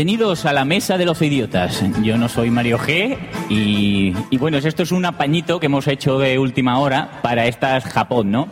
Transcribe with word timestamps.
Bienvenidos 0.00 0.46
a 0.46 0.54
la 0.54 0.64
mesa 0.64 0.96
de 0.96 1.04
los 1.04 1.20
idiotas. 1.20 1.84
Yo 2.02 2.16
no 2.16 2.30
soy 2.30 2.50
Mario 2.50 2.78
G 2.78 3.18
y, 3.50 4.14
bueno, 4.38 4.56
esto 4.56 4.82
es 4.82 4.92
un 4.92 5.04
apañito 5.04 5.60
que 5.60 5.66
hemos 5.66 5.86
hecho 5.88 6.18
de 6.18 6.38
última 6.38 6.78
hora 6.78 7.20
para 7.20 7.44
estas 7.44 7.84
Japón, 7.84 8.30
¿no? 8.30 8.48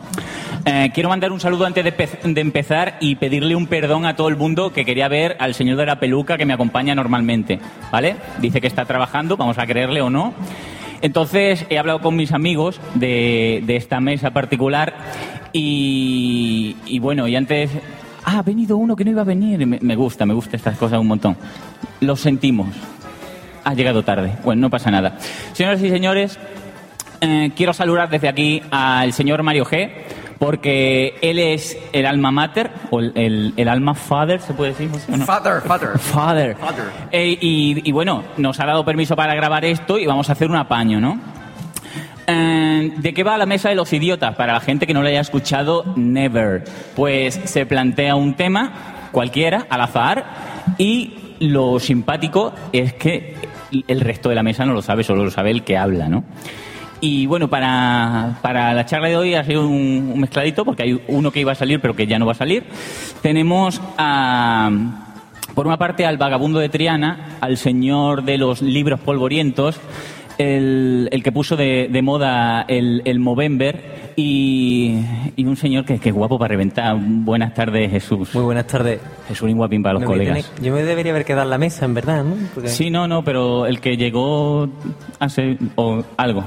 Eh, 0.63 0.91
quiero 0.93 1.09
mandar 1.09 1.31
un 1.31 1.39
saludo 1.39 1.65
antes 1.65 1.83
de, 1.83 1.91
pe- 1.91 2.19
de 2.23 2.39
empezar 2.39 2.97
y 2.99 3.15
pedirle 3.15 3.55
un 3.55 3.65
perdón 3.65 4.05
a 4.05 4.15
todo 4.15 4.27
el 4.29 4.37
mundo 4.37 4.71
que 4.71 4.85
quería 4.85 5.07
ver 5.07 5.37
al 5.39 5.55
señor 5.55 5.77
de 5.77 5.87
la 5.87 5.99
peluca 5.99 6.37
que 6.37 6.45
me 6.45 6.53
acompaña 6.53 6.93
normalmente, 6.93 7.59
¿vale? 7.91 8.17
Dice 8.37 8.61
que 8.61 8.67
está 8.67 8.85
trabajando, 8.85 9.35
vamos 9.35 9.57
a 9.57 9.65
creerle 9.65 10.03
o 10.03 10.11
no. 10.11 10.35
Entonces 11.01 11.65
he 11.71 11.79
hablado 11.79 11.99
con 12.01 12.15
mis 12.15 12.31
amigos 12.31 12.79
de, 12.93 13.63
esta 13.69 13.99
mesa 13.99 14.29
particular 14.29 14.93
y 15.51 16.99
bueno, 16.99 17.27
y 17.27 17.35
antes... 17.35 17.71
Ah, 18.31 18.39
ha 18.39 18.41
venido 18.43 18.77
uno 18.77 18.95
que 18.95 19.03
no 19.03 19.09
iba 19.11 19.21
a 19.21 19.25
venir. 19.25 19.65
Me, 19.65 19.79
me 19.81 19.95
gusta, 19.95 20.23
me 20.25 20.33
gusta 20.35 20.55
estas 20.55 20.77
cosas 20.77 20.99
un 20.99 21.07
montón. 21.07 21.35
Lo 22.01 22.15
sentimos. 22.15 22.67
Ha 23.63 23.73
llegado 23.73 24.03
tarde. 24.03 24.33
Bueno, 24.43 24.61
no 24.61 24.69
pasa 24.69 24.91
nada. 24.91 25.17
Señoras 25.53 25.81
y 25.81 25.89
señores, 25.89 26.37
eh, 27.21 27.51
quiero 27.55 27.73
saludar 27.73 28.09
desde 28.09 28.27
aquí 28.29 28.61
al 28.69 29.13
señor 29.13 29.41
Mario 29.41 29.65
G, 29.65 29.89
porque 30.37 31.15
él 31.21 31.39
es 31.39 31.75
el 31.91 32.05
alma 32.05 32.29
mater, 32.31 32.69
o 32.91 32.99
el, 32.99 33.11
el- 33.15 33.53
el 33.57 33.67
alma 33.67 33.95
father, 33.95 34.39
¿se 34.41 34.53
puede 34.53 34.71
decir? 34.73 34.89
Father, 35.25 35.61
father. 35.65 35.97
Father. 35.97 36.55
Father. 36.55 36.85
Eh, 37.11 37.37
y, 37.41 37.81
y 37.83 37.91
bueno, 37.91 38.23
nos 38.37 38.59
ha 38.59 38.65
dado 38.65 38.85
permiso 38.85 39.15
para 39.15 39.33
grabar 39.33 39.65
esto 39.65 39.97
y 39.97 40.05
vamos 40.05 40.29
a 40.29 40.33
hacer 40.33 40.49
un 40.49 40.55
apaño, 40.55 41.01
¿no? 41.01 41.19
Eh, 42.31 42.91
¿De 42.97 43.13
qué 43.13 43.23
va 43.23 43.37
la 43.37 43.47
mesa 43.47 43.69
de 43.69 43.75
los 43.75 43.91
idiotas? 43.91 44.35
Para 44.35 44.53
la 44.53 44.59
gente 44.59 44.85
que 44.85 44.93
no 44.93 45.01
lo 45.01 45.07
haya 45.07 45.21
escuchado, 45.21 45.83
never. 45.95 46.63
Pues 46.95 47.39
se 47.45 47.65
plantea 47.65 48.15
un 48.15 48.35
tema, 48.35 49.09
cualquiera, 49.11 49.65
al 49.67 49.81
azar, 49.81 50.25
y 50.77 51.13
lo 51.39 51.79
simpático 51.79 52.53
es 52.71 52.93
que 52.93 53.35
el 53.87 54.01
resto 54.01 54.29
de 54.29 54.35
la 54.35 54.43
mesa 54.43 54.63
no 54.65 54.73
lo 54.73 54.83
sabe, 54.83 55.03
solo 55.03 55.23
lo 55.23 55.31
sabe 55.31 55.49
el 55.49 55.63
que 55.63 55.75
habla, 55.77 56.07
¿no? 56.07 56.23
Y 57.01 57.25
bueno, 57.25 57.47
para, 57.47 58.37
para 58.43 58.73
la 58.73 58.85
charla 58.85 59.07
de 59.07 59.17
hoy 59.17 59.33
ha 59.33 59.43
sido 59.43 59.67
un, 59.67 60.11
un 60.13 60.19
mezcladito, 60.19 60.65
porque 60.65 60.83
hay 60.83 61.01
uno 61.07 61.31
que 61.31 61.39
iba 61.39 61.53
a 61.53 61.55
salir, 61.55 61.79
pero 61.79 61.95
que 61.95 62.05
ya 62.05 62.19
no 62.19 62.27
va 62.27 62.33
a 62.33 62.35
salir. 62.35 62.65
Tenemos 63.23 63.81
a, 63.97 64.69
por 65.55 65.65
una 65.65 65.77
parte 65.77 66.05
al 66.05 66.17
vagabundo 66.17 66.59
de 66.59 66.69
Triana, 66.69 67.37
al 67.41 67.57
señor 67.57 68.23
de 68.23 68.37
los 68.37 68.61
libros 68.61 68.99
polvorientos, 68.99 69.79
el, 70.39 71.09
el 71.11 71.21
que 71.21 71.31
puso 71.31 71.55
de, 71.55 71.89
de 71.91 72.01
moda 72.01 72.65
el, 72.67 73.01
el 73.05 73.19
Movember 73.19 74.13
y, 74.15 74.95
y 75.35 75.45
un 75.45 75.55
señor 75.57 75.85
que, 75.85 75.99
que 75.99 76.09
es 76.09 76.15
guapo 76.15 76.39
para 76.39 76.49
reventar. 76.49 76.95
Buenas 76.99 77.53
tardes, 77.53 77.91
Jesús. 77.91 78.33
Muy 78.33 78.43
buenas 78.43 78.65
tardes. 78.65 78.99
Jesús 79.27 79.49
y 79.49 79.53
guapín 79.53 79.83
para 79.83 79.93
los 79.99 80.03
colegas. 80.03 80.51
yo 80.61 80.73
me 80.73 80.81
debería 80.83 81.11
haber 81.11 81.25
quedado 81.25 81.43
en 81.43 81.49
la 81.51 81.57
mesa, 81.57 81.85
en 81.85 81.93
verdad, 81.93 82.23
¿no? 82.23 82.35
Porque- 82.55 82.69
Sí, 82.69 82.89
no, 82.89 83.07
no, 83.07 83.23
pero 83.23 83.65
el 83.67 83.79
que 83.81 83.97
llegó 83.97 84.69
hace 85.19 85.57
o 85.75 86.03
algo. 86.17 86.43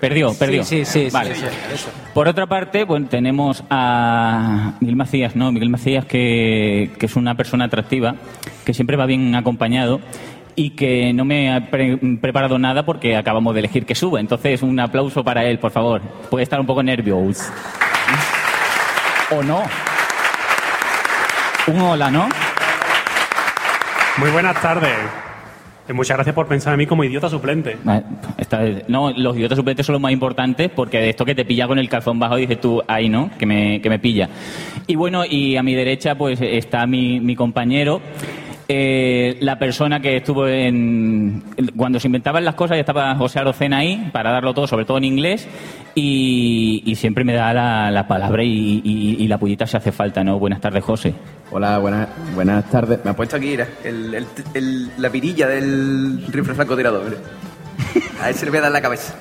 Perdió, 0.00 0.34
perdió. 0.34 0.64
sí, 0.64 0.84
sí, 0.84 1.04
sí, 1.06 1.08
Vale. 1.10 1.34
sí, 1.34 1.44
eso. 1.72 1.88
Por 2.12 2.28
otra 2.28 2.46
parte, 2.46 2.84
bueno, 2.84 3.06
tenemos 3.08 3.64
a 3.70 4.74
Miguel 4.80 4.96
Macías, 4.96 5.34
¿no? 5.34 5.50
Miguel 5.50 5.70
Macías 5.70 6.04
que, 6.04 6.90
que 6.98 7.06
es 7.06 7.16
una 7.16 7.36
persona 7.36 7.66
atractiva, 7.66 8.16
que 8.66 8.74
siempre 8.74 8.98
va 8.98 9.06
bien 9.06 9.34
acompañado 9.34 10.00
y 10.56 10.70
que 10.70 11.12
no 11.12 11.24
me 11.24 11.52
ha 11.52 11.70
pre- 11.70 11.96
preparado 12.20 12.58
nada 12.58 12.84
porque 12.84 13.16
acabamos 13.16 13.54
de 13.54 13.60
elegir 13.60 13.84
que 13.86 13.94
sube. 13.94 14.20
Entonces, 14.20 14.62
un 14.62 14.78
aplauso 14.80 15.24
para 15.24 15.44
él, 15.44 15.58
por 15.58 15.70
favor. 15.70 16.00
Puede 16.30 16.44
estar 16.44 16.60
un 16.60 16.66
poco 16.66 16.82
nervioso. 16.82 17.44
¿O 19.30 19.42
no? 19.42 19.62
Un 21.66 21.80
hola, 21.80 22.10
¿no? 22.10 22.28
Muy 24.18 24.30
buenas 24.30 24.60
tardes. 24.60 24.92
Eh, 25.88 25.92
Muchas 25.92 26.16
gracias 26.16 26.34
por 26.34 26.46
pensar 26.46 26.72
en 26.72 26.78
mí 26.78 26.86
como 26.86 27.04
idiota 27.04 27.28
suplente. 27.28 27.76
No, 28.88 29.10
los 29.16 29.36
idiotas 29.36 29.56
suplentes 29.56 29.84
son 29.84 29.94
los 29.94 30.00
más 30.02 30.12
importantes 30.12 30.70
porque 30.74 30.98
de 30.98 31.10
esto 31.10 31.24
que 31.24 31.34
te 31.34 31.44
pilla 31.44 31.66
con 31.66 31.78
el 31.78 31.88
calzón 31.88 32.18
bajo 32.18 32.36
dices 32.36 32.60
tú, 32.60 32.82
ahí 32.86 33.08
no, 33.08 33.30
que 33.38 33.44
me, 33.44 33.80
que 33.82 33.90
me 33.90 33.98
pilla. 33.98 34.28
Y 34.86 34.94
bueno, 34.94 35.24
y 35.24 35.56
a 35.56 35.62
mi 35.62 35.74
derecha 35.74 36.14
pues 36.14 36.40
está 36.40 36.86
mi, 36.86 37.20
mi 37.20 37.34
compañero, 37.36 38.00
eh, 38.68 39.36
la 39.40 39.58
persona 39.58 40.00
que 40.00 40.16
estuvo 40.16 40.46
en... 40.48 41.42
Cuando 41.76 42.00
se 42.00 42.08
inventaban 42.08 42.44
las 42.44 42.54
cosas 42.54 42.76
ya 42.76 42.80
estaba 42.80 43.14
José 43.16 43.40
Arocena 43.40 43.78
ahí 43.78 44.08
para 44.12 44.30
darlo 44.32 44.54
todo, 44.54 44.66
sobre 44.66 44.84
todo 44.84 44.98
en 44.98 45.04
inglés, 45.04 45.46
y, 45.94 46.92
siempre 46.96 47.24
me 47.24 47.34
da 47.34 47.52
la, 47.52 47.90
la 47.90 48.06
palabra 48.08 48.42
y, 48.44 49.26
la 49.28 49.38
pullita 49.38 49.66
si 49.66 49.76
hace 49.76 49.92
falta, 49.92 50.24
¿no? 50.24 50.38
Buenas 50.38 50.60
tardes, 50.60 50.82
José. 50.84 51.14
Hola, 51.50 51.78
buenas, 51.78 52.08
buenas 52.34 52.64
tardes. 52.70 53.00
Me 53.04 53.10
ha 53.10 53.16
puesto 53.16 53.36
aquí 53.36 53.48
mira, 53.48 53.68
el, 53.84 54.26
el- 54.54 54.90
la 54.98 55.10
pirilla 55.10 55.46
del 55.48 56.24
rifle 56.30 56.54
francotirador. 56.54 57.16
A 58.20 58.30
ese 58.30 58.44
le 58.44 58.50
voy 58.50 58.58
a 58.58 58.62
dar 58.62 58.72
la 58.72 58.80
cabeza. 58.80 59.14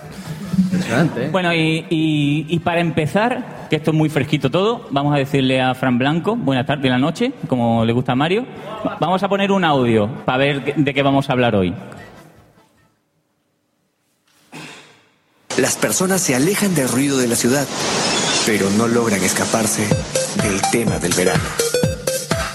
Impresionante, 0.83 1.25
¿eh? 1.25 1.29
Bueno, 1.31 1.53
y, 1.53 1.85
y- 1.89 2.45
y 2.49 2.59
para 2.59 2.81
empezar, 2.81 3.67
que 3.69 3.75
esto 3.77 3.91
es 3.91 3.97
muy 3.97 4.09
fresquito 4.09 4.49
todo, 4.51 4.87
vamos 4.91 5.13
a 5.15 5.17
decirle 5.17 5.61
a 5.61 5.73
Fran 5.75 5.97
Blanco, 5.97 6.35
buenas 6.35 6.65
tardes 6.65 6.83
de 6.83 6.89
la 6.89 6.97
noche, 6.97 7.31
como 7.47 7.85
le 7.85 7.93
gusta 7.93 8.11
a 8.11 8.15
Mario. 8.15 8.45
Va- 8.85 8.97
Vamos 8.99 9.23
a 9.23 9.29
poner 9.29 9.51
un 9.51 9.63
audio 9.63 10.07
para 10.25 10.37
ver 10.37 10.75
de 10.75 10.93
qué 10.93 11.01
vamos 11.03 11.29
a 11.29 11.33
hablar 11.33 11.55
hoy. 11.55 11.73
Las 15.57 15.75
personas 15.75 16.19
se 16.21 16.35
alejan 16.35 16.73
del 16.75 16.89
ruido 16.89 17.17
de 17.17 17.27
la 17.27 17.35
ciudad, 17.35 17.67
pero 18.45 18.69
no 18.71 18.87
logran 18.87 19.23
escaparse 19.23 19.83
del 20.43 20.59
tema 20.71 20.97
del 20.97 21.13
verano. 21.13 21.43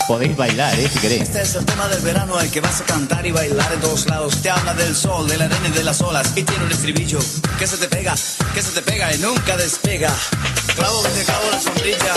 Podéis 0.09 0.35
bailar, 0.39 0.73
¿eh? 0.81 0.89
Si 0.91 0.99
queréis. 1.01 1.21
Este 1.25 1.43
es 1.43 1.55
el 1.55 1.67
tema 1.67 1.87
del 1.87 2.01
verano 2.01 2.39
al 2.39 2.51
que 2.51 2.63
vas 2.63 2.81
a 2.81 2.85
cantar 2.85 3.27
y 3.27 3.31
bailar 3.31 3.71
en 3.75 3.81
todos 3.81 4.07
lados. 4.07 4.41
Te 4.41 4.49
habla 4.49 4.73
del 4.73 4.97
sol, 4.97 5.29
de 5.29 5.37
la 5.37 5.45
arena 5.45 5.69
y 5.69 5.73
de 5.73 5.85
las 5.85 6.01
olas. 6.01 6.33
Y 6.35 6.45
tiene 6.45 6.65
un 6.65 6.73
estribillo 6.73 7.19
que 7.59 7.67
se 7.67 7.77
te 7.77 7.89
pega, 7.89 8.15
que 8.55 8.63
se 8.63 8.71
te 8.71 8.81
pega 8.81 9.13
y 9.15 9.19
nunca 9.19 9.55
despega. 9.59 10.11
Clavo 10.77 11.03
que 11.03 11.11
te 11.11 11.25
clavo 11.25 11.51
la 11.51 11.61
sombrilla, 11.61 12.15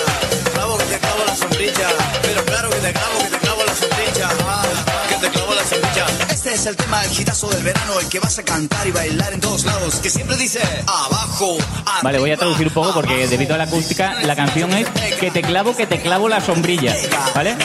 clavo 0.54 0.78
que 0.78 0.86
te 0.86 1.00
clavo 1.00 1.26
la 1.28 1.36
sombrilla. 1.36 1.88
Pero 2.22 2.46
claro 2.46 2.70
que 2.70 2.78
te 2.78 2.94
clavo, 2.94 3.20
que 3.20 3.30
te 3.30 3.38
clavo 3.40 3.64
la 3.66 3.76
sombrilla. 3.76 4.30
Ah, 4.48 4.64
que 5.10 5.16
te 5.16 5.30
clavo 5.30 5.54
la 5.54 5.64
sombrilla. 5.66 6.06
Este 6.30 6.54
es 6.54 6.66
el 6.68 6.78
tema, 6.78 7.04
el 7.04 7.10
gitazo 7.12 7.50
del 7.50 7.64
verano, 7.64 8.00
el 8.00 8.08
que 8.08 8.20
vas 8.22 8.40
a 8.40 8.44
cantar 8.44 8.88
y 8.88 8.92
bailar 8.92 9.34
en 9.34 9.42
todos 9.42 9.66
lados. 9.66 9.96
Que 9.96 10.10
siempre 10.10 10.38
dice 10.38 10.62
abajo, 10.88 11.58
Vale, 12.04 12.20
voy 12.20 12.32
a 12.32 12.34
arriba, 12.34 12.40
traducir 12.40 12.68
un 12.68 12.74
poco 12.74 12.94
porque 12.94 13.28
debido 13.28 13.54
a 13.54 13.58
la 13.58 13.66
acústica 13.66 14.16
la 14.24 14.36
canción 14.36 14.72
es 14.72 14.88
que 15.20 15.30
te 15.30 15.42
clavo, 15.42 15.76
que 15.76 15.86
te 15.86 16.02
clavo 16.02 16.30
la 16.30 16.42
sombrilla, 16.42 16.96
¿vale? 17.36 17.56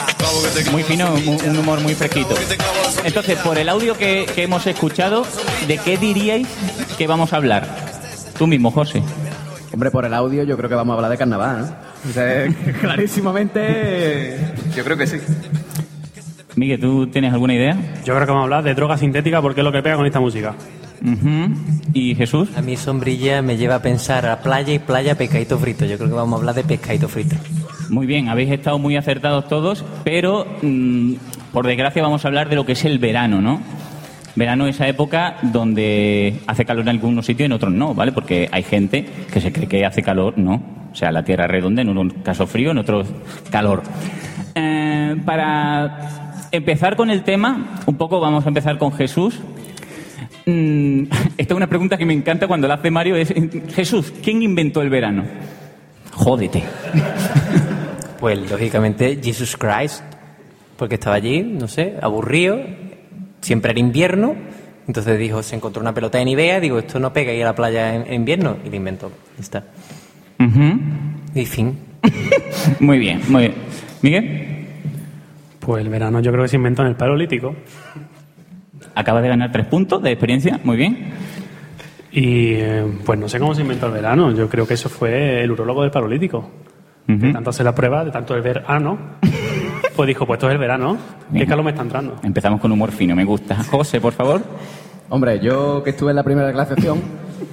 Muy 0.71 0.83
fino, 0.83 1.13
un, 1.13 1.57
humor 1.57 1.79
muy 1.81 1.95
fresquito. 1.95 2.33
Entonces, 3.03 3.37
por 3.39 3.57
el 3.57 3.69
audio 3.69 3.97
que, 3.97 4.25
que 4.33 4.43
hemos 4.43 4.65
escuchado, 4.67 5.25
¿de 5.67 5.77
qué 5.77 5.97
diríais 5.97 6.47
que 6.97 7.07
vamos 7.07 7.33
a 7.33 7.37
hablar? 7.37 7.67
Tú 8.37 8.47
mismo, 8.47 8.71
José. 8.71 9.01
Hombre, 9.73 9.91
por 9.91 10.05
el 10.05 10.13
audio 10.13 10.43
yo 10.43 10.57
creo 10.57 10.69
que 10.69 10.75
vamos 10.75 10.93
a 10.93 10.95
hablar 10.95 11.11
de 11.11 11.17
carnaval, 11.17 11.59
¿no? 11.59 12.09
O 12.09 12.13
sea, 12.13 12.47
clarísimamente... 12.81 14.37
Yo 14.75 14.83
creo 14.83 14.97
que 14.97 15.07
sí. 15.07 15.17
Miguel, 16.55 16.79
¿tú 16.79 17.07
tienes 17.07 17.33
alguna 17.33 17.53
idea? 17.53 17.77
Yo 18.03 18.15
creo 18.15 18.25
que 18.25 18.31
vamos 18.31 18.41
a 18.41 18.43
hablar 18.43 18.63
de 18.63 18.73
droga 18.73 18.97
sintética 18.97 19.41
porque 19.41 19.61
es 19.61 19.65
lo 19.65 19.71
que 19.71 19.81
pega 19.81 19.95
con 19.95 20.05
esta 20.05 20.19
música. 20.19 20.55
¿Y 21.93 22.15
Jesús? 22.15 22.49
A 22.57 22.61
mí 22.61 22.75
sombrilla 22.75 23.41
me 23.41 23.57
lleva 23.57 23.75
a 23.75 23.81
pensar 23.81 24.25
a 24.25 24.39
playa 24.41 24.73
y 24.73 24.79
playa 24.79 25.15
pescadito 25.15 25.59
frito. 25.59 25.85
Yo 25.85 25.97
creo 25.97 26.09
que 26.09 26.15
vamos 26.15 26.37
a 26.37 26.39
hablar 26.39 26.55
de 26.55 26.63
pescadito 26.63 27.07
frito. 27.07 27.35
Muy 27.89 28.05
bien, 28.05 28.27
habéis 28.27 28.51
estado 28.51 28.79
muy 28.79 28.97
acertados 28.97 29.47
todos, 29.47 29.85
pero 30.03 30.45
mm, 30.61 31.13
por 31.53 31.65
desgracia 31.65 32.03
vamos 32.03 32.25
a 32.25 32.27
hablar 32.27 32.49
de 32.49 32.55
lo 32.55 32.65
que 32.65 32.73
es 32.73 32.83
el 32.83 32.99
verano, 32.99 33.41
¿no? 33.41 33.61
Verano 34.35 34.67
es 34.67 34.75
esa 34.75 34.87
época 34.87 35.37
donde 35.41 36.41
hace 36.45 36.65
calor 36.65 36.83
en 36.83 36.89
algunos 36.89 37.25
sitios 37.25 37.45
y 37.45 37.45
en 37.45 37.53
otros 37.53 37.73
no, 37.73 37.95
¿vale? 37.95 38.11
Porque 38.11 38.49
hay 38.51 38.63
gente 38.63 39.05
que 39.33 39.41
se 39.41 39.51
cree 39.51 39.67
que 39.67 39.85
hace 39.85 40.03
calor, 40.03 40.37
no. 40.37 40.61
O 40.91 40.95
sea, 40.95 41.11
la 41.11 41.23
Tierra 41.23 41.45
es 41.45 41.51
redonda, 41.51 41.81
en 41.81 41.89
unos 41.89 42.13
casos 42.23 42.49
frío, 42.49 42.71
en 42.71 42.77
otros 42.77 43.07
calor. 43.49 43.81
Eh, 44.53 45.15
para 45.25 46.47
empezar 46.51 46.95
con 46.95 47.09
el 47.09 47.23
tema, 47.23 47.79
un 47.85 47.95
poco 47.95 48.19
vamos 48.19 48.45
a 48.45 48.49
empezar 48.49 48.77
con 48.77 48.91
Jesús. 48.91 49.39
Mm, 50.45 51.03
esta 51.37 51.53
es 51.53 51.57
una 51.57 51.67
pregunta 51.67 51.97
que 51.97 52.05
me 52.05 52.13
encanta 52.13 52.47
cuando 52.47 52.67
la 52.67 52.75
hace 52.75 52.91
Mario, 52.91 53.15
es 53.15 53.33
Jesús, 53.73 54.13
¿quién 54.21 54.43
inventó 54.43 54.81
el 54.81 54.89
verano? 54.89 55.23
Jódete. 56.11 56.63
Pues 58.19 58.49
lógicamente 58.49 59.19
Jesus 59.21 59.55
Christ, 59.57 60.03
porque 60.77 60.95
estaba 60.95 61.15
allí, 61.15 61.41
no 61.43 61.67
sé, 61.67 61.95
aburrido, 62.01 62.59
siempre 63.41 63.71
era 63.71 63.79
invierno, 63.79 64.35
entonces 64.87 65.19
dijo, 65.19 65.43
se 65.43 65.55
encontró 65.55 65.81
una 65.81 65.93
pelota 65.93 66.17
de 66.17 66.25
Nivea, 66.25 66.59
digo, 66.59 66.79
esto 66.79 66.99
no 66.99 67.13
pega 67.13 67.33
ir 67.33 67.43
a 67.43 67.47
la 67.47 67.55
playa 67.55 67.93
en, 67.93 68.07
en 68.07 68.13
invierno, 68.13 68.57
y 68.65 68.69
lo 68.69 68.75
inventó. 68.75 69.11
Ya 69.35 69.41
está. 69.41 69.63
Y 71.35 71.45
fin. 71.45 71.77
Muy 72.79 72.97
bien, 72.99 73.21
muy 73.27 73.41
bien. 73.43 73.53
Miguel, 74.01 74.67
Pues 75.59 75.83
el 75.83 75.89
verano 75.89 76.19
yo 76.21 76.31
creo 76.31 76.43
que 76.43 76.47
se 76.49 76.55
inventó 76.55 76.81
en 76.83 76.89
el 76.89 76.95
Paleolítico. 76.95 77.55
acabas 78.95 79.23
de 79.23 79.29
ganar 79.29 79.51
tres 79.51 79.65
puntos 79.65 80.01
de 80.01 80.11
experiencia, 80.11 80.59
muy 80.63 80.77
bien. 80.77 81.11
Y 82.11 82.53
eh, 82.53 82.85
pues 83.05 83.19
no 83.19 83.27
sé 83.27 83.39
cómo 83.39 83.53
se 83.53 83.61
inventó 83.61 83.87
el 83.87 83.93
verano. 83.93 84.31
Yo 84.31 84.47
creo 84.49 84.65
que 84.65 84.75
eso 84.75 84.89
fue 84.89 85.43
el 85.43 85.51
urólogo 85.51 85.81
del 85.81 85.91
De 87.07 87.31
tanto 87.33 87.49
hacer 87.51 87.65
la 87.65 87.73
prueba, 87.73 88.03
de 88.03 88.11
tanto 88.11 88.35
el 88.35 88.41
verano, 88.41 88.97
pues 89.95 90.07
dijo, 90.07 90.25
pues 90.25 90.37
esto 90.37 90.47
es 90.47 90.53
el 90.53 90.59
verano. 90.59 90.97
¿Qué 91.29 91.35
Bien. 91.35 91.47
calor 91.47 91.63
me 91.63 91.71
está 91.71 91.83
entrando? 91.83 92.15
Empezamos 92.23 92.59
con 92.59 92.71
humor 92.71 92.91
fino, 92.91 93.15
me 93.15 93.23
gusta. 93.23 93.55
José, 93.71 94.01
por 94.01 94.13
favor. 94.13 94.41
Hombre, 95.09 95.39
yo 95.39 95.81
que 95.83 95.91
estuve 95.91 96.09
en 96.11 96.17
la 96.17 96.23
primera 96.23 96.51
glaciación, 96.51 97.01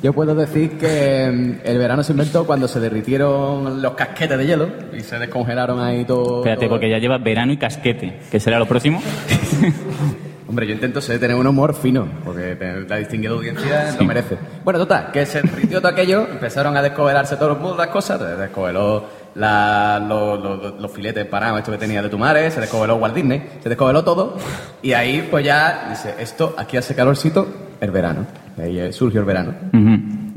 yo 0.02 0.12
puedo 0.12 0.34
decir 0.34 0.76
que 0.76 1.30
mm, 1.62 1.66
el 1.68 1.78
verano 1.78 2.02
se 2.02 2.10
inventó 2.12 2.44
cuando 2.46 2.66
se 2.66 2.80
derritieron 2.80 3.80
los 3.80 3.92
casquetes 3.94 4.36
de 4.36 4.44
hielo 4.46 4.68
y 4.92 5.00
se 5.00 5.18
descongelaron 5.20 5.80
ahí 5.80 6.04
todo. 6.04 6.38
Espérate, 6.38 6.62
todo- 6.66 6.70
porque 6.70 6.90
ya 6.90 6.98
llevas 6.98 7.22
verano 7.22 7.52
y 7.52 7.56
casquete, 7.56 8.18
que 8.30 8.40
será 8.40 8.58
lo 8.58 8.66
próximo. 8.66 9.00
Hombre, 10.48 10.66
yo 10.66 10.74
intento 10.74 11.00
ser, 11.00 11.18
tener 11.18 11.36
un 11.36 11.46
humor 11.46 11.74
fino, 11.74 12.06
porque 12.24 12.56
la 12.88 12.96
distinguida 12.96 13.32
audiencia 13.32 13.94
lo 13.98 14.04
merece. 14.04 14.36
Bueno, 14.62 14.78
total, 14.78 15.10
que 15.10 15.24
se 15.26 15.40
derritió 15.42 15.80
todo 15.80 15.90
aquello, 15.92 16.26
empezaron 16.30 16.76
a 16.76 16.82
descobelarse 16.82 17.36
todos 17.36 17.58
los 17.58 17.76
las 17.76 17.88
cosas, 17.88 18.20
se 18.20 18.36
descobeló 18.36 19.04
la- 19.34 19.98
los, 20.06 20.80
los- 20.80 20.90
filetes 20.92 21.26
parados, 21.26 21.58
esto 21.58 21.72
que 21.72 21.78
tenía 21.78 22.02
de 22.02 22.08
tu 22.08 22.18
madre, 22.18 22.50
se 22.50 22.60
descobeló 22.60 22.96
Walt 22.96 23.14
Disney, 23.14 23.42
se 23.62 23.68
descobeló 23.68 24.04
todo, 24.04 24.36
y 24.82 24.92
ahí 24.92 25.26
pues 25.30 25.44
ya 25.44 25.86
dice, 25.90 26.14
esto, 26.18 26.54
aquí 26.56 26.76
hace 26.76 26.94
calorcito, 26.94 27.46
el 27.80 27.90
verano. 27.90 28.26
Ahí 28.56 28.78
eh, 28.78 28.92
surgió 28.92 29.20
el 29.20 29.26
verano. 29.26 29.52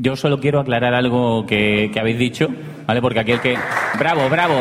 Yo 0.00 0.16
solo 0.16 0.40
quiero 0.40 0.58
aclarar 0.60 0.94
algo 0.94 1.46
que, 1.46 1.90
que 1.92 2.00
habéis 2.00 2.18
dicho, 2.18 2.48
¿vale? 2.86 3.00
Porque 3.00 3.20
aquel 3.20 3.40
que... 3.40 3.56
Bravo, 3.98 4.28
bravo. 4.28 4.54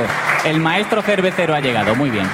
El 0.46 0.60
maestro 0.60 1.02
cervecero 1.02 1.56
ha 1.56 1.60
llegado, 1.60 1.96
muy 1.96 2.10
bien. 2.12 2.26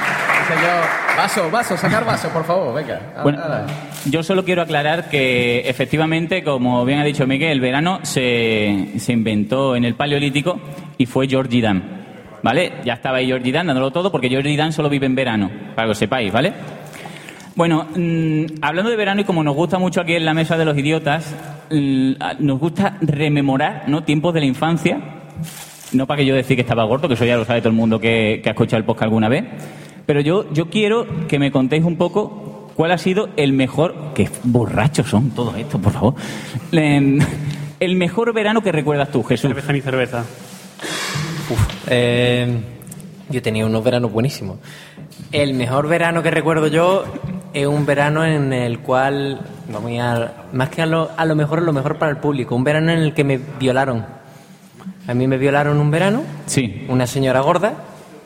Señor, 0.48 0.84
vaso, 1.18 1.50
vaso, 1.52 1.78
sacar 1.78 2.06
vaso, 2.06 2.30
por 2.30 2.44
favor, 2.44 2.74
venga. 2.74 3.00
Bueno, 3.24 3.40
Ahora. 3.42 3.66
yo 4.06 4.24
solo 4.24 4.44
quiero 4.44 4.62
aclarar 4.62 5.10
que 5.10 5.62
efectivamente, 5.70 6.44
como 6.44 6.84
bien 6.84 7.00
ha 7.00 7.04
dicho 7.04 7.26
Miguel, 7.26 7.52
el 7.52 7.62
verano 7.62 8.00
se, 8.04 8.90
se 8.98 9.14
inventó 9.14 9.76
en 9.76 9.86
el 9.86 9.96
Paleolítico 9.96 10.60
y 10.98 11.06
fue 11.06 11.28
Georgie 11.28 11.62
Dan. 11.62 12.04
¿Vale? 12.44 12.74
Ya 12.84 12.96
estaba 12.96 13.18
ahí 13.20 13.28
Georgie 13.28 13.54
Dan 13.54 13.68
dándolo 13.68 13.92
todo 13.92 14.12
porque 14.12 14.28
Georgie 14.28 14.58
Dan 14.58 14.74
solo 14.74 14.90
vive 14.90 15.06
en 15.06 15.16
verano, 15.16 15.50
para 15.76 15.86
que 15.86 15.90
lo 15.90 15.96
sepáis, 15.96 16.32
¿vale? 16.34 16.52
Bueno, 17.56 17.88
mm, 17.96 18.46
hablando 18.62 18.90
de 18.92 18.98
verano 18.98 19.22
y 19.22 19.24
como 19.24 19.44
nos 19.44 19.56
gusta 19.56 19.78
mucho 19.80 20.02
aquí 20.02 20.16
en 20.16 20.26
la 20.26 20.34
mesa 20.34 20.58
de 20.58 20.66
los 20.66 20.78
idiotas, 20.78 21.34
mm, 21.72 22.14
nos 22.40 22.60
gusta 22.60 22.98
rememorar 23.00 23.84
¿no? 23.88 24.04
tiempos 24.04 24.34
de 24.34 24.42
la 24.42 24.46
infancia. 24.48 25.00
No 25.94 26.06
para 26.08 26.18
que 26.18 26.26
yo 26.26 26.36
decir 26.36 26.58
que 26.58 26.62
estaba 26.62 26.84
gordo, 26.84 27.08
que 27.08 27.14
eso 27.14 27.24
ya 27.24 27.38
lo 27.38 27.46
sabe 27.46 27.62
todo 27.62 27.70
el 27.70 27.76
mundo 27.76 28.00
que, 28.00 28.42
que 28.44 28.50
ha 28.50 28.54
escuchado 28.54 28.80
el 28.80 28.84
podcast 28.84 29.04
alguna 29.04 29.30
vez. 29.30 29.46
Pero 30.06 30.20
yo, 30.22 30.52
yo 30.54 30.70
quiero 30.70 31.06
que 31.28 31.40
me 31.40 31.52
contéis 31.52 31.84
un 31.84 31.96
poco 31.98 32.70
cuál 32.76 32.92
ha 32.92 32.98
sido 32.98 33.30
el 33.38 33.54
mejor. 33.54 33.96
Qué 34.16 34.30
borrachos 34.44 35.08
son 35.10 35.30
todos 35.32 35.56
estos, 35.58 35.80
por 35.80 35.94
favor. 35.94 36.16
Em, 36.72 37.20
El 37.80 37.96
mejor 37.96 38.34
verano 38.34 38.62
que 38.62 38.72
recuerdas 38.72 39.10
tú, 39.12 39.24
Jesús. 39.24 39.50
Cerveza 39.50 39.74
ni 39.74 39.82
cerveza. 39.82 40.24
Eh, 41.88 42.60
yo 43.30 43.42
tenía 43.42 43.66
unos 43.66 43.84
veranos 43.84 44.12
buenísimos. 44.12 44.58
El 45.32 45.54
mejor 45.54 45.88
verano 45.88 46.24
que 46.24 46.32
recuerdo 46.32 46.68
yo 46.68 47.04
es 47.54 47.68
un 47.68 47.86
verano 47.86 48.26
en 48.26 48.54
el 48.54 48.80
cual, 48.80 49.42
vamos 49.72 49.92
a, 50.00 50.32
más 50.54 50.70
que 50.70 50.82
a 50.82 50.86
lo, 50.86 51.12
a 51.16 51.26
lo 51.26 51.36
mejor, 51.36 51.62
lo 51.62 51.74
mejor 51.74 51.98
para 51.98 52.12
el 52.12 52.18
público, 52.18 52.56
un 52.56 52.64
verano 52.64 52.92
en 52.92 53.00
el 53.00 53.14
que 53.14 53.24
me 53.24 53.40
violaron. 53.60 54.06
A 55.08 55.14
mí 55.14 55.28
me 55.28 55.38
violaron 55.38 55.78
un 55.80 55.92
verano, 55.92 56.24
Sí. 56.46 56.86
una 56.88 57.06
señora 57.08 57.42
gorda, 57.42 57.74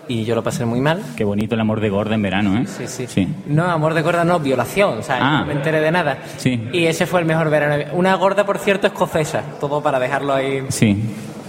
y 0.07 0.23
yo 0.25 0.35
lo 0.35 0.43
pasé 0.43 0.65
muy 0.65 0.79
mal. 0.81 1.01
Qué 1.15 1.23
bonito 1.23 1.55
el 1.55 1.61
amor 1.61 1.79
de 1.81 1.89
gorda 1.89 2.15
en 2.15 2.21
verano, 2.21 2.57
¿eh? 2.57 2.65
Sí, 2.87 3.07
sí. 3.07 3.27
No, 3.47 3.65
amor 3.65 3.93
de 3.93 4.01
gorda 4.01 4.23
no, 4.23 4.39
violación, 4.39 4.99
o 4.99 5.03
sea, 5.03 5.17
Ah. 5.19 5.39
no 5.41 5.45
me 5.47 5.53
enteré 5.53 5.79
de 5.81 5.91
nada. 5.91 6.17
Sí. 6.37 6.69
Y 6.73 6.85
ese 6.85 7.05
fue 7.05 7.19
el 7.19 7.25
mejor 7.25 7.49
verano. 7.49 7.83
Una 7.93 8.15
gorda, 8.15 8.45
por 8.45 8.57
cierto, 8.59 8.87
escocesa, 8.87 9.41
todo 9.59 9.81
para 9.81 9.99
dejarlo 9.99 10.33
ahí 10.33 10.65
Sí. 10.69 10.97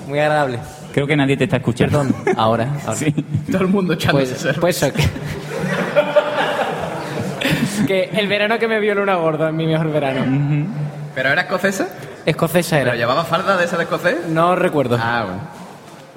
muy 0.06 0.19
agradable. 0.19 0.58
Creo 0.93 1.06
que 1.06 1.16
nadie 1.16 1.37
te 1.37 1.44
está 1.44 1.58
escuchando. 1.58 2.02
Perdón, 2.02 2.14
ahora. 2.37 2.69
ahora. 2.87 2.96
Sí. 2.96 3.12
Todo 3.52 3.62
el 3.62 3.69
mundo 3.69 3.93
echándose 3.94 4.34
Pues, 4.34 4.56
pues 4.58 4.82
eso, 4.82 4.93
que... 4.94 5.04
que 7.87 8.11
el 8.19 8.26
verano 8.26 8.58
que 8.58 8.69
me 8.69 8.81
violó 8.81 9.02
una 9.02 9.14
gorda 9.16 9.49
es 9.49 9.54
mi 9.54 9.66
mejor 9.66 9.93
verano. 9.93 10.66
¿Pero 11.14 11.31
era 11.31 11.43
escocesa? 11.43 11.88
Escocesa 12.26 12.76
¿Pero 12.78 12.90
era. 12.90 12.99
llevaba 12.99 13.25
falda 13.25 13.56
de 13.56 13.64
esa 13.64 13.76
de 13.76 13.84
escocés? 13.84 14.26
No 14.28 14.56
recuerdo. 14.56 14.99
Ah, 15.00 15.25
bueno. 15.26 15.40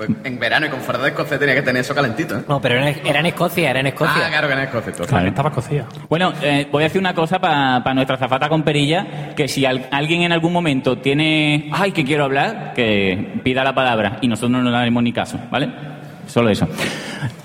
Pues 0.07 0.09
en 0.23 0.39
verano 0.39 0.65
y 0.65 0.69
con 0.69 0.79
falda 0.79 1.03
de 1.03 1.09
escocés 1.09 1.37
tenía 1.37 1.53
que 1.53 1.61
tener 1.61 1.81
eso 1.81 1.93
calentito, 1.93 2.35
¿eh? 2.39 2.41
No, 2.47 2.59
pero 2.59 2.73
era, 2.75 2.89
era 2.89 3.19
en 3.19 3.27
Escocia, 3.27 3.69
era 3.69 3.81
en 3.81 3.85
Escocia. 3.87 4.23
Ah, 4.25 4.29
claro 4.29 4.47
que 4.47 4.53
era 4.53 4.63
escocés. 4.63 4.87
entonces. 4.93 5.07
Claro. 5.09 5.27
Estaba. 5.27 5.51
Bueno, 6.09 6.33
eh, 6.41 6.67
voy 6.71 6.81
a 6.81 6.85
decir 6.85 6.99
una 6.99 7.13
cosa 7.13 7.37
para 7.37 7.93
nuestra 7.93 8.17
zafata 8.17 8.49
con 8.49 8.63
perilla, 8.63 9.33
que 9.35 9.47
si 9.47 9.63
al- 9.63 9.87
alguien 9.91 10.23
en 10.23 10.31
algún 10.31 10.53
momento 10.53 10.97
tiene, 10.97 11.69
ay, 11.71 11.91
que 11.91 12.03
quiero 12.03 12.23
hablar, 12.23 12.73
que 12.75 13.41
pida 13.43 13.63
la 13.63 13.75
palabra 13.75 14.17
y 14.21 14.27
nosotros 14.27 14.49
no 14.49 14.63
le 14.63 14.71
daremos 14.71 15.03
ni 15.03 15.13
caso, 15.13 15.37
¿vale? 15.51 15.69
Solo 16.25 16.49
eso. 16.49 16.67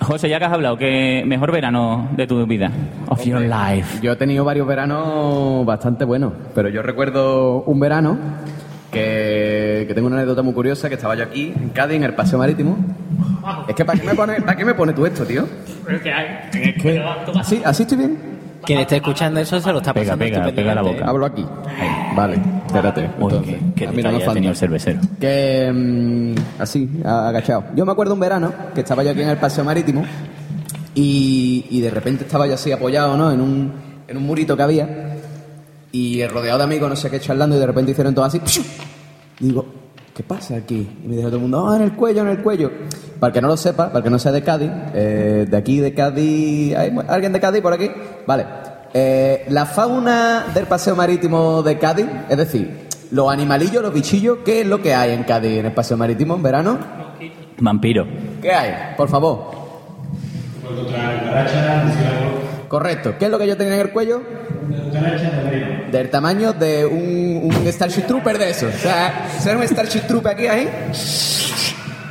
José, 0.00 0.28
ya 0.30 0.38
que 0.38 0.44
has 0.46 0.52
hablado, 0.52 0.78
¿qué 0.78 1.24
mejor 1.26 1.52
verano 1.52 2.08
de 2.16 2.26
tu 2.26 2.46
vida? 2.46 2.70
Of 3.08 3.22
your 3.26 3.40
life. 3.42 3.98
Yo 4.00 4.12
he 4.12 4.16
tenido 4.16 4.44
varios 4.46 4.66
veranos 4.66 5.66
bastante 5.66 6.06
buenos, 6.06 6.32
pero 6.54 6.70
yo 6.70 6.80
recuerdo 6.80 7.64
un 7.64 7.80
verano 7.80 8.16
que, 8.96 9.84
que 9.88 9.94
tengo 9.94 10.06
una 10.06 10.16
anécdota 10.16 10.42
muy 10.42 10.54
curiosa, 10.54 10.88
que 10.88 10.94
estaba 10.94 11.14
yo 11.14 11.24
aquí, 11.24 11.52
en 11.54 11.70
Cádiz, 11.70 11.96
en 11.96 12.04
el 12.04 12.14
Paseo 12.14 12.38
Marítimo. 12.38 12.78
Es 13.68 13.74
que 13.74 13.84
¿para 13.84 13.98
qué 13.98 14.06
me 14.06 14.14
pones 14.14 14.42
para 14.42 14.56
qué 14.56 14.64
me 14.64 14.74
pones 14.74 14.94
tú 14.94 15.06
esto, 15.06 15.24
tío? 15.24 15.46
Es 15.88 16.00
que... 16.02 17.02
¿Así, 17.38 17.62
¿Así 17.64 17.82
estoy 17.82 17.98
bien? 17.98 18.36
Quien 18.64 18.80
esté 18.80 18.96
escuchando 18.96 19.38
eso 19.38 19.60
se 19.60 19.72
lo 19.72 19.78
está 19.78 19.94
Pega, 19.94 20.16
pasando 20.16 20.24
pega, 20.24 20.52
pega 20.52 20.74
la 20.74 20.82
boca. 20.82 21.04
Hablo 21.04 21.26
aquí. 21.26 21.46
Vale, 22.16 22.40
espérate. 22.66 23.02
Uy, 23.18 23.32
entonces. 23.32 23.54
qué, 23.76 23.84
qué 23.84 23.86
A 23.86 23.92
mí 23.92 24.02
no 24.02 24.50
el 24.50 24.56
cervecero. 24.56 25.00
Que 25.20 25.70
mm, 25.72 26.60
así, 26.60 26.90
agachado. 27.04 27.64
Yo 27.76 27.86
me 27.86 27.92
acuerdo 27.92 28.14
un 28.14 28.20
verano 28.20 28.52
que 28.74 28.80
estaba 28.80 29.04
yo 29.04 29.10
aquí 29.12 29.22
en 29.22 29.28
el 29.28 29.36
paseo 29.36 29.62
marítimo 29.62 30.04
y, 30.96 31.66
y 31.70 31.80
de 31.80 31.90
repente 31.90 32.24
estaba 32.24 32.48
yo 32.48 32.54
así 32.54 32.72
apoyado, 32.72 33.16
¿no? 33.16 33.30
En 33.30 33.40
un, 33.40 33.72
en 34.08 34.16
un 34.16 34.26
murito 34.26 34.56
que 34.56 34.62
había 34.64 35.15
y 35.92 36.26
rodeado 36.26 36.58
de 36.58 36.64
amigos, 36.64 36.88
no 36.88 36.96
sé 36.96 37.10
qué, 37.10 37.20
charlando 37.20 37.56
y 37.56 37.58
de 37.58 37.66
repente 37.66 37.92
hicieron 37.92 38.14
todo 38.14 38.24
así. 38.24 38.40
¡pshu! 38.40 38.62
Y 39.40 39.46
digo, 39.46 39.66
¿qué 40.14 40.22
pasa 40.22 40.56
aquí? 40.56 40.88
Y 41.04 41.08
me 41.08 41.16
dijo 41.16 41.28
todo 41.28 41.36
el 41.36 41.42
mundo, 41.42 41.68
ah, 41.68 41.76
en 41.76 41.82
el 41.82 41.92
cuello, 41.92 42.22
en 42.22 42.28
el 42.28 42.42
cuello. 42.42 42.70
Para 43.20 43.28
el 43.28 43.34
que 43.34 43.40
no 43.40 43.48
lo 43.48 43.56
sepa, 43.56 43.88
para 43.88 43.98
el 43.98 44.04
que 44.04 44.10
no 44.10 44.18
sea 44.18 44.32
de 44.32 44.42
Cádiz, 44.42 44.70
eh, 44.94 45.46
de 45.48 45.56
aquí 45.56 45.80
de 45.80 45.94
Cádiz, 45.94 46.76
¿hay 46.76 46.96
alguien 47.08 47.32
de 47.32 47.40
Cádiz 47.40 47.62
por 47.62 47.72
aquí? 47.72 47.90
Vale. 48.26 48.46
Eh, 48.94 49.44
la 49.50 49.66
fauna 49.66 50.46
del 50.54 50.66
paseo 50.66 50.96
marítimo 50.96 51.62
de 51.62 51.78
Cádiz, 51.78 52.06
es 52.28 52.36
decir, 52.36 52.88
los 53.10 53.30
animalillos, 53.30 53.82
los 53.82 53.92
bichillos, 53.92 54.38
¿qué 54.44 54.62
es 54.62 54.66
lo 54.66 54.80
que 54.80 54.94
hay 54.94 55.12
en 55.12 55.24
Cádiz 55.24 55.58
en 55.58 55.66
el 55.66 55.72
paseo 55.72 55.96
marítimo 55.96 56.34
en 56.34 56.42
verano? 56.42 56.78
Vampiro. 57.58 58.06
¿Qué 58.42 58.52
hay? 58.52 58.94
Por 58.96 59.08
favor. 59.08 59.50
Correcto. 62.68 63.14
¿Qué 63.18 63.26
es 63.26 63.30
lo 63.30 63.38
que 63.38 63.46
yo 63.46 63.56
tenía 63.56 63.74
en 63.74 63.80
el 63.80 63.92
cuello? 63.92 64.22
Del 65.90 66.10
tamaño 66.10 66.52
de 66.52 66.84
un, 66.86 67.50
un 67.54 67.66
Starship 67.72 68.02
Trooper 68.06 68.38
de 68.38 68.50
esos. 68.50 68.74
O 68.74 68.78
sea, 68.78 69.28
ser 69.38 69.56
un 69.56 69.62
Starship 69.66 70.00
Trooper 70.06 70.32
aquí, 70.32 70.46
ahí. 70.46 70.68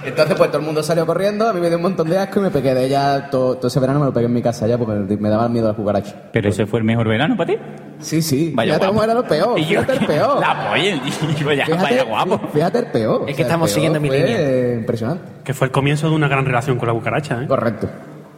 Entonces, 0.06 0.36
pues 0.38 0.52
todo 0.52 0.60
el 0.60 0.66
mundo 0.66 0.84
salió 0.84 1.04
corriendo, 1.08 1.50
a 1.50 1.54
mí 1.54 1.60
me 1.60 1.68
dio 1.68 1.78
un 1.78 1.82
montón 1.82 2.08
de 2.08 2.20
asco 2.20 2.40
y 2.40 2.44
me 2.44 2.52
pegué 2.52 2.76
de 2.76 2.86
ella. 2.86 3.28
Todo, 3.32 3.56
todo 3.56 3.68
ese 3.70 3.80
verano 3.80 4.00
me 4.00 4.06
lo 4.06 4.14
pegué 4.14 4.28
en 4.28 4.34
mi 4.34 4.42
casa 4.44 4.68
ya 4.68 4.78
porque 4.78 5.18
me 5.18 5.30
daba 5.30 5.50
miedo 5.50 5.68
las 5.68 5.76
cucarachas. 5.76 6.14
¿Pero 6.32 6.50
ese 6.50 6.68
fue 6.68 6.80
el 6.80 6.86
mejor 6.86 7.08
verano 7.08 7.36
para 7.36 7.54
ti? 7.54 7.58
Sí, 8.00 8.22
sí. 8.22 8.52
Vaya 8.54 8.74
fíjate 8.74 8.86
guapo. 8.86 8.94
cómo 8.94 9.04
era 9.04 9.14
lo 9.16 9.28
peor. 9.28 9.58
Y 9.60 9.64
yo- 9.66 9.82
Fíjate 9.82 9.94
el 9.94 10.06
peor. 10.06 10.40
La 10.40 10.70
polla, 10.70 11.66
ya, 11.68 11.76
vaya 11.76 12.04
guapo. 12.04 12.40
Fíjate 12.54 12.80
el 12.80 12.86
peor. 12.88 13.22
Es 13.22 13.26
que 13.26 13.32
O 13.32 13.36
sea, 13.36 13.46
el 13.46 13.48
estamos 13.48 13.72
siguiendo 13.72 14.00
mi 14.00 14.10
línea. 14.12 14.74
Impresionante. 14.76 15.24
Que 15.44 15.54
fue 15.56 15.68
el 15.68 15.72
comienzo 15.72 16.08
de 16.08 16.16
una 16.16 16.28
gran 16.28 16.46
relación 16.46 16.78
con 16.78 16.88
la 16.88 16.94
cucaracha, 16.94 17.42
¿eh? 17.42 17.48
Correcto. 17.48 17.90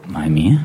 Madre 0.08 0.30
mía. 0.30 0.64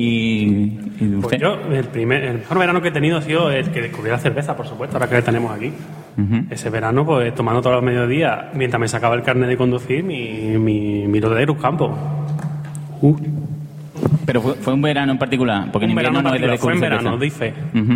¿Y, 0.00 0.78
y 1.00 1.14
usted? 1.16 1.20
Pues 1.22 1.40
yo, 1.40 1.54
el, 1.72 1.84
primer, 1.86 2.22
el 2.22 2.38
mejor 2.38 2.56
verano 2.56 2.80
que 2.80 2.88
he 2.88 2.92
tenido 2.92 3.18
ha 3.18 3.22
sido 3.22 3.50
el 3.50 3.68
que 3.72 3.82
descubrí 3.82 4.12
la 4.12 4.18
cerveza, 4.18 4.56
por 4.56 4.64
supuesto, 4.64 4.96
ahora 4.96 5.08
que 5.08 5.16
la 5.16 5.22
tenemos 5.22 5.50
aquí. 5.50 5.72
Ujú. 6.16 6.44
Ese 6.50 6.70
verano, 6.70 7.04
pues 7.04 7.34
tomando 7.34 7.60
todos 7.60 7.74
los 7.74 7.84
mediodías, 7.84 8.54
mientras 8.54 8.78
me 8.78 8.86
sacaba 8.86 9.16
el 9.16 9.22
carnet 9.22 9.48
de 9.48 9.56
conducir, 9.56 10.04
mi, 10.04 10.56
mi, 10.56 11.08
mi 11.08 11.18
de 11.18 11.56
Campo. 11.60 11.98
Uh, 13.02 13.16
Pero 14.24 14.40
fue, 14.40 14.54
fue 14.54 14.72
un 14.74 14.82
verano 14.82 15.10
en 15.10 15.18
particular, 15.18 15.68
porque 15.72 15.86
en 15.86 15.90
un 15.90 15.98
invierno 15.98 16.18
verano 16.22 16.28
no 16.28 16.30
particular, 16.30 16.58
fue 16.58 16.74
en 16.74 16.80
verano, 16.80 17.02
cerveza. 17.02 17.18
doy 17.18 17.30
fe. 17.30 17.54
Ujú. 17.74 17.92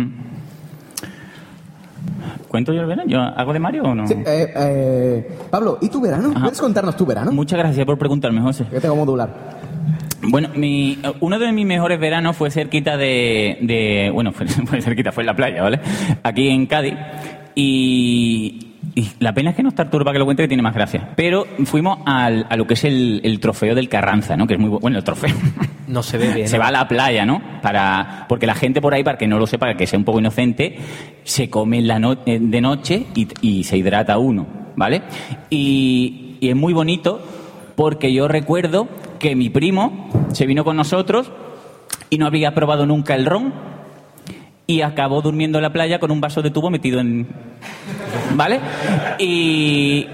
¿Cuento 2.49 2.73
yo 2.73 2.81
el 2.81 2.87
verano? 2.87 3.09
¿Yo 3.09 3.21
hago 3.21 3.53
de 3.53 3.59
Mario 3.59 3.83
o 3.83 3.95
no? 3.95 4.07
Sí, 4.07 4.13
eh, 4.25 4.53
eh, 4.57 5.37
Pablo, 5.49 5.77
¿y 5.81 5.87
tu 5.87 6.01
verano? 6.01 6.31
Ajá. 6.31 6.41
¿Puedes 6.41 6.59
contarnos 6.59 6.97
tu 6.97 7.05
verano? 7.05 7.31
Muchas 7.31 7.57
gracias 7.57 7.85
por 7.85 7.97
preguntarme, 7.97 8.41
José. 8.41 8.65
Yo 8.73 8.81
tengo 8.81 8.97
modular. 8.97 9.62
Bueno, 10.29 10.49
mi, 10.55 10.97
uno 11.19 11.37
de 11.39 11.51
mis 11.51 11.65
mejores 11.65 11.99
veranos 11.99 12.35
fue 12.37 12.49
cerquita 12.49 12.97
de, 12.97 13.57
de- 13.61 14.09
bueno, 14.13 14.31
fue, 14.31 14.47
fue 14.65 14.81
cerquita, 14.81 15.11
fue 15.11 15.23
en 15.23 15.27
la 15.27 15.35
playa, 15.35 15.61
¿vale? 15.61 15.79
Aquí 16.23 16.49
en 16.49 16.65
Cádiz. 16.65 16.95
Y, 17.55 18.67
y 18.95 19.07
la 19.19 19.33
pena 19.33 19.51
es 19.51 19.55
que 19.55 19.63
no 19.63 19.69
está 19.69 19.83
Arturo 19.83 20.03
para 20.05 20.13
que 20.13 20.19
lo 20.19 20.25
cuente, 20.25 20.43
que 20.43 20.47
tiene 20.47 20.63
más 20.63 20.73
gracia. 20.73 21.09
Pero 21.15 21.45
fuimos 21.65 21.99
al- 22.05 22.47
a 22.49 22.55
lo 22.57 22.65
que 22.65 22.73
es 22.75 22.83
el, 22.83 23.21
el 23.23 23.39
trofeo 23.39 23.75
del 23.75 23.89
Carranza, 23.89 24.35
¿no? 24.37 24.47
Que 24.47 24.53
es 24.55 24.59
muy 24.59 24.69
bu- 24.69 24.79
bueno, 24.79 24.97
el 24.97 25.03
trofeo. 25.03 25.35
No 25.87 26.01
se 26.01 26.17
ve 26.17 26.33
bien. 26.33 26.47
Se 26.53 26.57
va 26.57 26.67
a 26.67 26.71
la 26.71 26.87
playa, 26.87 27.25
¿no? 27.25 27.41
Para, 27.61 28.25
porque 28.29 28.47
la 28.47 28.55
gente 28.55 28.81
por 28.81 28.93
ahí, 28.93 29.03
para 29.03 29.17
que 29.17 29.27
no 29.27 29.37
lo 29.37 29.45
sepa, 29.47 29.75
que 29.75 29.85
sea 29.87 29.99
un 29.99 30.05
poco 30.05 30.19
inocente, 30.19 30.77
se 31.23 31.49
come 31.49 31.81
la 31.81 31.99
no- 31.99 32.17
eh, 32.25 32.39
de 32.41 32.61
noche 32.61 33.05
y, 33.15 33.27
y 33.41 33.63
se 33.65 33.77
hidrata 33.77 34.17
uno, 34.17 34.47
¿vale? 34.75 35.01
Y, 35.49 36.37
y 36.39 36.49
es 36.49 36.55
muy 36.55 36.73
bonito 36.73 37.21
porque 37.75 38.13
yo 38.13 38.27
recuerdo 38.27 38.87
que 39.19 39.35
mi 39.35 39.49
primo 39.49 40.09
se 40.33 40.45
vino 40.45 40.63
con 40.63 40.75
nosotros 40.75 41.31
y 42.09 42.17
no 42.17 42.27
había 42.27 42.53
probado 42.53 42.85
nunca 42.85 43.15
el 43.15 43.25
ron 43.25 43.53
y 44.67 44.81
acabó 44.81 45.21
durmiendo 45.21 45.57
en 45.57 45.63
la 45.63 45.73
playa 45.73 45.99
con 45.99 46.11
un 46.11 46.21
vaso 46.21 46.41
de 46.41 46.51
tubo 46.51 46.69
metido 46.69 46.99
en... 46.99 47.27
¿Vale? 48.35 48.59
Y, 49.19 50.07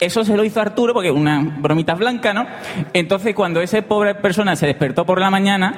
eso 0.00 0.24
se 0.24 0.36
lo 0.36 0.44
hizo 0.44 0.60
Arturo 0.60 0.94
porque 0.94 1.10
una 1.10 1.56
bromita 1.58 1.94
blanca, 1.94 2.32
¿no? 2.32 2.46
Entonces, 2.92 3.34
cuando 3.34 3.60
esa 3.60 3.82
pobre 3.82 4.14
persona 4.14 4.54
se 4.54 4.66
despertó 4.66 5.04
por 5.04 5.18
la 5.18 5.30
mañana, 5.30 5.74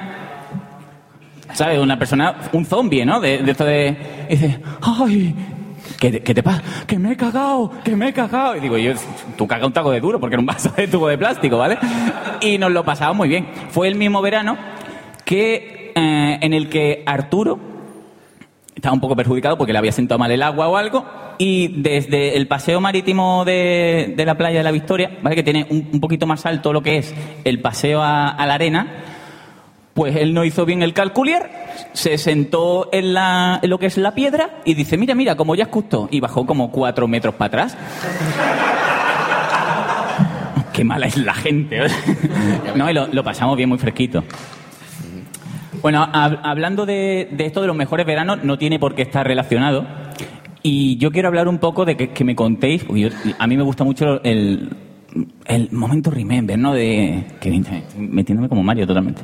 ¿sabes? 1.53 1.79
Una 1.79 1.97
persona, 1.97 2.35
un 2.53 2.65
zombie, 2.65 3.03
¿no? 3.03 3.19
De, 3.19 3.35
esto 3.35 3.65
de. 3.65 3.97
y 4.29 4.35
dice, 4.35 4.59
¡ay! 4.81 5.35
¿Qué, 6.01 6.19
qué 6.23 6.33
te 6.33 6.41
pasa? 6.41 6.63
¡Que 6.87 6.97
me 6.97 7.11
he 7.11 7.15
cagado! 7.15 7.71
¡Que 7.83 7.95
me 7.95 8.07
he 8.07 8.13
cagado! 8.13 8.55
Y 8.55 8.59
digo, 8.59 8.75
yo, 8.75 8.93
tú 9.37 9.45
caga 9.45 9.67
un 9.67 9.71
taco 9.71 9.91
de 9.91 9.99
duro 9.99 10.19
porque 10.19 10.33
era 10.33 10.39
un 10.39 10.47
vaso 10.47 10.73
de 10.75 10.87
tubo 10.87 11.07
de 11.07 11.15
plástico, 11.15 11.59
¿vale? 11.59 11.77
Y 12.41 12.57
nos 12.57 12.71
lo 12.71 12.83
pasamos 12.83 13.15
muy 13.15 13.29
bien. 13.29 13.47
Fue 13.69 13.87
el 13.87 13.93
mismo 13.93 14.19
verano 14.19 14.57
que 15.23 15.91
eh, 15.93 16.39
en 16.41 16.53
el 16.53 16.69
que 16.69 17.03
Arturo 17.05 17.59
estaba 18.73 18.95
un 18.95 18.99
poco 18.99 19.15
perjudicado 19.15 19.59
porque 19.59 19.73
le 19.73 19.77
había 19.77 19.91
sentado 19.91 20.17
mal 20.17 20.31
el 20.31 20.41
agua 20.41 20.69
o 20.69 20.75
algo. 20.75 21.05
Y 21.37 21.67
desde 21.83 22.35
el 22.35 22.47
paseo 22.47 22.81
marítimo 22.81 23.45
de, 23.45 24.15
de 24.17 24.25
la 24.25 24.35
playa 24.35 24.57
de 24.57 24.63
la 24.63 24.71
Victoria, 24.71 25.19
¿vale? 25.21 25.35
que 25.35 25.43
tiene 25.43 25.67
un, 25.69 25.87
un 25.93 25.99
poquito 25.99 26.25
más 26.25 26.47
alto 26.47 26.73
lo 26.73 26.81
que 26.81 26.97
es 26.97 27.13
el 27.43 27.61
paseo 27.61 28.01
a 28.01 28.43
la 28.43 28.53
arena, 28.55 28.87
pues 29.93 30.15
él 30.15 30.33
no 30.33 30.45
hizo 30.45 30.65
bien 30.65 30.81
el 30.83 30.93
calculier, 30.93 31.49
se 31.93 32.17
sentó 32.17 32.89
en, 32.93 33.13
la, 33.13 33.59
lo 33.63 33.77
que 33.77 33.87
es 33.87 33.97
la 33.97 34.13
piedra 34.15 34.61
y 34.65 34.73
dice, 34.73 34.97
mira, 34.97 35.15
mira, 35.15 35.35
como 35.35 35.55
ya 35.55 35.63
es 35.65 35.69
justo. 35.69 36.07
Y 36.11 36.19
bajó 36.19 36.45
como 36.45 36.71
cuatro 36.71 37.07
metros 37.07 37.35
para 37.35 37.47
atrás. 37.47 37.77
Qué 40.73 40.83
mala 40.83 41.07
es 41.07 41.17
la 41.17 41.33
gente. 41.33 41.85
¿eh? 41.85 41.89
no, 42.75 42.89
y 42.89 42.93
lo, 42.93 43.23
pasamos 43.23 43.57
bien 43.57 43.69
muy 43.69 43.77
fresquito. 43.77 44.23
Bueno, 45.81 46.07
hab- 46.13 46.39
hablando 46.43 46.85
de, 46.85 47.29
esto 47.39 47.61
de 47.61 47.67
los 47.67 47.75
mejores 47.75 48.05
veranos, 48.05 48.43
no 48.43 48.57
tiene 48.57 48.79
por 48.79 48.95
qué 48.95 49.01
estar 49.01 49.25
relacionado. 49.27 49.85
Y 50.63 50.97
yo 50.97 51.11
quiero 51.11 51.27
hablar 51.27 51.47
un 51.47 51.57
poco 51.57 51.85
de 51.85 51.97
que, 51.97 52.23
me 52.23 52.35
contéis, 52.35 52.85
a 53.39 53.47
mí 53.47 53.57
me 53.57 53.63
gusta 53.63 53.83
mucho 53.83 54.21
el, 54.23 54.69
el 55.45 55.71
momento 55.71 56.11
remember, 56.11 56.57
¿no? 56.57 56.73
De. 56.73 57.25
Que 57.39 57.49
metiéndome 57.97 58.47
como 58.47 58.61
Mario 58.63 58.85
totalmente. 58.85 59.23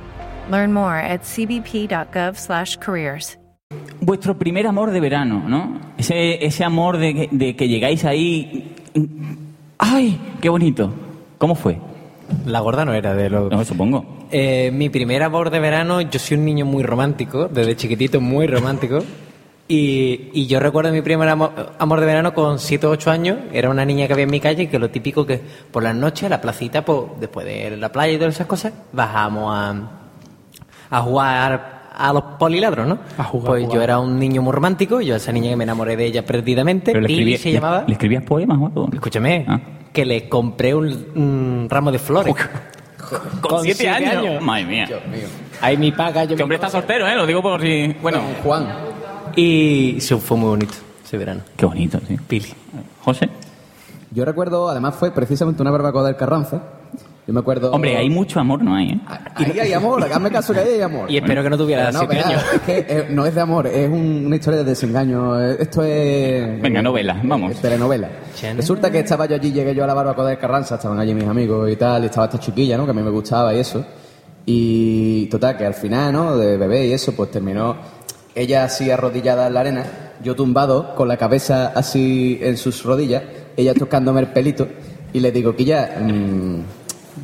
Learn 0.51 0.73
more 0.73 0.99
at 0.99 1.21
cbp.gov/careers. 1.23 3.39
vuestro 4.01 4.37
primer 4.37 4.67
amor 4.67 4.91
de 4.91 4.99
verano, 4.99 5.43
¿no? 5.47 5.79
Ese, 5.97 6.45
ese 6.45 6.63
amor 6.63 6.97
de 6.97 7.13
que, 7.13 7.29
de 7.31 7.55
que 7.55 7.67
llegáis 7.67 8.03
ahí. 8.03 8.75
¡Ay! 9.77 10.19
¡Qué 10.41 10.49
bonito! 10.49 10.91
¿Cómo 11.37 11.55
fue? 11.55 11.77
La 12.45 12.59
gorda 12.59 12.85
no 12.85 12.93
era 12.93 13.13
de 13.13 13.29
lo... 13.29 13.49
No, 13.49 13.63
supongo. 13.63 14.27
Eh, 14.31 14.71
mi 14.73 14.89
primer 14.89 15.23
amor 15.23 15.49
de 15.49 15.59
verano, 15.59 16.01
yo 16.01 16.19
soy 16.19 16.37
un 16.37 16.45
niño 16.45 16.65
muy 16.65 16.83
romántico, 16.83 17.47
desde 17.47 17.75
chiquitito 17.75 18.21
muy 18.21 18.47
romántico. 18.47 18.99
Y, 19.67 20.29
y 20.33 20.47
yo 20.47 20.59
recuerdo 20.59 20.91
mi 20.91 21.01
primer 21.01 21.29
amor, 21.29 21.73
amor 21.79 21.99
de 21.99 22.05
verano 22.05 22.33
con 22.33 22.59
7 22.59 22.87
o 22.87 22.91
8 22.91 23.11
años. 23.11 23.37
Era 23.53 23.69
una 23.69 23.85
niña 23.85 24.07
que 24.07 24.13
había 24.13 24.23
en 24.23 24.31
mi 24.31 24.39
calle, 24.39 24.69
que 24.69 24.79
lo 24.79 24.89
típico 24.89 25.25
que 25.25 25.39
por 25.71 25.83
las 25.83 25.95
noches 25.95 26.23
a 26.23 26.29
la 26.29 26.41
placita, 26.41 26.83
pues, 26.83 27.03
después 27.19 27.45
de 27.45 27.77
la 27.77 27.91
playa 27.91 28.13
y 28.13 28.17
todas 28.17 28.35
esas 28.35 28.47
cosas, 28.47 28.73
bajamos 28.91 29.53
a, 29.55 30.00
a 30.91 31.01
jugar 31.01 31.81
a 31.97 32.13
los 32.13 32.23
poliladros, 32.39 32.87
¿no? 32.87 32.99
A 33.17 33.23
jugar, 33.23 33.47
pues 33.47 33.63
jugar. 33.63 33.75
yo 33.77 33.81
era 33.83 33.99
un 33.99 34.17
niño 34.19 34.41
muy 34.41 34.53
romántico, 34.53 35.01
yo 35.01 35.13
a 35.13 35.17
esa 35.17 35.31
niña 35.31 35.49
que 35.49 35.55
me 35.55 35.63
enamoré 35.63 35.95
de 35.97 36.05
ella 36.05 36.25
perdidamente, 36.25 36.91
Pero 36.91 37.01
le, 37.01 37.07
Pili 37.07 37.33
escribía- 37.33 37.37
se 37.39 37.51
llamaba. 37.51 37.83
le- 37.87 37.93
escribías 37.93 38.23
poemas 38.23 38.57
o 38.59 38.65
algo? 38.67 38.89
Escúchame, 38.93 39.45
Ah. 39.47 39.59
que 39.91 40.05
le 40.05 40.29
compré 40.29 40.73
un, 40.75 40.87
un 41.15 41.67
ramo 41.69 41.91
de 41.91 41.99
flores. 41.99 42.35
Con 43.41 43.61
siete 43.63 43.79
siete 43.83 43.89
años. 43.89 44.25
años. 44.25 44.43
Madre 44.43 44.65
mía. 44.65 44.85
Dios 44.87 45.01
mío. 45.07 45.27
Ahí 45.59 45.75
mi 45.77 45.91
paga, 45.91 46.23
yo 46.23 46.31
Este 46.31 46.43
hombre 46.43 46.55
está 46.55 46.69
soltero, 46.69 47.05
¿eh? 47.07 47.15
Lo 47.15 47.25
digo 47.27 47.41
por 47.41 47.61
si. 47.61 47.93
Bueno. 48.01 48.21
Juan. 48.43 48.67
Y 49.35 49.97
sí, 49.99 50.15
fue 50.15 50.37
muy 50.37 50.49
bonito 50.49 50.73
ese 51.03 51.17
verano. 51.17 51.41
Qué 51.57 51.65
bonito, 51.65 51.99
sí. 52.07 52.17
Pili. 52.27 52.47
José. 53.03 53.29
Yo 54.11 54.23
recuerdo, 54.25 54.69
además 54.69 54.95
fue 54.95 55.11
precisamente 55.11 55.61
una 55.61 55.71
barbacoa 55.71 56.03
del 56.03 56.15
Carranza. 56.15 56.61
Yo 57.31 57.33
me 57.33 57.39
acuerdo. 57.39 57.71
Hombre, 57.71 57.95
hay 57.95 58.09
mucho 58.09 58.41
amor, 58.41 58.61
¿no 58.61 58.75
hay? 58.75 58.89
¿eh? 58.89 58.99
Ahí 59.35 59.57
hay 59.57 59.71
amor, 59.71 60.03
hazme 60.03 60.29
caso 60.29 60.53
que 60.53 60.59
ahí 60.59 60.73
hay 60.73 60.81
amor. 60.81 61.09
Y 61.09 61.15
espero 61.15 61.41
que 61.41 61.49
no 61.49 61.57
tuviera 61.57 61.85
Pero 61.91 62.03
no, 62.03 62.11
años. 62.11 62.43
es 62.55 62.61
que 62.63 62.85
eh, 62.89 63.07
no 63.09 63.25
es 63.25 63.33
de 63.33 63.39
amor, 63.39 63.67
es 63.67 63.87
un- 63.89 64.23
una 64.25 64.35
historia 64.35 64.59
de 64.59 64.65
desengaño. 64.65 65.39
eh, 65.41 65.55
Esto 65.61 65.81
es. 65.81 66.61
Venga, 66.61 66.81
novela, 66.81 67.21
vamos. 67.23 67.53
Es 67.53 67.61
telenovela. 67.61 68.09
Resulta 68.57 68.91
que 68.91 68.99
estaba 68.99 69.27
yo 69.27 69.35
allí, 69.35 69.53
llegué 69.53 69.73
yo 69.73 69.85
a 69.85 69.87
la 69.87 69.93
barbacoa 69.93 70.27
del 70.27 70.37
Carranza, 70.37 70.75
estaban 70.75 70.99
allí 70.99 71.13
mis 71.13 71.23
amigos 71.25 71.71
y 71.71 71.77
tal, 71.77 72.03
y 72.03 72.07
estaba 72.07 72.25
esta 72.25 72.37
chiquilla, 72.39 72.75
¿no? 72.75 72.83
Que 72.83 72.91
a 72.91 72.93
mí 72.93 73.01
me 73.01 73.11
gustaba 73.11 73.53
y 73.53 73.59
eso. 73.59 73.85
Y 74.45 75.27
total, 75.27 75.55
que 75.55 75.65
al 75.65 75.73
final, 75.73 76.11
¿no? 76.11 76.35
De 76.37 76.57
bebé 76.57 76.87
y 76.87 76.91
eso, 76.93 77.13
pues 77.15 77.31
terminó 77.31 77.77
ella 78.35 78.63
así 78.65 78.89
arrodillada 78.91 79.47
en 79.47 79.53
la 79.53 79.59
arena, 79.59 79.83
yo 80.23 80.35
tumbado, 80.35 80.95
con 80.95 81.07
la 81.07 81.17
cabeza 81.17 81.71
así 81.75 82.39
en 82.41 82.57
sus 82.57 82.83
rodillas, 82.83 83.23
ella 83.55 83.73
tocándome 83.73 84.21
el 84.21 84.27
pelito, 84.27 84.67
y 85.13 85.19
le 85.19 85.31
digo, 85.31 85.53
que 85.55 85.65
ya, 85.65 85.97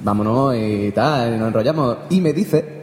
vámonos 0.03 0.55
y 0.55 0.91
tal, 0.91 1.35
y 1.35 1.37
nos 1.37 1.47
enrollamos. 1.47 1.97
Y 2.09 2.21
me 2.21 2.33
dice, 2.33 2.77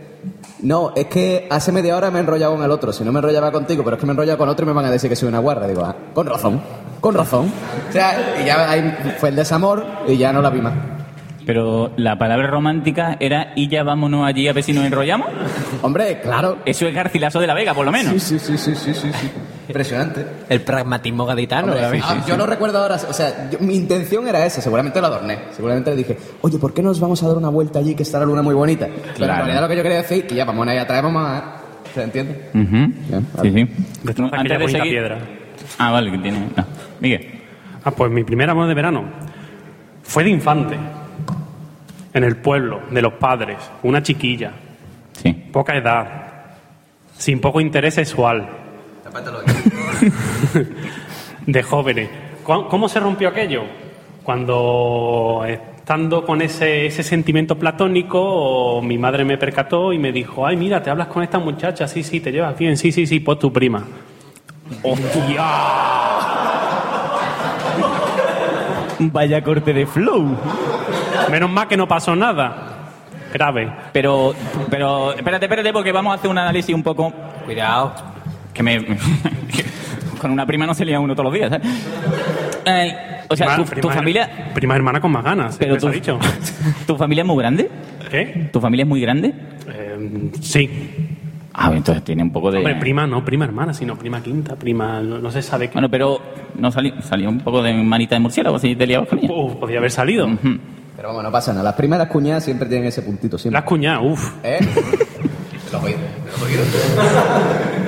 no, 0.63 0.93
es 0.95 1.07
que 1.07 1.47
hace 1.51 1.73
media 1.73 1.97
hora 1.97 2.11
me 2.11 2.19
he 2.19 2.21
enrollado 2.21 2.55
con 2.55 2.65
el 2.65 2.71
otro, 2.71 2.93
si 2.93 3.05
no 3.05 3.13
me 3.13 3.19
enrollaba 3.19 3.53
contigo, 3.53 3.85
pero 3.85 3.97
es 3.97 4.01
que 4.01 4.07
me 4.07 4.13
he 4.13 4.15
enrollado 4.15 4.39
con 4.39 4.49
otro 4.49 4.65
y 4.65 4.69
me 4.69 4.73
van 4.73 4.87
a 4.87 4.91
decir 4.91 5.11
que 5.11 5.17
soy 5.17 5.29
una 5.29 5.39
guarra. 5.39 5.67
Digo, 5.67 5.85
ah, 5.85 5.95
con 6.15 6.27
razón, 6.27 6.61
con 7.01 7.15
razón. 7.15 7.53
O 7.89 7.93
sea, 7.93 8.39
y 8.41 8.47
ya 8.47 8.71
ahí 8.71 9.15
fue 9.19 9.29
el 9.31 9.37
desamor 9.37 9.85
y 10.07 10.17
ya 10.17 10.33
no 10.33 10.41
la 10.41 10.51
vi 10.51 10.61
más. 10.61 10.94
Pero 11.47 11.93
la 11.97 12.17
palabra 12.19 12.47
romántica 12.47 13.17
era 13.21 13.53
y 13.55 13.69
ya 13.69 13.83
vámonos 13.83 14.27
allí 14.27 14.49
a 14.49 14.53
ver 14.55 14.63
si 14.65 14.73
nos 14.73 14.85
enrollamos. 14.85 15.29
Hombre, 15.83 16.21
claro. 16.23 16.59
Eso 16.65 16.87
es 16.87 16.95
Garcilaso 16.95 17.39
de 17.41 17.47
la 17.47 17.55
Vega, 17.55 17.75
por 17.75 17.85
lo 17.85 17.93
menos. 17.93 18.15
Sí, 18.23 18.39
sí, 18.39 18.57
sí, 18.57 18.75
sí, 18.75 18.95
sí, 18.95 19.11
sí. 19.13 19.31
Impresionante. 19.69 20.25
El 20.49 20.61
pragmatismo 20.63 21.27
gaditano. 21.27 21.69
Hombre, 21.69 21.81
¿sabes? 21.83 22.03
ah, 22.05 22.25
yo 22.27 22.37
no 22.37 22.47
recuerdo 22.47 22.79
ahora, 22.79 22.97
o 22.97 23.13
sea, 23.13 23.51
yo- 23.51 23.59
mi 23.61 23.77
intención 23.77 24.27
era 24.29 24.45
esa, 24.47 24.61
seguramente 24.61 25.01
lo 25.01 25.07
adorné. 25.07 25.39
Seguramente 25.55 25.91
le 25.91 25.97
dije, 25.97 26.19
oye, 26.43 26.59
¿por 26.59 26.73
qué 26.75 26.83
nos 26.83 26.99
vamos 27.01 27.23
a 27.23 27.29
dar 27.29 27.37
una 27.37 27.49
vuelta 27.51 27.79
allí 27.79 27.95
que 27.95 28.03
está 28.05 28.19
la 28.19 28.27
luna 28.27 28.43
muy 28.43 28.55
bonita? 28.55 28.87
Pero 28.87 29.07
en 29.09 29.15
Claro. 29.15 29.35
realidad 29.45 29.61
lo 29.63 29.69
que 29.69 29.77
yo 29.77 29.83
quería 29.83 29.99
decir, 29.99 30.27
que 30.27 30.35
ya 30.35 30.45
vamos 30.45 30.67
a 30.69 30.75
ir 30.75 30.81
a 30.81 30.87
traer 30.87 31.05
más. 31.05 31.43
¿Se 31.95 32.03
entiende? 32.03 32.51
Ujú. 32.55 32.67
Bien, 33.09 33.27
Sí, 33.43 33.51
sí. 33.53 33.69
Destroza 34.03 34.37
aquella 34.41 34.59
bonita 34.59 34.83
piedra. 34.83 35.19
Ah, 35.79 35.91
vale, 35.93 36.11
que 36.11 36.19
tiene. 36.19 36.39
no. 36.57 36.65
Miguel. 37.01 37.41
Ah, 37.85 37.91
pues 37.91 38.11
mi 38.11 38.25
primer 38.25 38.49
amor 38.51 38.67
de 38.67 38.75
verano 38.75 39.05
fue 40.03 40.25
de 40.25 40.31
infante. 40.31 40.77
En 42.15 42.25
el 42.25 42.37
pueblo, 42.37 42.81
de 42.91 43.03
los 43.03 43.15
padres, 43.15 43.59
una 43.83 44.03
chiquilla, 44.03 44.53
Sí. 45.21 45.33
poca 45.53 45.77
edad, 45.77 46.07
sin 47.19 47.41
poco 47.41 47.61
interés 47.61 47.95
sexual, 47.95 48.49
de 51.47 51.63
jóvenes. 51.63 52.09
¿Cu- 52.45 52.69
¿Cómo 52.69 52.89
se 52.89 53.01
rompió 53.01 53.29
aquello? 53.29 53.63
Cuando 54.23 55.45
estando 55.47 56.25
con 56.25 56.41
ese, 56.41 56.87
ese 56.87 57.03
sentimiento 57.03 57.59
platónico, 57.59 58.81
mi 58.83 58.97
madre 58.97 59.25
me 59.25 59.37
percató 59.37 59.93
y 59.93 59.99
me 59.99 60.13
dijo, 60.13 60.47
ay, 60.47 60.57
mira, 60.57 60.83
te 60.83 60.91
hablas 60.91 61.09
con 61.09 61.23
esta 61.23 61.39
muchacha, 61.39 61.87
sí, 61.89 62.03
sí, 62.03 62.21
te 62.21 62.33
llevas 62.33 62.57
bien, 62.57 62.77
sí, 62.77 62.93
sí, 62.93 63.07
sí, 63.07 63.21
pues 63.21 63.39
tu 63.39 63.53
prima. 63.53 63.85
¡Hostia! 64.83 65.45
Vaya 69.01 69.43
corte 69.43 69.73
de 69.75 69.87
flow. 69.87 70.37
Menos 71.31 71.51
mal 71.51 71.69
que 71.69 71.77
no 71.77 71.87
pasó 71.89 72.15
nada. 72.17 72.71
Grave. 73.33 73.71
Pero, 73.93 74.33
pero, 74.71 75.13
espérate, 75.13 75.47
espérate, 75.47 75.73
porque 75.73 75.91
vamos 75.93 76.13
a 76.13 76.15
hacer 76.17 76.31
un 76.31 76.39
análisis 76.39 76.75
un 76.75 76.83
poco. 76.83 77.13
Cuidado. 77.45 77.93
Que 78.53 78.63
me. 78.63 78.79
con 80.21 80.31
una 80.31 80.47
prima 80.47 80.67
no 80.67 80.75
se 80.75 80.85
lía 80.85 81.01
uno 81.01 81.15
todos 81.15 81.25
los 81.25 81.35
días, 81.35 81.51
¿sabes? 81.51 81.67
Eh, 82.65 82.97
o 83.29 83.37
sea, 83.37 83.47
Prima- 83.49 83.57
tu, 83.57 83.65
tu 83.75 83.81
prima- 83.81 83.93
familia. 83.95 84.31
Prima 84.55 84.77
hermana 84.77 85.01
con 85.01 85.11
más 85.13 85.25
ganas, 85.25 85.57
Pero 85.59 85.77
tu, 85.77 85.89
dicho. 85.91 86.19
¿Tu 86.87 86.97
familia 86.97 87.23
es 87.23 87.27
muy 87.27 87.39
grande? 87.39 87.71
¿Qué? 88.11 88.49
¿Tu 88.53 88.61
familia 88.61 88.85
es 88.85 88.89
muy 88.89 89.01
grande? 89.01 89.35
Eh, 89.69 90.31
sí. 90.41 90.71
Ah, 91.53 91.71
entonces 91.75 92.03
tiene 92.05 92.23
un 92.23 92.31
poco 92.33 92.51
de. 92.51 92.59
Hombre, 92.59 92.77
prima 92.77 93.07
no, 93.07 93.25
prima 93.25 93.45
hermana, 93.45 93.75
sino 93.75 93.97
prima 93.97 94.21
quinta, 94.23 94.57
prima. 94.57 95.01
No, 95.01 95.19
no 95.19 95.31
se 95.31 95.43
sabe 95.43 95.69
qué. 95.69 95.75
Bueno, 95.75 95.89
pero 95.89 96.21
no 96.57 96.71
salió, 96.71 97.01
salió 97.03 97.29
un 97.29 97.41
poco 97.41 97.63
de 97.63 97.73
manita 97.75 98.15
de 98.15 98.21
murciélago 98.21 98.59
si 98.59 98.75
te 98.77 98.87
liabas 98.87 99.09
con 99.09 99.19
ella. 99.19 99.33
Uf, 99.33 99.55
podía 99.57 99.79
haber 99.79 99.91
salido. 99.91 100.29
Pero 100.97 101.09
vamos, 101.09 101.23
no 101.23 101.33
pasa 101.33 101.53
nada. 101.53 101.65
Las 101.65 101.75
primeras 101.75 102.09
cuñadas 102.09 102.45
siempre 102.45 102.69
tienen 102.69 102.87
ese 102.89 103.03
puntito, 103.03 103.37
siempre. 103.39 103.61
Las 103.61 103.69
cuñadas, 103.69 104.01
uff. 104.05 104.33
¿Eh? 104.43 104.59
Los 105.73 105.83
oídos, 105.83 106.01
los 106.31 106.43
oídos. 106.43 106.67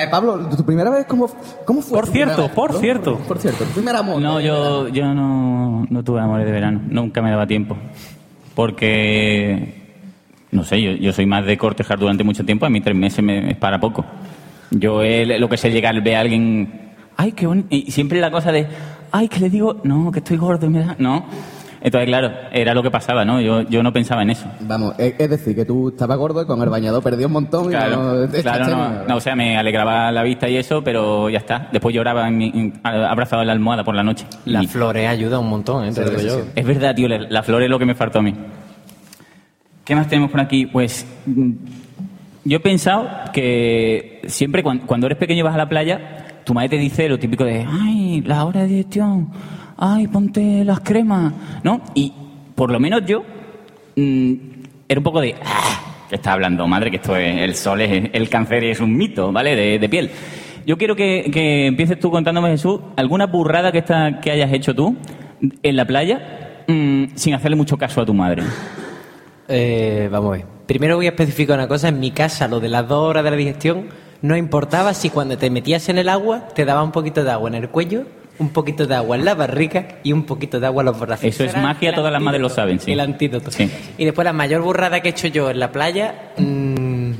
Eh, 0.00 0.06
Pablo, 0.08 0.48
¿tu 0.56 0.64
primera 0.64 0.90
vez 0.90 1.06
cómo, 1.06 1.28
cómo 1.64 1.82
fue? 1.82 1.98
Por 1.98 2.08
cierto, 2.08 2.42
vez? 2.44 2.52
por 2.52 2.72
¿No? 2.72 2.78
cierto. 2.78 3.16
Por, 3.16 3.26
por 3.26 3.38
cierto, 3.38 3.64
tu 3.64 3.70
primer 3.72 3.96
amor. 3.96 4.22
No, 4.22 4.40
yo, 4.40 4.86
yo 4.86 5.12
no, 5.12 5.84
no 5.90 6.04
tuve 6.04 6.20
amores 6.20 6.46
de 6.46 6.52
verano. 6.52 6.80
Nunca 6.88 7.20
me 7.20 7.30
daba 7.30 7.48
tiempo. 7.48 7.76
Porque, 8.54 9.74
no 10.52 10.62
sé, 10.62 10.80
yo, 10.80 10.92
yo 10.92 11.12
soy 11.12 11.26
más 11.26 11.44
de 11.46 11.58
cortejar 11.58 11.98
durante 11.98 12.22
mucho 12.22 12.44
tiempo. 12.44 12.64
A 12.64 12.70
mí 12.70 12.80
tres 12.80 12.94
meses 12.94 13.24
me 13.24 13.50
es 13.50 13.56
para 13.56 13.80
poco. 13.80 14.04
Yo 14.70 15.02
eh, 15.02 15.36
lo 15.36 15.48
que 15.48 15.56
sé 15.56 15.72
llegar, 15.72 16.00
ve 16.00 16.14
a 16.14 16.20
alguien, 16.20 16.92
ay, 17.16 17.32
qué 17.32 17.48
bonito. 17.48 17.66
Y 17.70 17.90
siempre 17.90 18.20
la 18.20 18.30
cosa 18.30 18.52
de, 18.52 18.68
ay, 19.10 19.26
que 19.26 19.40
le 19.40 19.50
digo, 19.50 19.80
no, 19.82 20.12
que 20.12 20.20
estoy 20.20 20.36
gordo 20.36 20.66
y 20.66 20.70
me 20.70 20.78
da. 20.78 20.94
No. 21.00 21.24
Entonces, 21.80 22.08
claro, 22.08 22.32
era 22.52 22.74
lo 22.74 22.82
que 22.82 22.90
pasaba, 22.90 23.24
¿no? 23.24 23.40
Yo, 23.40 23.62
yo 23.62 23.82
no 23.82 23.92
pensaba 23.92 24.22
en 24.22 24.30
eso. 24.30 24.46
Vamos, 24.60 24.94
es, 24.98 25.14
es 25.18 25.30
decir, 25.30 25.54
que 25.54 25.64
tú 25.64 25.90
estabas 25.90 26.18
gordo 26.18 26.42
y 26.42 26.46
con 26.46 26.60
el 26.60 26.68
bañador 26.68 27.02
perdías 27.02 27.26
un 27.26 27.32
montón 27.34 27.66
y 27.66 27.68
Claro, 27.68 28.26
no... 28.26 28.28
claro 28.42 29.04
no, 29.08 29.16
o 29.16 29.20
sea, 29.20 29.36
me 29.36 29.56
alegraba 29.56 30.10
la 30.10 30.22
vista 30.24 30.48
y 30.48 30.56
eso, 30.56 30.82
pero 30.82 31.30
ya 31.30 31.38
está. 31.38 31.68
Después 31.72 31.94
lloraba 31.94 32.26
en 32.26 32.36
mi- 32.36 32.52
en- 32.54 32.80
abrazado 32.84 33.42
en 33.42 33.46
la 33.46 33.52
almohada 33.52 33.84
por 33.84 33.94
la 33.94 34.02
noche. 34.02 34.26
Las 34.44 34.64
Y- 34.64 34.66
flores 34.66 35.08
ayudan 35.08 35.40
un 35.40 35.50
montón, 35.50 35.84
¿eh? 35.86 35.92
Te 35.92 36.00
lo 36.04 36.10
digo 36.10 36.22
yo. 36.22 36.44
Es 36.54 36.66
verdad, 36.66 36.94
tío, 36.94 37.06
la, 37.08 37.18
la 37.18 37.42
flor 37.42 37.62
es 37.62 37.70
lo 37.70 37.78
que 37.78 37.86
me 37.86 37.94
faltó 37.94 38.18
a 38.18 38.22
mí. 38.22 38.34
¿Qué 39.84 39.94
más 39.94 40.08
tenemos 40.08 40.30
por 40.30 40.40
aquí? 40.40 40.66
Pues 40.66 41.06
mm, 41.26 41.50
yo 42.44 42.56
he 42.56 42.60
pensado 42.60 43.08
que 43.32 44.20
siempre 44.26 44.62
cuan- 44.62 44.80
cuando, 44.80 45.06
eres 45.06 45.18
pequeño 45.18 45.40
y 45.40 45.42
vas 45.42 45.54
a 45.54 45.58
la 45.58 45.68
playa, 45.68 46.26
tu 46.44 46.54
madre 46.54 46.70
te 46.70 46.76
dice 46.78 47.08
lo 47.08 47.18
típico 47.18 47.44
de, 47.44 47.66
ay, 47.68 48.22
la 48.26 48.44
hora 48.44 48.62
de 48.62 48.66
digestión, 48.68 49.30
ay, 49.78 50.08
ponte 50.08 50.64
las 50.64 50.80
cremas, 50.80 51.32
¿no? 51.62 51.80
Y 51.94 52.12
por 52.54 52.70
lo 52.70 52.80
menos 52.80 53.02
yo 53.06 53.22
mm, 53.96 54.32
era 54.88 55.00
un 55.00 55.04
poco 55.04 55.20
de, 55.20 55.36
ah, 55.44 56.04
¿qué 56.08 56.16
está 56.16 56.32
hablando, 56.32 56.66
madre? 56.66 56.90
Que 56.90 56.96
esto 56.96 57.16
es, 57.16 57.40
el 57.40 57.54
sol 57.54 57.80
es, 57.80 58.10
el 58.12 58.28
cáncer 58.28 58.64
es 58.64 58.80
un 58.80 58.96
mito, 58.96 59.32
¿vale? 59.32 59.78
De, 59.78 59.88
piel. 59.88 60.10
Yo 60.66 60.76
quiero 60.76 60.96
que, 60.96 61.30
que 61.32 61.66
empieces 61.66 61.98
tú 61.98 62.10
contándome, 62.10 62.50
Jesús, 62.50 62.80
alguna 62.96 63.26
burrada 63.26 63.72
que, 63.72 63.78
está, 63.78 64.20
que 64.20 64.30
hayas 64.30 64.52
hecho 64.52 64.74
tú 64.74 64.96
en 65.62 65.76
la 65.76 65.86
playa 65.86 66.64
mm, 66.66 67.04
sin 67.14 67.34
hacerle 67.34 67.56
mucho 67.56 67.78
caso 67.78 68.00
a 68.00 68.06
tu 68.06 68.12
madre. 68.12 68.42
Eh, 69.46 70.08
vamos 70.10 70.28
a 70.28 70.36
ver. 70.38 70.46
Primero 70.66 70.96
voy 70.96 71.06
a 71.06 71.10
especificar 71.10 71.58
una 71.58 71.68
cosa. 71.68 71.88
En 71.88 72.00
mi 72.00 72.10
casa, 72.10 72.48
lo 72.48 72.60
de 72.60 72.68
las 72.68 72.86
dos 72.86 73.08
horas 73.08 73.24
de 73.24 73.30
la 73.30 73.36
digestión, 73.36 73.86
no 74.20 74.36
importaba 74.36 74.92
si 74.92 75.08
cuando 75.08 75.38
te 75.38 75.48
metías 75.48 75.88
en 75.88 75.96
el 75.96 76.08
agua 76.08 76.48
te 76.48 76.64
daba 76.64 76.82
un 76.82 76.92
poquito 76.92 77.24
de 77.24 77.30
agua 77.30 77.48
en 77.48 77.54
el 77.54 77.70
cuello, 77.70 78.04
un 78.38 78.50
poquito 78.50 78.86
de 78.86 78.94
agua 78.94 79.16
en 79.16 79.24
la 79.24 79.34
barriga 79.34 79.98
y 80.02 80.12
un 80.12 80.24
poquito 80.24 80.60
de 80.60 80.66
agua 80.66 80.82
en 80.82 80.86
los 80.86 80.98
brazos. 81.00 81.24
Eso 81.24 81.44
es 81.44 81.52
Era 81.52 81.62
magia, 81.62 81.92
todas 81.94 82.12
las 82.12 82.22
madres 82.22 82.40
lo 82.40 82.48
saben, 82.48 82.78
sí. 82.80 82.92
El 82.92 83.00
antídoto. 83.00 83.50
Sí. 83.50 83.70
Y 83.98 84.04
después 84.04 84.24
la 84.24 84.32
mayor 84.32 84.62
burrada 84.62 85.00
que 85.00 85.08
he 85.08 85.10
hecho 85.12 85.26
yo 85.28 85.50
en 85.50 85.58
la 85.60 85.72
playa... 85.72 86.32
mm, 86.36 87.12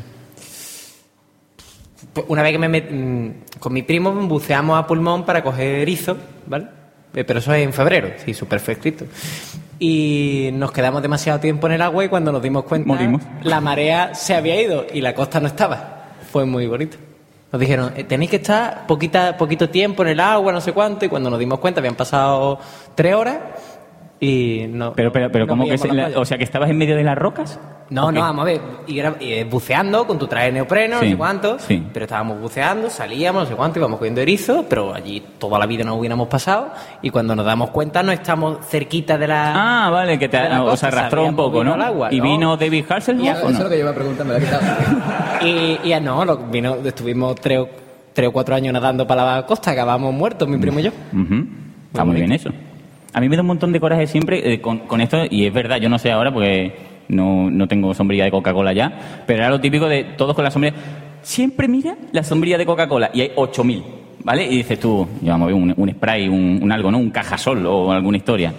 pues 2.12 2.26
una 2.28 2.42
vez 2.42 2.52
que 2.52 2.58
me 2.58 2.68
met- 2.70 2.90
mm, 2.90 3.58
con 3.58 3.72
mi 3.72 3.82
primo 3.82 4.12
buceamos 4.12 4.78
a 4.78 4.86
pulmón 4.86 5.24
para 5.24 5.42
coger 5.42 5.76
erizo, 5.80 6.16
¿vale? 6.46 6.66
Eh, 7.14 7.24
Pero 7.24 7.38
eso 7.40 7.52
es 7.52 7.64
en 7.64 7.72
febrero, 7.72 8.10
sí, 8.24 8.34
súper 8.34 8.60
fresquito. 8.60 9.04
Y 9.78 10.50
nos 10.52 10.72
quedamos 10.72 11.02
demasiado 11.02 11.38
tiempo 11.40 11.66
en 11.66 11.74
el 11.74 11.82
agua 11.82 12.04
y 12.04 12.08
cuando 12.08 12.32
nos 12.32 12.42
dimos 12.42 12.64
cuenta, 12.64 12.86
Morimos. 12.88 13.22
la 13.42 13.60
marea 13.60 14.14
se 14.14 14.34
había 14.34 14.60
ido 14.60 14.86
y 14.92 15.00
la 15.00 15.14
costa 15.14 15.40
no 15.40 15.46
estaba. 15.46 16.10
Fue 16.32 16.44
muy 16.44 16.66
bonito. 16.66 16.96
Nos 17.50 17.60
dijeron, 17.60 17.92
eh, 17.96 18.04
tenéis 18.04 18.30
que 18.30 18.36
estar 18.36 18.86
poquita, 18.86 19.36
poquito 19.38 19.70
tiempo 19.70 20.02
en 20.02 20.08
el 20.10 20.20
agua, 20.20 20.52
no 20.52 20.60
sé 20.60 20.72
cuánto, 20.72 21.04
y 21.06 21.08
cuando 21.08 21.30
nos 21.30 21.38
dimos 21.38 21.58
cuenta 21.60 21.80
habían 21.80 21.94
pasado 21.94 22.58
tres 22.94 23.14
horas 23.14 23.38
y 24.20 24.66
no. 24.68 24.92
Pero, 24.92 25.12
pero, 25.12 25.30
pero 25.32 25.46
no 25.46 25.50
¿cómo 25.52 25.64
que 25.66 25.78
se- 25.78 25.92
la 25.92 26.10
o 26.16 26.24
sea, 26.24 26.36
que 26.36 26.44
estabas 26.44 26.68
en 26.68 26.76
medio 26.76 26.94
de 26.96 27.04
las 27.04 27.16
rocas? 27.16 27.58
No, 27.90 28.06
¿O 28.08 28.12
no, 28.12 28.20
vamos 28.20 28.42
a 28.42 28.44
ver. 28.44 28.60
Y 28.86 28.98
era, 28.98 29.14
y, 29.18 29.32
eh, 29.32 29.44
buceando 29.44 30.06
con 30.06 30.18
tu 30.18 30.26
traje 30.26 30.46
de 30.46 30.52
neopreno, 30.52 30.98
Sí, 31.00 31.06
no 31.06 31.10
sé 31.12 31.16
cuánto. 31.16 31.58
sí. 31.58 31.82
Pero 31.92 32.04
estábamos 32.04 32.38
buceando, 32.38 32.90
salíamos, 32.90 33.44
no 33.44 33.48
sé 33.48 33.54
cuánto, 33.54 33.78
íbamos 33.78 33.98
cogiendo 33.98 34.20
erizos, 34.20 34.66
pero 34.68 34.92
allí 34.92 35.22
toda 35.38 35.58
la 35.58 35.64
vida 35.64 35.84
nos 35.84 35.98
hubiéramos 35.98 36.28
pasado. 36.28 36.70
Y 37.00 37.08
cuando 37.08 37.34
nos 37.34 37.46
damos 37.46 37.70
cuenta, 37.70 38.02
no 38.02 38.12
estamos 38.12 38.58
cerquita 38.66 39.16
de 39.16 39.28
la. 39.28 39.86
Ah, 39.86 39.90
vale, 39.90 40.18
que 40.18 40.28
te, 40.28 40.38
la 40.48 40.62
os 40.64 40.84
arrastró 40.84 41.24
un 41.24 41.34
poco, 41.34 41.64
¿no? 41.64 41.74
agua, 41.82 42.12
¿Y 42.12 42.18
¿no? 42.18 42.24
vino 42.24 42.56
David 42.58 42.84
Hasselhoff 42.90 43.26
Eso 43.26 43.48
es 43.48 43.58
no? 43.58 43.64
lo 43.64 43.68
que 43.70 43.76
yo 43.76 43.80
iba 43.80 43.90
a 43.90 43.94
preguntar, 43.94 44.26
me 44.26 44.32
lo 44.34 44.38
he 44.38 44.42
quitado. 44.42 44.62
Y, 45.40 45.78
y 45.84 45.88
ya 45.90 46.00
no, 46.00 46.24
lo- 46.24 46.36
vino, 46.36 46.76
estuvimos 46.84 47.36
tres 47.36 47.60
o, 47.60 47.68
tres 48.12 48.28
o 48.28 48.32
cuatro 48.32 48.54
años 48.54 48.72
nadando 48.72 49.06
para 49.06 49.36
la 49.36 49.46
costa, 49.46 49.70
acabamos 49.70 50.12
muertos, 50.12 50.48
mi 50.48 50.58
primo 50.58 50.80
y 50.80 50.82
yo. 50.82 50.90
Ujú. 51.12 51.46
Está 51.92 52.04
muy 52.04 52.16
bien 52.16 52.32
eso. 52.32 52.50
A 53.14 53.20
mí 53.20 53.28
me 53.28 53.36
da 53.36 53.42
un 53.42 53.48
montón 53.48 53.72
de 53.72 53.80
coraje 53.80 54.06
siempre 54.06 54.52
eh, 54.52 54.60
con, 54.60 54.80
con 54.80 55.00
esto, 55.00 55.18
y 55.30 55.46
es 55.46 55.52
verdad, 55.54 55.76
yo 55.78 55.88
no 55.88 55.98
sé 55.98 56.10
ahora 56.12 56.30
porque 56.32 56.76
no, 57.08 57.50
no 57.50 57.66
tengo 57.68 57.92
sombrilla 57.94 58.24
de 58.24 58.30
Coca-Cola 58.30 58.72
ya, 58.72 59.22
pero 59.26 59.40
era 59.40 59.50
lo 59.50 59.60
típico 59.60 59.88
de 59.88 60.04
todos 60.16 60.34
con 60.34 60.44
la 60.44 60.50
sombrilla. 60.50 60.76
Siempre 61.22 61.68
mira 61.68 61.96
la 62.12 62.22
sombrilla 62.22 62.56
de 62.58 62.64
Coca-Cola 62.66 63.10
y 63.12 63.20
hay 63.22 63.32
8.000, 63.36 63.82
¿vale? 64.24 64.44
Y 64.46 64.56
dices 64.58 64.78
tú, 64.80 65.06
ya 65.20 65.32
vamos 65.32 65.46
a 65.46 65.52
ver, 65.52 65.54
un, 65.54 65.74
un 65.76 65.90
spray, 65.90 66.28
un, 66.28 66.60
un 66.62 66.72
algo, 66.72 66.90
¿no? 66.90 66.98
Un 66.98 67.10
cajasol 67.10 67.66
o 67.66 67.92
alguna 67.92 68.16
historia. 68.16 68.52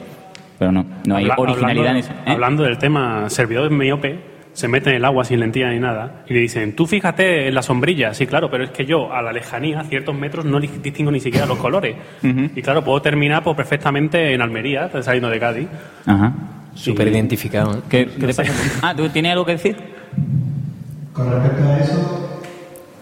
Pero 0.57 0.71
no, 0.71 0.85
no 1.05 1.15
hay 1.15 1.23
Habla- 1.23 1.35
originalidad 1.37 1.87
hablando, 1.87 1.91
en 1.91 1.97
eso. 1.97 2.11
¿eh? 2.25 2.31
Hablando 2.33 2.63
del 2.63 2.77
tema, 2.77 3.29
servidor 3.29 3.71
miope 3.71 4.19
se 4.51 4.67
mete 4.67 4.89
en 4.89 4.97
el 4.97 5.05
agua 5.05 5.23
sin 5.23 5.39
lentilla 5.39 5.69
ni 5.69 5.79
nada 5.79 6.23
y 6.27 6.33
le 6.33 6.41
dicen, 6.41 6.75
tú 6.75 6.85
fíjate 6.85 7.47
en 7.47 7.55
la 7.55 7.61
sombrilla. 7.61 8.13
Sí, 8.13 8.27
claro, 8.27 8.51
pero 8.51 8.65
es 8.65 8.71
que 8.71 8.85
yo 8.85 9.13
a 9.13 9.21
la 9.21 9.31
lejanía, 9.31 9.79
a 9.79 9.83
ciertos 9.85 10.13
metros, 10.15 10.43
no 10.43 10.59
distingo 10.59 11.11
ni 11.11 11.21
siquiera 11.21 11.45
los 11.45 11.57
colores. 11.59 11.95
Y 12.23 12.61
claro, 12.61 12.83
puedo 12.83 13.01
terminar 13.01 13.41
pues, 13.41 13.55
perfectamente 13.55 14.33
en 14.33 14.41
Almería, 14.41 14.89
saliendo 15.01 15.29
de 15.29 15.39
Cádiz. 15.39 15.67
Ajá. 16.05 16.33
Súper 16.75 17.07
identificado. 17.07 17.73
¿eh? 17.77 17.81
¿Qué, 17.89 18.05
qué 18.07 18.27
te 18.27 18.33
pasa? 18.33 18.51
Ah, 18.81 18.93
¿tú 18.95 19.07
tienes 19.09 19.31
algo 19.33 19.45
que 19.45 19.53
decir? 19.53 19.77
Con 21.13 21.29
respecto 21.31 21.63
a 21.69 21.77
eso, 21.79 22.29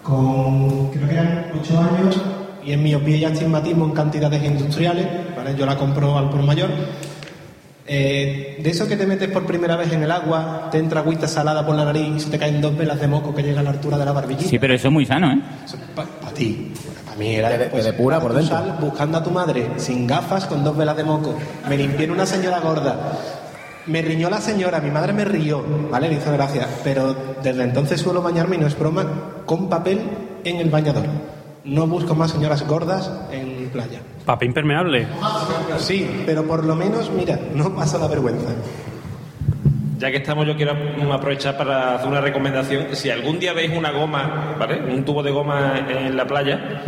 con 0.02 0.90
creo 0.90 1.08
que 1.08 1.14
eran 1.14 1.46
8 1.60 1.78
años 1.78 2.20
y 2.64 2.72
en 2.72 2.82
miopía 2.82 3.16
y 3.16 3.24
astigmatismo 3.24 3.84
en 3.86 3.92
cantidades 3.92 4.42
industriales, 4.44 5.06
¿vale? 5.36 5.54
yo 5.56 5.64
la 5.66 5.76
compro 5.76 6.16
al 6.18 6.30
por 6.30 6.42
mayor, 6.42 6.70
Eh, 7.90 8.58
de 8.62 8.68
eso 8.68 8.86
que 8.86 8.96
te 8.98 9.06
metes 9.06 9.30
por 9.30 9.46
primera 9.46 9.74
vez 9.74 9.90
en 9.94 10.02
el 10.02 10.10
agua, 10.10 10.68
te 10.70 10.76
entra 10.76 11.00
agüita 11.00 11.26
salada 11.26 11.64
por 11.64 11.74
la 11.74 11.86
nariz 11.86 12.16
y 12.16 12.20
se 12.20 12.28
te 12.28 12.38
caen 12.38 12.60
dos 12.60 12.76
velas 12.76 13.00
de 13.00 13.08
moco 13.08 13.34
que 13.34 13.42
llega 13.42 13.60
a 13.60 13.62
la 13.62 13.70
altura 13.70 13.96
de 13.96 14.04
la 14.04 14.12
barbillita. 14.12 14.46
Sí, 14.50 14.58
pero 14.58 14.74
eso 14.74 14.88
es 14.88 14.92
muy 14.92 15.06
sano, 15.06 15.32
¿eh? 15.32 15.40
Para 15.94 16.34
ti. 16.34 16.70
Para 17.06 17.16
mí 17.16 17.34
era. 17.36 17.48
De- 17.48 17.64
te 17.68 17.82
depura 17.82 18.20
por 18.20 18.34
dentro. 18.34 18.58
sal 18.58 18.76
buscando 18.78 19.16
a 19.16 19.22
tu 19.24 19.30
madre 19.30 19.70
sin 19.78 20.06
gafas 20.06 20.44
con 20.44 20.62
dos 20.62 20.76
velas 20.76 20.98
de 20.98 21.04
moco. 21.04 21.34
Me 21.66 21.78
limpié 21.78 22.04
en 22.04 22.10
una 22.10 22.26
señora 22.26 22.60
gorda. 22.60 22.94
Me 23.88 24.02
riñó 24.02 24.28
la 24.28 24.40
señora, 24.40 24.80
mi 24.80 24.90
madre 24.90 25.12
me 25.12 25.24
rió, 25.24 25.64
¿vale? 25.90 26.08
Le 26.08 26.16
hizo 26.16 26.30
gracia. 26.32 26.68
Pero 26.84 27.16
desde 27.42 27.62
entonces 27.62 28.00
suelo 28.00 28.20
bañarme, 28.20 28.56
y 28.56 28.58
no 28.58 28.66
es 28.66 28.78
broma, 28.78 29.06
con 29.46 29.68
papel 29.68 30.00
en 30.44 30.56
el 30.56 30.68
bañador. 30.68 31.04
No 31.64 31.86
busco 31.86 32.14
más 32.14 32.30
señoras 32.30 32.66
gordas 32.66 33.10
en 33.32 33.70
playa. 33.70 34.00
Papel 34.24 34.48
impermeable. 34.48 35.06
Sí, 35.78 36.22
pero 36.26 36.44
por 36.44 36.64
lo 36.64 36.76
menos, 36.76 37.10
mira, 37.10 37.38
no 37.54 37.74
pasa 37.74 37.98
la 37.98 38.08
vergüenza. 38.08 38.50
Ya 39.98 40.10
que 40.10 40.18
estamos, 40.18 40.46
yo 40.46 40.54
quiero 40.54 40.72
aprovechar 41.12 41.56
para 41.56 41.96
hacer 41.96 42.08
una 42.08 42.20
recomendación. 42.20 42.88
Si 42.92 43.10
algún 43.10 43.38
día 43.38 43.52
veis 43.52 43.76
una 43.76 43.90
goma, 43.90 44.54
¿vale? 44.58 44.80
Un 44.94 45.04
tubo 45.04 45.22
de 45.22 45.30
goma 45.30 45.86
en 45.88 46.16
la 46.16 46.26
playa, 46.26 46.82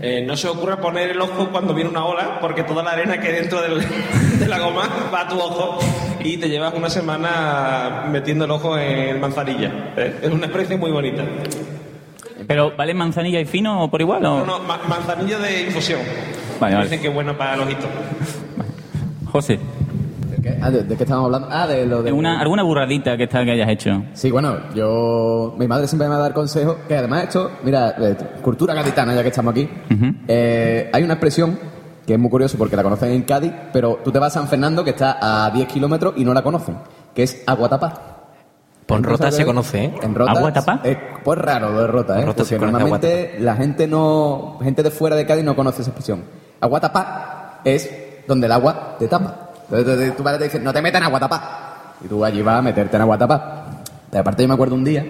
eh, 0.00 0.22
no 0.26 0.36
se 0.36 0.48
ocurra 0.48 0.76
poner 0.80 1.10
el 1.10 1.20
ojo 1.20 1.48
cuando 1.50 1.74
viene 1.74 1.90
una 1.90 2.04
ola, 2.04 2.38
porque 2.40 2.62
toda 2.62 2.82
la 2.82 2.92
arena 2.92 3.18
que 3.20 3.28
hay 3.28 3.34
dentro 3.34 3.60
del- 3.62 3.84
de 4.38 4.46
la 4.48 4.58
goma 4.60 4.88
va 5.12 5.22
a 5.22 5.28
tu 5.28 5.38
ojo 5.38 5.78
y 6.20 6.36
te 6.36 6.48
llevas 6.48 6.74
una 6.74 6.88
semana 6.90 8.04
metiendo 8.10 8.44
el 8.44 8.50
ojo 8.50 8.78
en 8.78 9.20
manzanilla. 9.20 9.92
¿eh? 9.96 10.14
Es 10.22 10.30
una 10.30 10.44
experiencia 10.46 10.76
muy 10.76 10.90
bonita. 10.90 11.24
Pero, 12.46 12.72
¿vale 12.76 12.94
manzanilla 12.94 13.40
y 13.40 13.44
fino 13.44 13.82
o 13.84 13.90
por 13.90 14.00
igual? 14.00 14.24
O... 14.24 14.38
No, 14.38 14.46
no, 14.46 14.58
ma- 14.60 14.80
manzanilla 14.88 15.38
de 15.38 15.62
infusión. 15.62 16.00
Vale, 16.60 16.74
vale. 16.76 16.86
Dicen 16.86 17.00
que 17.02 17.08
es 17.08 17.14
bueno 17.14 17.36
para 17.36 17.54
el 17.54 17.60
ojito. 17.60 17.86
José, 19.30 19.54
¿De 19.56 19.60
qué? 20.48 20.58
Ah, 20.62 20.70
¿de, 20.70 20.82
de 20.82 20.96
qué 20.96 21.02
estábamos 21.02 21.26
hablando? 21.26 21.48
Ah, 21.50 21.66
de 21.66 21.86
lo 21.86 22.02
de... 22.02 22.12
una, 22.12 22.40
¿alguna 22.40 22.62
burradita 22.62 23.16
que, 23.16 23.24
está, 23.24 23.44
que 23.44 23.52
hayas 23.52 23.68
hecho? 23.68 24.04
Sí, 24.12 24.30
bueno, 24.30 24.56
yo... 24.74 25.54
Mi 25.58 25.66
madre 25.66 25.86
siempre 25.86 26.08
me 26.08 26.14
va 26.14 26.20
a 26.20 26.22
dar 26.22 26.34
consejos, 26.34 26.76
que 26.86 26.96
además 26.96 27.24
esto, 27.24 27.50
mira, 27.62 27.94
eh, 27.98 28.16
cultura 28.42 28.74
gaditana, 28.74 29.14
ya 29.14 29.22
que 29.22 29.28
estamos 29.28 29.52
aquí, 29.52 29.68
eh, 30.26 30.90
hay 30.92 31.02
una 31.02 31.14
expresión 31.14 31.58
que 32.06 32.14
es 32.14 32.18
muy 32.18 32.30
curioso 32.30 32.56
porque 32.56 32.74
la 32.74 32.82
conocen 32.82 33.10
en 33.10 33.22
Cádiz, 33.22 33.52
pero 33.72 34.00
tú 34.02 34.10
te 34.10 34.18
vas 34.18 34.34
a 34.34 34.40
San 34.40 34.48
Fernando, 34.48 34.82
que 34.82 34.90
está 34.90 35.18
a 35.20 35.50
10 35.50 35.68
kilómetros, 35.68 36.14
y 36.16 36.24
no 36.24 36.32
la 36.32 36.42
conocen, 36.42 36.76
que 37.14 37.22
es 37.22 37.42
agua 37.46 37.68
tapa. 37.68 38.18
Por 38.86 39.02
Rota 39.02 39.24
¿Sabes 39.24 39.36
se 39.36 39.44
conoce, 39.44 39.84
¿eh? 39.84 39.94
En 40.02 40.14
Rota, 40.14 40.32
¿Agua 40.32 40.50
tapa? 40.50 40.80
Es, 40.82 40.96
pues 41.22 41.38
raro 41.38 41.70
lo 41.70 41.82
de 41.82 41.86
Rota, 41.86 42.18
¿eh? 42.18 42.24
Rota 42.24 42.44
Porque 42.44 42.58
normalmente 42.58 43.36
la 43.38 43.54
gente 43.54 43.86
no... 43.86 44.56
Gente 44.62 44.82
de 44.82 44.90
fuera 44.90 45.14
de 45.14 45.26
Cádiz 45.26 45.44
no 45.44 45.54
conoce 45.54 45.82
esa 45.82 45.90
expresión. 45.90 46.24
Agua 46.58 46.80
tapa 46.80 47.60
es 47.64 47.90
donde 48.26 48.46
el 48.46 48.52
agua 48.52 48.96
te 48.98 49.06
tapa. 49.06 49.47
Entonces 49.70 50.16
tu 50.16 50.22
padre 50.22 50.38
te 50.38 50.44
dice, 50.44 50.60
no 50.60 50.72
te 50.72 50.80
metas 50.82 51.00
en 51.00 51.06
agua 51.06 51.20
tapa. 51.20 51.94
Y 52.04 52.08
tú 52.08 52.24
allí 52.24 52.42
vas 52.42 52.58
a 52.58 52.62
meterte 52.62 52.96
en 52.96 53.02
agua 53.02 53.18
tapa. 53.18 53.82
Pero 54.10 54.20
aparte 54.20 54.42
yo 54.42 54.48
me 54.48 54.54
acuerdo 54.54 54.74
un 54.74 54.84
día 54.84 55.04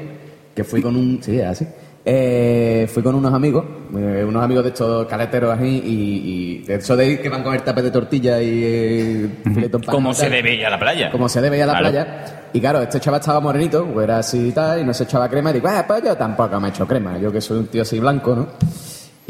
que 0.55 0.65
fui 0.65 0.83
con 0.83 0.97
un... 0.97 1.21
Sí, 1.23 1.41
así. 1.41 1.67
Eh, 2.05 2.89
fui 2.93 3.03
con 3.03 3.15
unos 3.15 3.35
amigos, 3.35 3.65
eh, 3.95 4.25
unos 4.27 4.43
amigos 4.43 4.65
de 4.65 4.71
estos 4.71 5.07
caleteros 5.07 5.55
así, 5.55 5.67
y, 5.85 6.61
y 6.63 6.65
de 6.65 6.77
eso 6.77 6.97
de 6.97 7.07
ir 7.07 7.21
que 7.21 7.29
van 7.29 7.43
con 7.43 7.53
el 7.55 7.61
tapete 7.63 7.87
de 7.87 7.91
tortilla 7.91 8.41
y 8.41 9.31
eh, 9.45 9.71
Como 9.85 10.15
se 10.15 10.31
debe 10.31 10.55
ir 10.55 10.65
a 10.65 10.71
la 10.71 10.79
playa. 10.79 11.11
Como 11.11 11.29
se 11.29 11.41
debe 11.43 11.59
ir 11.59 11.65
a 11.65 11.67
la 11.67 11.73
Claro. 11.79 11.91
playa. 11.91 12.25
Y 12.55 12.61
claro, 12.61 12.81
este 12.81 12.99
chaval 12.99 13.21
estaba 13.21 13.41
morenito, 13.41 13.85
pues 13.85 14.05
era 14.05 14.19
así 14.21 14.49
y 14.49 14.53
tal, 14.53 14.81
y 14.81 14.85
no 14.85 14.95
se 14.95 15.05
echaba 15.05 15.29
crema. 15.29 15.51
Y 15.51 15.55
digo, 15.55 15.69
ah, 15.71 15.85
pues 15.87 16.03
yo 16.03 16.17
tampoco 16.17 16.59
me 16.59 16.69
he 16.69 16.71
hecho 16.71 16.87
crema. 16.87 17.19
Yo 17.19 17.31
que 17.31 17.43
soy 17.43 17.59
un 17.59 17.67
tío 17.67 17.83
así 17.83 18.01
blanco, 18.01 18.35
¿no? 18.35 18.47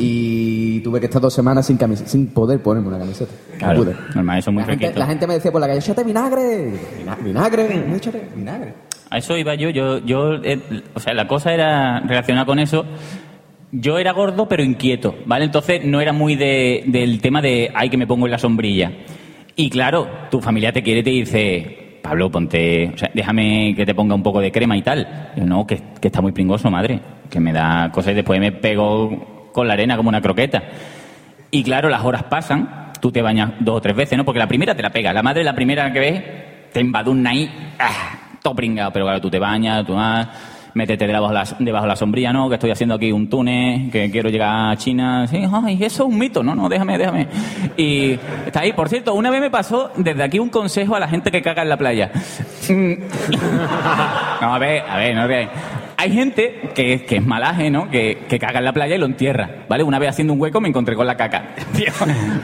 Y 0.00 0.78
tuve 0.80 1.00
que 1.00 1.06
estar 1.06 1.20
dos 1.20 1.34
semanas 1.34 1.66
sin, 1.66 1.76
camis- 1.76 2.06
sin 2.06 2.28
poder 2.28 2.61
ponerme 2.62 2.87
una 2.88 3.00
camiseta. 3.00 3.32
No 3.61 3.74
pude. 3.74 3.96
normal, 4.14 4.38
eso 4.38 4.50
es 4.50 4.54
muy 4.54 4.62
la 4.62 4.66
gente, 4.68 4.78
fresquito. 4.84 5.00
la 5.00 5.06
gente 5.06 5.26
me 5.26 5.34
decía 5.34 5.50
por 5.50 5.61
la 5.61 5.66
calle, 5.66 5.80
échate 5.80 6.04
vinagre. 6.04 6.72
Vina- 6.98 7.18
Vinagre, 7.20 7.96
échate 7.96 8.28
vinagre. 8.37 8.74
A 9.11 9.18
eso 9.18 9.37
iba 9.37 9.56
yo. 9.56 9.70
Yo, 9.70 9.98
yo 9.98 10.34
eh, 10.44 10.61
o 10.94 11.00
sea, 11.00 11.14
la 11.14 11.26
cosa 11.26 11.52
era 11.52 11.98
relacionada 12.00 12.46
con 12.46 12.61
eso. 12.61 12.84
Yo 13.72 13.98
era 13.98 14.12
gordo 14.12 14.46
pero 14.48 14.62
inquieto, 14.62 15.16
¿vale? 15.26 15.46
Entonces 15.46 15.84
no 15.84 16.00
era 16.00 16.12
muy 16.12 16.37
de, 16.37 16.84
del 16.87 17.20
tema 17.20 17.42
de, 17.42 17.72
ay, 17.74 17.90
que 17.90 17.96
me 17.96 18.06
pongo 18.06 18.26
en 18.26 18.30
la 18.32 18.38
sombrilla. 18.38 18.92
Y 19.56 19.68
claro, 19.68 20.06
tu 20.30 20.40
familia 20.40 20.72
te 20.72 20.82
quiere 20.84 21.00
y 21.00 21.02
te 21.02 21.11
dice, 21.11 21.98
Pablo, 22.02 22.30
ponte, 22.30 22.92
o 22.94 22.96
sea, 22.96 23.11
déjame 23.12 23.74
que 23.76 23.84
te 23.84 23.96
ponga 23.96 24.14
un 24.14 24.22
poco 24.22 24.40
de 24.40 24.52
crema 24.52 24.76
y 24.76 24.82
tal. 24.82 25.32
Yo, 25.37 25.44
no, 25.44 25.66
que, 25.66 25.82
que 26.00 26.06
está 26.06 26.20
muy 26.22 26.30
pringoso, 26.30 26.70
madre, 26.70 27.00
que 27.28 27.40
me 27.40 27.52
da 27.52 27.90
cosas 27.92 28.12
y 28.12 28.14
después 28.14 28.38
me 28.38 28.52
pego 28.52 29.38
con 29.52 29.66
la 29.66 29.74
arena 29.74 29.96
como 29.96 30.08
una 30.08 30.20
croqueta. 30.20 30.62
Y 31.50 31.62
claro, 31.62 31.88
las 31.88 32.04
horas 32.04 32.24
pasan, 32.24 32.92
tú 33.00 33.11
te 33.11 33.22
bañas 33.22 33.52
dos 33.61 33.76
o 33.76 33.80
tres 33.80 33.96
veces, 33.96 34.18
¿no? 34.18 34.24
Porque 34.24 34.38
la 34.38 34.48
primera 34.48 34.74
te 34.74 34.82
la 34.82 34.90
pega, 34.90 35.12
la 35.12 35.22
madre 35.22 35.44
la 35.44 35.54
primera 35.54 35.92
que 35.92 36.00
ves 36.00 36.22
te 36.72 36.80
embadurna 36.80 37.30
ahí, 37.30 37.50
¡ah! 37.78 38.18
todo 38.42 38.54
pringado, 38.54 38.92
pero 38.92 39.06
claro, 39.06 39.20
tú 39.20 39.30
te 39.30 39.38
bañas, 39.38 39.87
tú 39.87 39.94
vas, 39.94 40.28
métete 40.74 41.06
debajo 41.06 41.28
de 41.28 41.34
la, 41.34 41.44
debajo 41.58 41.84
de 41.84 41.88
la 41.88 41.96
sombrilla, 41.96 42.32
¿no? 42.32 42.48
Que 42.48 42.54
estoy 42.54 42.70
haciendo 42.70 42.94
aquí 42.94 43.11
un 43.11 43.28
túnez, 43.28 43.90
que 43.90 44.11
quiero 44.11 44.28
llegar 44.28 44.70
a 44.70 44.76
China, 44.76 45.26
sí, 45.26 45.42
ay, 45.50 45.74
eso 45.82 46.04
es 46.04 46.08
un 46.08 46.18
mito, 46.18 46.42
no, 46.42 46.54
no, 46.54 46.68
déjame, 46.68 46.98
déjame. 46.98 47.26
Y 47.76 48.12
está 48.46 48.61
ahí, 48.61 48.72
por 48.72 48.88
cierto, 48.88 49.14
una 49.14 49.30
vez 49.30 49.40
me 49.40 49.50
pasó 49.50 49.90
desde 49.96 50.22
aquí 50.22 50.38
un 50.38 50.50
consejo 50.50 50.94
a 50.94 51.00
la 51.00 51.08
gente 51.08 51.30
que 51.30 51.42
caga 51.42 51.62
en 51.62 51.68
la 51.68 51.76
playa. 51.76 52.11
No, 54.40 54.54
a 54.54 54.58
ver, 54.61 54.84
a 54.88 54.96
ver, 54.98 55.16
no 55.16 55.26
veáis. 55.26 55.48
Hay 56.00 56.12
gente 56.12 56.70
que, 56.76 57.04
que 57.04 57.16
es 57.16 57.26
malaje, 57.26 57.72
¿no? 57.72 57.90
Que, 57.90 58.18
que 58.28 58.38
caga 58.38 58.61
en 58.61 58.66
la 58.66 58.72
playa 58.72 58.94
y 58.94 58.98
lo 58.98 59.06
entierra, 59.06 59.64
¿vale? 59.68 59.82
Una 59.82 59.98
vez 59.98 60.11
haciendo 60.11 60.32
un 60.32 60.40
hueco 60.40 60.61
me 60.61 60.68
encontré 60.68 60.94
con 60.94 61.04
la 61.04 61.16
caca. 61.16 61.56
Tío, 61.76 61.92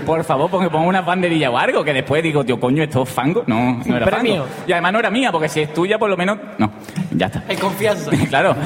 por 0.04 0.24
favor, 0.24 0.50
ponga, 0.50 0.68
ponga 0.68 0.88
una 0.88 1.02
banderilla 1.02 1.50
o 1.52 1.56
algo, 1.56 1.84
que 1.84 1.92
después 1.92 2.20
digo, 2.20 2.44
tío, 2.44 2.58
coño, 2.58 2.82
¿esto 2.82 3.04
es 3.04 3.08
fango? 3.08 3.44
No, 3.46 3.80
no 3.86 3.96
era 3.96 4.08
fango. 4.08 4.44
Y 4.66 4.72
además 4.72 4.92
no 4.92 4.98
era 4.98 5.10
mía, 5.12 5.30
porque 5.30 5.48
si 5.48 5.60
es 5.60 5.72
tuya, 5.72 6.00
por 6.00 6.10
lo 6.10 6.16
menos... 6.16 6.36
No, 6.58 6.68
ya 7.12 7.26
está. 7.26 7.44
Hay 7.48 7.56
confianza. 7.56 8.10
claro. 8.28 8.56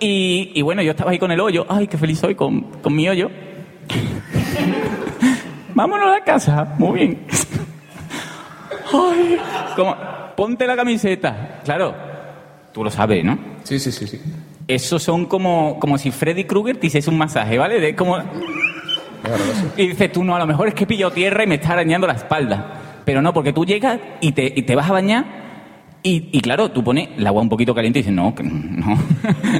Y, 0.00 0.52
y 0.54 0.62
bueno, 0.62 0.80
yo 0.80 0.92
estaba 0.92 1.10
ahí 1.10 1.18
con 1.18 1.30
el 1.30 1.40
hoyo. 1.40 1.66
Ay, 1.68 1.86
qué 1.86 1.98
feliz 1.98 2.18
soy 2.18 2.34
con, 2.34 2.62
con 2.80 2.94
mi 2.96 3.06
hoyo. 3.06 3.30
Vámonos 5.74 6.06
a 6.08 6.10
la 6.10 6.24
casa. 6.24 6.74
Muy 6.78 6.98
bien. 7.00 7.26
Ay, 8.94 9.38
como, 9.76 9.94
ponte 10.34 10.66
la 10.66 10.74
camiseta. 10.74 11.60
Claro, 11.64 11.94
tú 12.72 12.82
lo 12.82 12.90
sabes, 12.90 13.22
¿no? 13.22 13.57
Sí, 13.68 13.78
sí, 13.78 13.92
sí, 13.92 14.06
sí. 14.06 14.18
Esos 14.66 15.02
son 15.02 15.26
como, 15.26 15.78
como 15.78 15.98
si 15.98 16.10
Freddy 16.10 16.44
Krueger 16.44 16.78
te 16.78 16.86
hiciese 16.86 17.10
un 17.10 17.18
masaje, 17.18 17.58
¿vale? 17.58 17.78
De 17.78 17.94
como... 17.94 18.16
Y 19.76 19.88
dices 19.88 20.10
tú, 20.10 20.24
no, 20.24 20.34
a 20.34 20.38
lo 20.38 20.46
mejor 20.46 20.68
es 20.68 20.74
que 20.74 20.84
he 20.84 20.86
pillado 20.86 21.12
tierra 21.12 21.44
y 21.44 21.46
me 21.46 21.56
está 21.56 21.74
arañando 21.74 22.06
la 22.06 22.14
espalda. 22.14 23.02
Pero 23.04 23.20
no, 23.20 23.34
porque 23.34 23.52
tú 23.52 23.66
llegas 23.66 24.00
y 24.22 24.32
te, 24.32 24.50
y 24.56 24.62
te 24.62 24.74
vas 24.74 24.88
a 24.88 24.94
bañar 24.94 25.26
y, 26.02 26.30
y 26.32 26.40
claro, 26.40 26.70
tú 26.70 26.82
pones 26.82 27.10
el 27.18 27.26
agua 27.26 27.42
un 27.42 27.50
poquito 27.50 27.74
caliente 27.74 27.98
y 27.98 28.02
dices, 28.02 28.14
no, 28.14 28.34
no, 28.42 28.98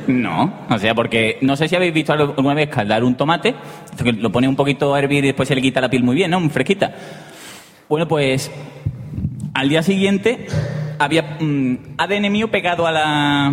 no. 0.06 0.54
O 0.70 0.78
sea, 0.78 0.94
porque 0.94 1.36
no 1.42 1.54
sé 1.54 1.68
si 1.68 1.76
habéis 1.76 1.92
visto 1.92 2.14
alguna 2.14 2.54
vez 2.54 2.70
caldar 2.70 3.04
un 3.04 3.14
tomate, 3.14 3.54
que 4.02 4.12
lo 4.14 4.32
pones 4.32 4.48
un 4.48 4.56
poquito 4.56 4.94
a 4.94 4.98
hervir 5.00 5.22
y 5.22 5.26
después 5.28 5.48
se 5.48 5.54
le 5.54 5.60
quita 5.60 5.82
la 5.82 5.90
piel 5.90 6.02
muy 6.02 6.16
bien, 6.16 6.30
¿no? 6.30 6.48
Fresquita. 6.48 6.94
Bueno, 7.90 8.08
pues 8.08 8.50
al 9.52 9.68
día 9.68 9.82
siguiente 9.82 10.46
había 10.98 11.36
mm, 11.40 11.76
ADN 11.98 12.30
mío 12.32 12.50
pegado 12.50 12.86
a 12.86 12.92
la 12.92 13.46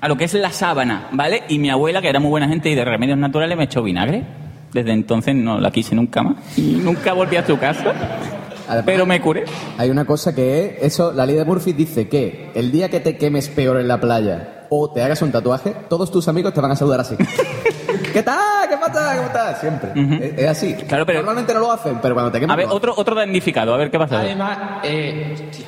a 0.00 0.08
lo 0.08 0.16
que 0.16 0.24
es 0.24 0.34
la 0.34 0.50
sábana, 0.50 1.08
¿vale? 1.12 1.42
Y 1.48 1.58
mi 1.58 1.70
abuela, 1.70 2.00
que 2.00 2.08
era 2.08 2.20
muy 2.20 2.30
buena 2.30 2.48
gente 2.48 2.70
y 2.70 2.74
de 2.74 2.84
remedios 2.84 3.18
naturales, 3.18 3.56
me 3.58 3.64
echó 3.64 3.82
vinagre. 3.82 4.24
Desde 4.72 4.92
entonces 4.92 5.34
no 5.34 5.58
la 5.60 5.70
quise 5.70 5.94
nunca 5.94 6.22
más. 6.22 6.36
Y 6.58 6.72
nunca 6.76 7.12
volví 7.14 7.36
a 7.36 7.44
su 7.46 7.58
casa. 7.58 7.94
pero 8.84 9.06
me 9.06 9.20
curé. 9.20 9.44
Hay 9.78 9.90
una 9.90 10.04
cosa 10.04 10.34
que 10.34 10.76
es, 10.80 10.92
eso, 10.94 11.12
la 11.12 11.24
ley 11.26 11.34
de 11.36 11.44
Murphy 11.44 11.72
dice 11.72 12.08
que 12.08 12.50
el 12.54 12.70
día 12.70 12.88
que 12.90 13.00
te 13.00 13.16
quemes 13.16 13.48
peor 13.48 13.80
en 13.80 13.88
la 13.88 13.98
playa 13.98 14.66
o 14.70 14.90
te 14.92 15.02
hagas 15.02 15.22
un 15.22 15.32
tatuaje, 15.32 15.74
todos 15.88 16.10
tus 16.12 16.28
amigos 16.28 16.52
te 16.52 16.60
van 16.60 16.70
a 16.70 16.76
saludar 16.76 17.00
así. 17.00 17.16
¿Qué 18.12 18.22
tal? 18.22 18.68
¿Qué 18.68 18.76
pasa? 18.76 19.14
¿Cómo 19.16 19.26
estás? 19.28 19.60
Siempre. 19.60 19.90
es, 20.26 20.38
es 20.38 20.48
así. 20.48 20.74
Claro, 20.86 21.06
pero- 21.06 21.20
Normalmente 21.20 21.54
no 21.54 21.60
lo 21.60 21.72
hacen, 21.72 21.98
pero 22.02 22.14
cuando 22.14 22.30
te 22.30 22.40
quemas... 22.40 22.54
A 22.54 22.56
ver, 22.56 22.66
otro, 22.68 22.92
otro 22.96 23.14
damnificado, 23.16 23.72
a 23.74 23.78
ver 23.78 23.90
qué 23.90 23.98
pasa. 23.98 24.20
Además, 24.20 24.58
eh, 24.84 25.34
hostia. 25.50 25.66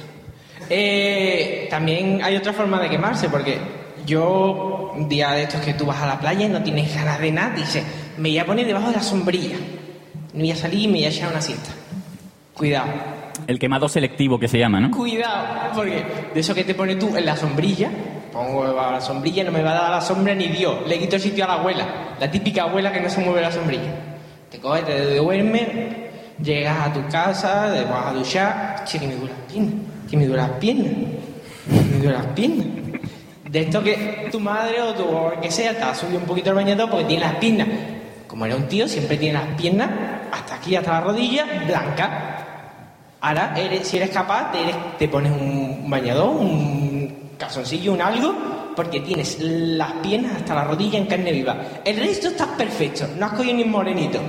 Eh, 0.73 1.67
también 1.69 2.21
hay 2.23 2.37
otra 2.37 2.53
forma 2.53 2.81
de 2.81 2.89
quemarse, 2.89 3.29
porque 3.29 3.59
yo, 4.07 4.93
un 4.95 5.09
día 5.09 5.33
de 5.33 5.43
estos 5.43 5.61
que 5.61 5.75
tú 5.75 5.85
vas 5.85 6.01
a 6.01 6.07
la 6.07 6.21
playa 6.21 6.47
y 6.47 6.49
no 6.49 6.63
tienes 6.63 6.95
ganas 6.95 7.19
de 7.19 7.33
nada, 7.33 7.57
dices, 7.57 7.85
me 8.17 8.29
voy 8.29 8.39
a 8.39 8.47
poner 8.47 8.67
debajo 8.67 8.89
de 8.89 8.97
la 8.97 9.03
sombrilla. 9.03 9.57
Me 10.33 10.43
voy 10.43 10.53
a 10.53 10.57
salir 10.57 10.83
y 10.83 10.87
me 10.87 10.95
voy 10.95 11.05
a 11.07 11.09
echar 11.09 11.29
una 11.29 11.41
siesta. 11.41 11.73
Cuidado. 12.55 12.87
El 13.49 13.59
quemado 13.59 13.89
selectivo 13.89 14.39
que 14.39 14.47
se 14.47 14.59
llama, 14.59 14.79
¿no? 14.79 14.93
Cuidado, 14.93 15.73
porque 15.75 16.05
de 16.33 16.39
eso 16.39 16.55
que 16.55 16.63
te 16.63 16.75
pones 16.75 17.01
tú 17.01 17.17
en 17.17 17.27
la 17.27 17.37
sombrilla, 17.37 17.91
pongo 18.33 18.67
debajo 18.67 18.87
de 18.87 18.93
la 18.93 19.01
sombrilla, 19.01 19.43
no 19.43 19.51
me 19.51 19.63
va 19.63 19.73
a 19.73 19.75
dar 19.75 19.91
la 19.91 20.01
sombra 20.01 20.35
ni 20.37 20.47
Dios. 20.49 20.87
Le 20.87 21.01
quito 21.01 21.17
el 21.17 21.23
sitio 21.23 21.45
a 21.45 21.49
la 21.49 21.55
abuela, 21.55 21.87
la 22.21 22.31
típica 22.31 22.63
abuela 22.63 22.93
que 22.93 23.01
no 23.01 23.11
se 23.11 23.21
mueve 23.23 23.41
la 23.41 23.51
sombrilla. 23.51 23.93
Te 24.51 24.61
coges, 24.61 24.85
te 24.85 25.17
duermes, 25.17 25.69
llegas 26.41 26.89
a 26.89 26.93
tu 26.93 27.07
casa, 27.09 27.73
te 27.75 27.85
vas 27.85 28.07
a 28.07 28.13
duchar, 28.13 28.85
que 28.85 28.99
que 30.11 30.17
me 30.17 30.27
duele 30.27 30.43
las 30.43 30.51
piernas, 30.53 30.93
me 31.93 31.99
duele 31.99 32.13
las 32.19 32.27
piernas. 32.27 32.67
De 33.51 33.61
esto 33.63 33.83
que 33.83 34.29
tu 34.31 34.39
madre 34.41 34.81
o 34.83 34.95
tu 34.95 35.03
o 35.05 35.33
que 35.41 35.51
sea 35.51 35.77
te 35.77 35.83
ha 35.83 35.95
subido 35.95 36.19
un 36.19 36.25
poquito 36.25 36.51
el 36.51 36.57
bañador 36.57 36.89
porque 36.91 37.05
tiene 37.07 37.25
las 37.25 37.35
piernas. 37.37 37.69
Como 38.27 38.47
era 38.47 38.55
un 38.57 38.69
tío, 38.69 38.87
siempre 38.87 39.17
tiene 39.17 39.39
las 39.39 39.49
piernas 39.61 39.91
hasta 40.33 40.55
aquí, 40.57 40.77
hasta 40.77 40.93
la 40.93 41.01
rodilla, 41.01 41.45
blancas. 41.67 42.11
Ahora, 43.23 43.55
eres- 43.57 43.87
si 43.89 43.97
eres 43.97 44.11
capaz, 44.11 44.53
te, 44.53 44.63
eres- 44.63 44.77
te 44.99 45.09
pones 45.09 45.33
un 45.33 45.89
bañador, 45.91 46.29
un 46.37 47.31
calzoncillo, 47.37 47.93
un 47.93 48.01
algo, 48.01 48.33
porque 48.77 49.01
tienes 49.01 49.39
las 49.41 49.93
piernas 49.95 50.37
hasta 50.37 50.55
la 50.55 50.65
rodilla 50.65 50.99
en 50.99 51.07
carne 51.07 51.33
viva. 51.33 51.57
El 51.85 51.97
resto 51.99 52.29
está 52.29 52.47
perfecto, 52.57 53.07
no 53.19 53.27
has 53.27 53.33
cogido 53.33 53.57
ni 53.57 53.63
un 53.65 53.71
morenito. 53.73 54.21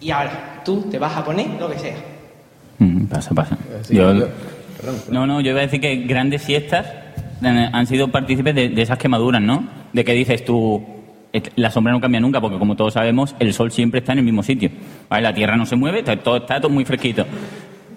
Y 0.00 0.10
ahora, 0.10 0.60
tú 0.64 0.82
te 0.90 0.98
vas 0.98 1.16
a 1.16 1.24
poner 1.24 1.46
lo 1.60 1.70
que 1.70 1.78
sea. 1.78 1.96
Mm, 2.80 3.04
pasa, 3.06 3.30
pasa. 3.34 3.56
Yo- 3.88 4.28
no, 5.10 5.26
no, 5.26 5.40
yo 5.40 5.50
iba 5.50 5.60
a 5.60 5.62
decir 5.62 5.80
que 5.80 5.96
grandes 5.96 6.42
siestas 6.42 6.86
eh, 7.42 7.70
han 7.72 7.86
sido 7.86 8.08
partícipes 8.08 8.54
de, 8.54 8.68
de 8.68 8.82
esas 8.82 8.98
quemaduras, 8.98 9.42
¿no? 9.42 9.64
De 9.92 10.04
que 10.04 10.12
dices 10.12 10.44
tú, 10.44 10.82
eh, 11.32 11.42
la 11.56 11.70
sombra 11.70 11.92
no 11.92 12.00
cambia 12.00 12.20
nunca, 12.20 12.40
porque 12.40 12.58
como 12.58 12.76
todos 12.76 12.94
sabemos, 12.94 13.34
el 13.38 13.52
sol 13.54 13.70
siempre 13.72 14.00
está 14.00 14.12
en 14.12 14.18
el 14.18 14.24
mismo 14.24 14.42
sitio. 14.42 14.70
¿vale? 15.08 15.22
La 15.22 15.34
tierra 15.34 15.56
no 15.56 15.66
se 15.66 15.76
mueve, 15.76 16.00
está 16.00 16.16
todo, 16.16 16.36
está 16.38 16.60
todo 16.60 16.70
muy 16.70 16.84
fresquito. 16.84 17.24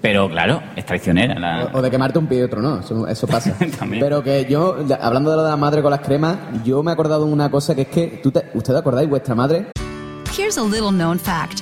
Pero 0.01 0.29
claro, 0.29 0.61
es 0.77 0.85
traicionera. 0.85 1.37
La... 1.37 1.69
O 1.73 1.81
de 1.81 1.91
quemarte 1.91 2.17
un 2.19 2.27
pie 2.27 2.39
y 2.39 2.41
otro 2.43 2.61
no, 2.61 2.79
eso, 2.79 3.05
eso 3.05 3.27
pasa. 3.27 3.53
Pero 3.99 4.23
que 4.23 4.45
yo, 4.49 4.77
hablando 5.01 5.31
de 5.31 5.35
lo 5.35 5.43
de 5.43 5.49
la 5.49 5.57
madre 5.57 5.81
con 5.81 5.91
las 5.91 5.99
cremas, 5.99 6.37
yo 6.63 6.81
me 6.83 6.91
he 6.91 6.93
acordado 6.93 7.25
de 7.25 7.33
una 7.33 7.51
cosa 7.51 7.75
que 7.75 7.81
es 7.81 7.87
que, 7.89 8.19
¿tú 8.23 8.31
te- 8.31 8.45
¿usted 8.53 8.73
acordáis 8.75 9.09
vuestra 9.09 9.35
madre? 9.35 9.65
Here's 10.37 10.57
a 10.57 10.63
little 10.63 10.91
known 10.91 11.19
fact 11.19 11.61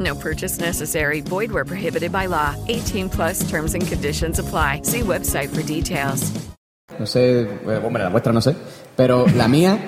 No 0.00 0.14
purchase 0.14 0.58
necessary. 0.58 1.20
Void 1.20 1.52
where 1.52 1.64
prohibited 1.64 2.10
by 2.10 2.26
law. 2.26 2.54
18 2.68 3.10
plus 3.10 3.48
terms 3.50 3.74
and 3.74 3.86
conditions 3.86 4.38
apply. 4.38 4.80
See 4.82 5.02
website 5.02 5.48
for 5.50 5.62
details. 5.62 6.32
No 6.98 7.06
sé, 7.06 7.42
eh, 7.42 7.80
hombre, 7.84 8.02
la 8.02 8.08
vuestra 8.08 8.32
no 8.32 8.40
sé. 8.40 8.56
Pero 8.96 9.26
la 9.36 9.46
mía 9.46 9.78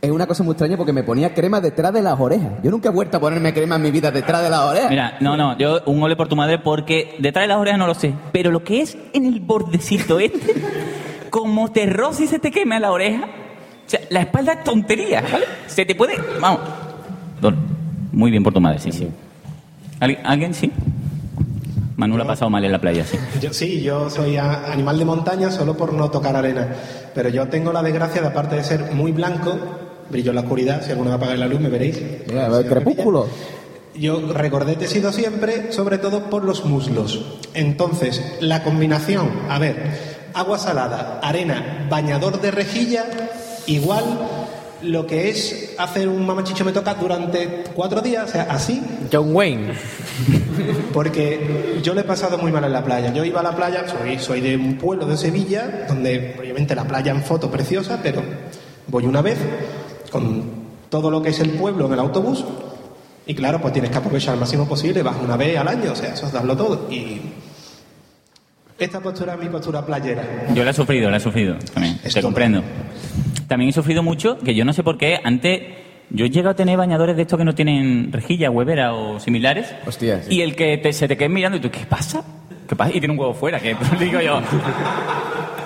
es 0.00 0.10
una 0.10 0.26
cosa 0.26 0.42
muy 0.42 0.52
extraña 0.52 0.76
porque 0.76 0.92
me 0.92 1.02
ponía 1.02 1.34
crema 1.34 1.60
detrás 1.60 1.92
de 1.92 2.02
las 2.02 2.18
orejas. 2.18 2.50
Yo 2.62 2.70
nunca 2.70 2.88
he 2.88 2.92
vuelto 2.92 3.18
a 3.18 3.20
ponerme 3.20 3.54
crema 3.54 3.76
en 3.76 3.82
mi 3.82 3.90
vida 3.90 4.10
detrás 4.10 4.42
de 4.42 4.50
las 4.50 4.60
orejas. 4.60 4.90
Mira, 4.90 5.16
no, 5.20 5.36
no, 5.36 5.56
yo 5.56 5.82
un 5.86 6.02
ole 6.02 6.16
por 6.16 6.28
tu 6.28 6.36
madre 6.36 6.58
porque 6.58 7.14
detrás 7.18 7.44
de 7.44 7.48
las 7.48 7.58
orejas 7.58 7.78
no 7.78 7.86
lo 7.86 7.94
sé, 7.94 8.14
pero 8.32 8.50
lo 8.50 8.64
que 8.64 8.80
es 8.80 8.98
en 9.12 9.26
el 9.26 9.40
bordecito 9.40 10.18
este, 10.18 10.54
como 11.30 11.70
te 11.70 11.86
roce 11.86 12.24
y 12.24 12.26
se 12.26 12.38
te 12.38 12.50
quema 12.50 12.78
la 12.80 12.90
oreja, 12.92 13.24
o 13.24 13.90
sea, 13.90 14.00
la 14.10 14.20
espalda 14.20 14.54
es 14.54 14.64
tontería, 14.64 15.22
¿vale? 15.22 15.46
Se 15.66 15.86
te 15.86 15.94
puede, 15.94 16.18
vamos. 16.40 16.60
Don, 17.40 17.77
Muy 18.18 18.32
bien 18.32 18.42
por 18.42 18.52
tu 18.52 18.60
madre, 18.60 18.80
sí, 18.80 18.90
sí. 18.90 19.06
¿Alguien, 20.00 20.26
¿alguien 20.26 20.52
sí? 20.52 20.72
Manuel 21.96 22.22
ha 22.22 22.26
pasado 22.26 22.50
mal 22.50 22.64
en 22.64 22.72
la 22.72 22.80
playa, 22.80 23.04
sí. 23.04 23.16
Yo, 23.40 23.52
sí, 23.52 23.80
yo 23.80 24.10
soy 24.10 24.36
a- 24.36 24.72
animal 24.72 24.98
de 24.98 25.04
montaña 25.04 25.52
solo 25.52 25.76
por 25.76 25.92
no 25.92 26.10
tocar 26.10 26.34
arena. 26.34 26.66
Pero 27.14 27.28
yo 27.28 27.46
tengo 27.46 27.72
la 27.72 27.80
desgracia, 27.80 28.20
de 28.20 28.26
aparte 28.26 28.56
de 28.56 28.64
ser 28.64 28.92
muy 28.92 29.12
blanco, 29.12 29.56
brillo 30.10 30.30
en 30.32 30.34
la 30.34 30.40
oscuridad, 30.40 30.82
si 30.84 30.90
alguno 30.90 31.10
va 31.10 31.14
a 31.14 31.18
apagar 31.18 31.38
la 31.38 31.46
luz 31.46 31.60
me 31.60 31.68
veréis. 31.68 31.96
Mira, 32.26 32.48
el 32.58 32.66
crepúsculo. 32.66 33.28
Yo 33.94 34.32
recordete 34.32 34.86
he 34.86 34.88
sido 34.88 35.12
siempre, 35.12 35.72
sobre 35.72 35.98
todo 35.98 36.24
por 36.28 36.44
los 36.44 36.64
muslos. 36.64 37.38
Entonces, 37.54 38.20
la 38.40 38.64
combinación, 38.64 39.30
a 39.48 39.60
ver, 39.60 40.26
agua 40.34 40.58
salada, 40.58 41.20
arena, 41.22 41.86
bañador 41.88 42.40
de 42.40 42.50
rejilla, 42.50 43.04
igual 43.66 44.02
lo 44.82 45.06
que 45.06 45.28
es 45.28 45.74
hacer 45.78 46.08
un 46.08 46.26
mamachicho 46.26 46.64
me 46.64 46.72
toca 46.72 46.94
durante 46.94 47.64
cuatro 47.74 48.00
días, 48.00 48.28
o 48.28 48.32
sea, 48.32 48.42
así. 48.50 48.82
John 49.12 49.34
Wayne. 49.34 49.72
Porque 50.92 51.80
yo 51.82 51.94
le 51.94 52.02
he 52.02 52.04
pasado 52.04 52.38
muy 52.38 52.52
mal 52.52 52.64
en 52.64 52.72
la 52.72 52.84
playa. 52.84 53.12
Yo 53.12 53.24
iba 53.24 53.40
a 53.40 53.42
la 53.42 53.56
playa, 53.56 53.84
soy, 53.88 54.18
soy 54.18 54.40
de 54.40 54.56
un 54.56 54.76
pueblo 54.76 55.06
de 55.06 55.16
Sevilla, 55.16 55.86
donde 55.88 56.36
obviamente 56.38 56.74
la 56.74 56.84
playa 56.84 57.12
en 57.12 57.22
foto 57.22 57.50
preciosa, 57.50 58.00
pero 58.02 58.22
voy 58.86 59.04
una 59.04 59.22
vez 59.22 59.38
con 60.10 60.68
todo 60.88 61.10
lo 61.10 61.22
que 61.22 61.30
es 61.30 61.40
el 61.40 61.50
pueblo 61.50 61.86
en 61.86 61.92
el 61.92 61.98
autobús 61.98 62.44
y 63.28 63.34
claro, 63.34 63.60
pues 63.60 63.74
tienes 63.74 63.90
que 63.90 63.98
aprovechar 63.98 64.32
al 64.32 64.40
máximo 64.40 64.66
posible, 64.66 65.02
vas 65.02 65.16
una 65.22 65.36
vez 65.36 65.58
al 65.58 65.68
año, 65.68 65.92
o 65.92 65.94
sea, 65.94 66.14
eso 66.14 66.26
es 66.26 66.32
darlo 66.32 66.56
todo. 66.56 66.90
Y 66.90 67.20
esta 68.78 69.00
postura 69.00 69.34
es 69.34 69.38
mi 69.38 69.50
postura 69.50 69.84
playera. 69.84 70.46
Yo 70.54 70.64
la 70.64 70.70
he 70.70 70.74
sufrido, 70.74 71.10
la 71.10 71.18
he 71.18 71.20
sufrido 71.20 71.56
también, 71.74 71.98
te 71.98 72.22
comprendo. 72.22 72.62
También 73.48 73.70
he 73.70 73.72
sufrido 73.72 74.02
mucho, 74.02 74.38
que 74.38 74.54
yo 74.54 74.64
no 74.64 74.72
sé 74.72 74.82
por 74.84 74.96
qué, 74.98 75.18
antes 75.24 75.60
yo 76.10 76.24
he 76.26 76.30
llegado 76.30 76.50
a 76.50 76.54
tener 76.54 76.76
bañadores 76.76 77.16
de 77.16 77.22
estos 77.22 77.38
que 77.38 77.44
no 77.44 77.54
tienen 77.54 78.12
rejilla, 78.12 78.50
huevera 78.50 78.94
o 78.94 79.18
similares. 79.18 79.74
Hostia, 79.86 80.20
Y 80.30 80.42
el 80.42 80.54
que 80.54 80.78
te- 80.78 80.92
se 80.92 81.08
te 81.08 81.16
quede 81.16 81.28
mirando 81.28 81.56
y 81.58 81.60
tú, 81.60 81.70
¿qué 81.70 81.80
pasa? 81.88 82.22
¿Qué 82.68 82.76
pasa? 82.76 82.90
Y 82.94 83.00
tiene 83.00 83.12
un 83.14 83.18
huevo 83.18 83.34
fuera, 83.34 83.58
que 83.58 83.74
digo 84.00 84.20
yo. 84.20 84.40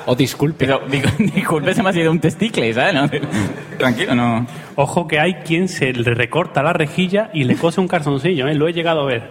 O 0.06 0.14
disculpe. 0.16 0.64
Pero, 0.66 0.82
digo, 0.90 1.08
disculpe, 1.34 1.74
se 1.74 1.82
me 1.82 1.90
ha 1.90 1.92
sido 1.92 2.10
un 2.10 2.18
testicle, 2.20 2.72
¿sabes? 2.74 2.94
No, 2.94 3.08
tranquilo, 3.78 4.14
no. 4.14 4.46
Ojo 4.76 5.06
que 5.06 5.20
hay 5.20 5.34
quien 5.34 5.68
se 5.68 5.92
le 5.92 6.14
recorta 6.14 6.62
la 6.62 6.72
rejilla 6.72 7.30
y 7.32 7.44
le 7.44 7.56
cose 7.56 7.80
un 7.80 7.88
calzoncillo, 7.88 8.48
¿eh? 8.48 8.54
Lo 8.54 8.66
he 8.68 8.72
llegado 8.72 9.02
a 9.02 9.06
ver. 9.06 9.30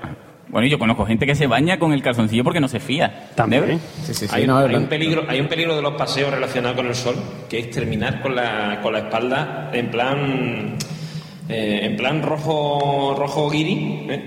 Bueno, 0.52 0.68
yo 0.68 0.78
conozco 0.78 1.06
gente 1.06 1.26
que 1.26 1.34
se 1.34 1.48
baña 1.48 1.80
con 1.80 1.94
el 1.94 2.04
calzoncillo 2.04 2.44
porque 2.44 2.60
no 2.60 2.68
se 2.68 2.80
fía. 2.80 3.30
También. 3.36 3.64
hay, 4.36 4.42
hay 4.68 4.76
un 4.84 4.90
peligro, 4.90 5.24
hay 5.28 5.40
un 5.40 5.48
peligro 5.48 5.76
de 5.76 5.82
los 5.82 5.94
paseos 5.96 6.30
relacionados 6.32 6.76
con 6.78 6.88
el 6.88 6.96
sol, 6.96 7.16
que 7.50 7.60
es 7.60 7.72
terminar 7.72 8.22
con 8.22 8.36
la, 8.36 8.80
con 8.84 8.92
la 8.94 9.00
espalda 9.00 9.70
en 9.74 9.90
plan 9.90 10.76
eh, 11.48 11.80
en 11.84 11.96
plan 11.96 12.22
rojo 12.22 13.16
rojo 13.18 13.50
guiri. 13.50 14.08
¿eh? 14.10 14.22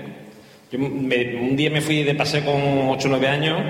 Yo 0.71 0.79
me- 0.79 1.35
un 1.35 1.55
día 1.55 1.69
me 1.69 1.79
fui 1.81 2.03
de 2.03 2.15
paseo 2.15 2.43
con 2.43 2.55
8 2.89 3.07
o 3.07 3.11
9 3.11 3.27
años, 3.27 3.61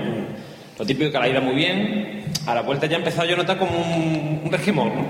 lo 0.78 0.86
típico 0.86 1.12
que 1.12 1.18
la 1.18 1.28
ida 1.28 1.40
muy 1.40 1.54
bien, 1.54 2.24
a 2.46 2.54
la 2.54 2.62
vuelta 2.62 2.86
ya 2.86 2.96
he 2.96 2.98
empezado 2.98 3.28
yo 3.28 3.34
a 3.34 3.38
notar 3.38 3.58
como 3.58 3.72
un, 3.78 4.40
un 4.44 4.50
resquemor, 4.50 4.86
¿no? 4.94 5.04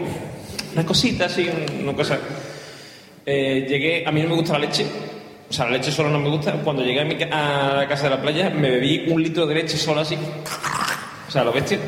una 0.75 0.85
cosita 0.85 1.27
así, 1.27 1.49
una 1.81 1.93
cosa. 1.93 2.19
Eh, 3.25 3.67
llegué, 3.69 4.05
a 4.07 4.11
mí 4.13 4.21
no 4.23 4.29
me 4.31 4.35
gusta 4.35 4.53
la 4.55 4.59
leche, 4.61 4.85
o 5.49 5.53
sea, 5.53 5.67
la 5.67 5.73
leche 5.73 5.93
solo 5.93 6.11
no 6.11 6.19
me 6.19 6.29
gusta. 6.29 6.53
Cuando 6.53 6.83
llegué 6.83 7.01
a, 7.01 7.05
mi 7.05 7.17
a 7.23 7.75
la 7.77 7.89
casa 7.89 8.05
de 8.05 8.11
la 8.11 8.23
playa, 8.23 8.51
me 8.51 8.71
bebí 8.71 9.07
un 9.09 9.23
litro 9.23 9.47
de 9.47 9.55
leche 9.55 9.77
solo 9.77 10.01
así. 10.01 10.17
O 11.29 11.31
sea, 11.31 11.45
lo 11.45 11.53
bestia. 11.53 11.79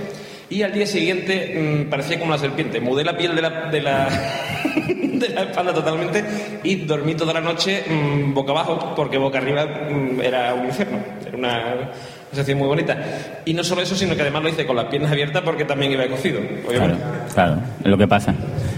Y 0.50 0.62
al 0.62 0.72
día 0.72 0.86
siguiente 0.86 1.84
mm, 1.86 1.90
parecía 1.90 2.18
como 2.18 2.30
una 2.30 2.38
serpiente. 2.38 2.80
Mudé 2.80 3.04
la 3.04 3.16
piel 3.16 3.34
de 3.34 3.42
la, 3.42 3.50
de 3.70 3.82
la, 3.82 4.08
de 4.88 5.28
la 5.28 5.42
espalda 5.42 5.74
totalmente 5.74 6.24
y 6.62 6.76
dormí 6.76 7.14
toda 7.14 7.34
la 7.34 7.40
noche 7.40 7.84
mm, 7.86 8.32
boca 8.32 8.52
abajo, 8.52 8.94
porque 8.94 9.18
boca 9.18 9.38
arriba 9.38 9.66
mm, 9.66 10.20
era 10.22 10.54
un 10.54 10.66
infierno. 10.66 10.98
Era 11.26 11.36
una 11.36 11.90
sensación 12.30 12.58
muy 12.58 12.68
bonita. 12.68 12.96
Y 13.44 13.54
no 13.54 13.64
solo 13.64 13.82
eso, 13.82 13.96
sino 13.96 14.14
que 14.14 14.22
además 14.22 14.42
lo 14.44 14.48
hice 14.48 14.66
con 14.66 14.76
las 14.76 14.86
piernas 14.86 15.10
abiertas 15.10 15.42
porque 15.42 15.64
también 15.64 15.92
iba 15.92 16.06
cocido, 16.06 16.40
obviamente. 16.66 17.02
Claro, 17.34 17.58
es 17.80 17.86
lo 17.86 17.98
que 17.98 18.06
pasa. 18.06 18.34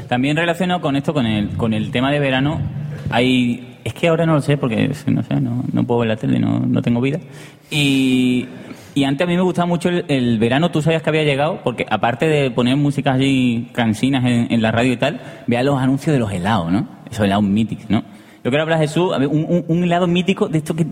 También 0.08 0.36
relacionado 0.36 0.80
con 0.80 0.96
esto, 0.96 1.14
con 1.14 1.26
el, 1.26 1.56
con 1.56 1.72
el 1.72 1.92
tema 1.92 2.10
de 2.10 2.18
verano, 2.18 2.60
hay... 3.10 3.78
Es 3.84 3.94
que 3.94 4.08
ahora 4.08 4.26
no 4.26 4.34
lo 4.34 4.40
sé 4.42 4.56
porque, 4.58 4.88
no 5.06 5.22
sé, 5.22 5.40
no, 5.40 5.64
no 5.72 5.84
puedo 5.84 6.00
ver 6.00 6.08
la 6.10 6.16
tele, 6.16 6.38
no, 6.38 6.60
no 6.60 6.82
tengo 6.82 7.00
vida. 7.00 7.18
Y, 7.70 8.46
y 8.94 9.04
antes 9.04 9.26
a 9.26 9.28
mí 9.28 9.36
me 9.36 9.42
gustaba 9.42 9.64
mucho 9.66 9.88
el, 9.88 10.04
el 10.08 10.38
verano, 10.38 10.70
tú 10.70 10.82
sabías 10.82 11.02
que 11.02 11.08
había 11.08 11.24
llegado, 11.24 11.60
porque 11.64 11.86
aparte 11.88 12.26
de 12.26 12.50
poner 12.50 12.76
músicas 12.76 13.16
así 13.16 13.68
cansinas 13.72 14.24
en, 14.24 14.48
en 14.52 14.60
la 14.62 14.70
radio 14.70 14.92
y 14.92 14.96
tal, 14.98 15.20
vea 15.46 15.62
los 15.62 15.78
anuncios 15.80 16.12
de 16.12 16.18
los 16.20 16.30
helados, 16.32 16.70
¿no? 16.70 16.86
Esos 17.10 17.24
helados 17.24 17.44
míticos, 17.44 17.86
¿no? 17.88 18.02
Yo 18.44 18.50
quiero 18.50 18.62
hablar, 18.62 18.78
Jesús, 18.80 19.12
un, 19.16 19.44
un- 19.48 19.64
un 19.68 19.84
helado 19.84 20.06
mítico 20.06 20.48
de 20.48 20.58
esto 20.58 20.74
que... 20.74 20.86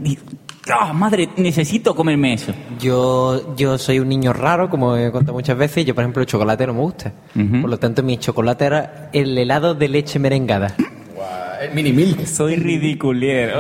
¡Ah, 0.70 0.92
madre! 0.92 1.28
Necesito 1.38 1.94
comerme 1.94 2.35
eso. 2.35 2.52
Yo, 2.78 3.54
yo 3.57 3.78
soy 3.78 4.00
un 4.00 4.09
niño 4.09 4.33
raro, 4.35 4.68
como 4.68 4.96
he 4.96 5.11
contado 5.11 5.33
muchas 5.35 5.57
veces, 5.57 5.78
y 5.78 5.85
yo, 5.87 5.94
por 5.94 6.04
ejemplo, 6.04 6.20
el 6.22 6.26
chocolate 6.26 6.66
no 6.66 6.74
me 6.74 6.81
gusta. 6.81 7.12
Por 7.35 7.70
lo 7.70 7.78
tanto, 7.78 8.02
mi 8.02 8.18
chocolate 8.18 8.64
era 8.66 9.11
el 9.14 9.37
helado 9.37 9.74
de 9.74 9.88
leche 9.88 10.18
merengada. 10.18 10.74
El 11.61 11.73
mini 11.75 11.92
milk. 11.92 12.27
Soy 12.27 12.57
ridiculier. 12.57 13.55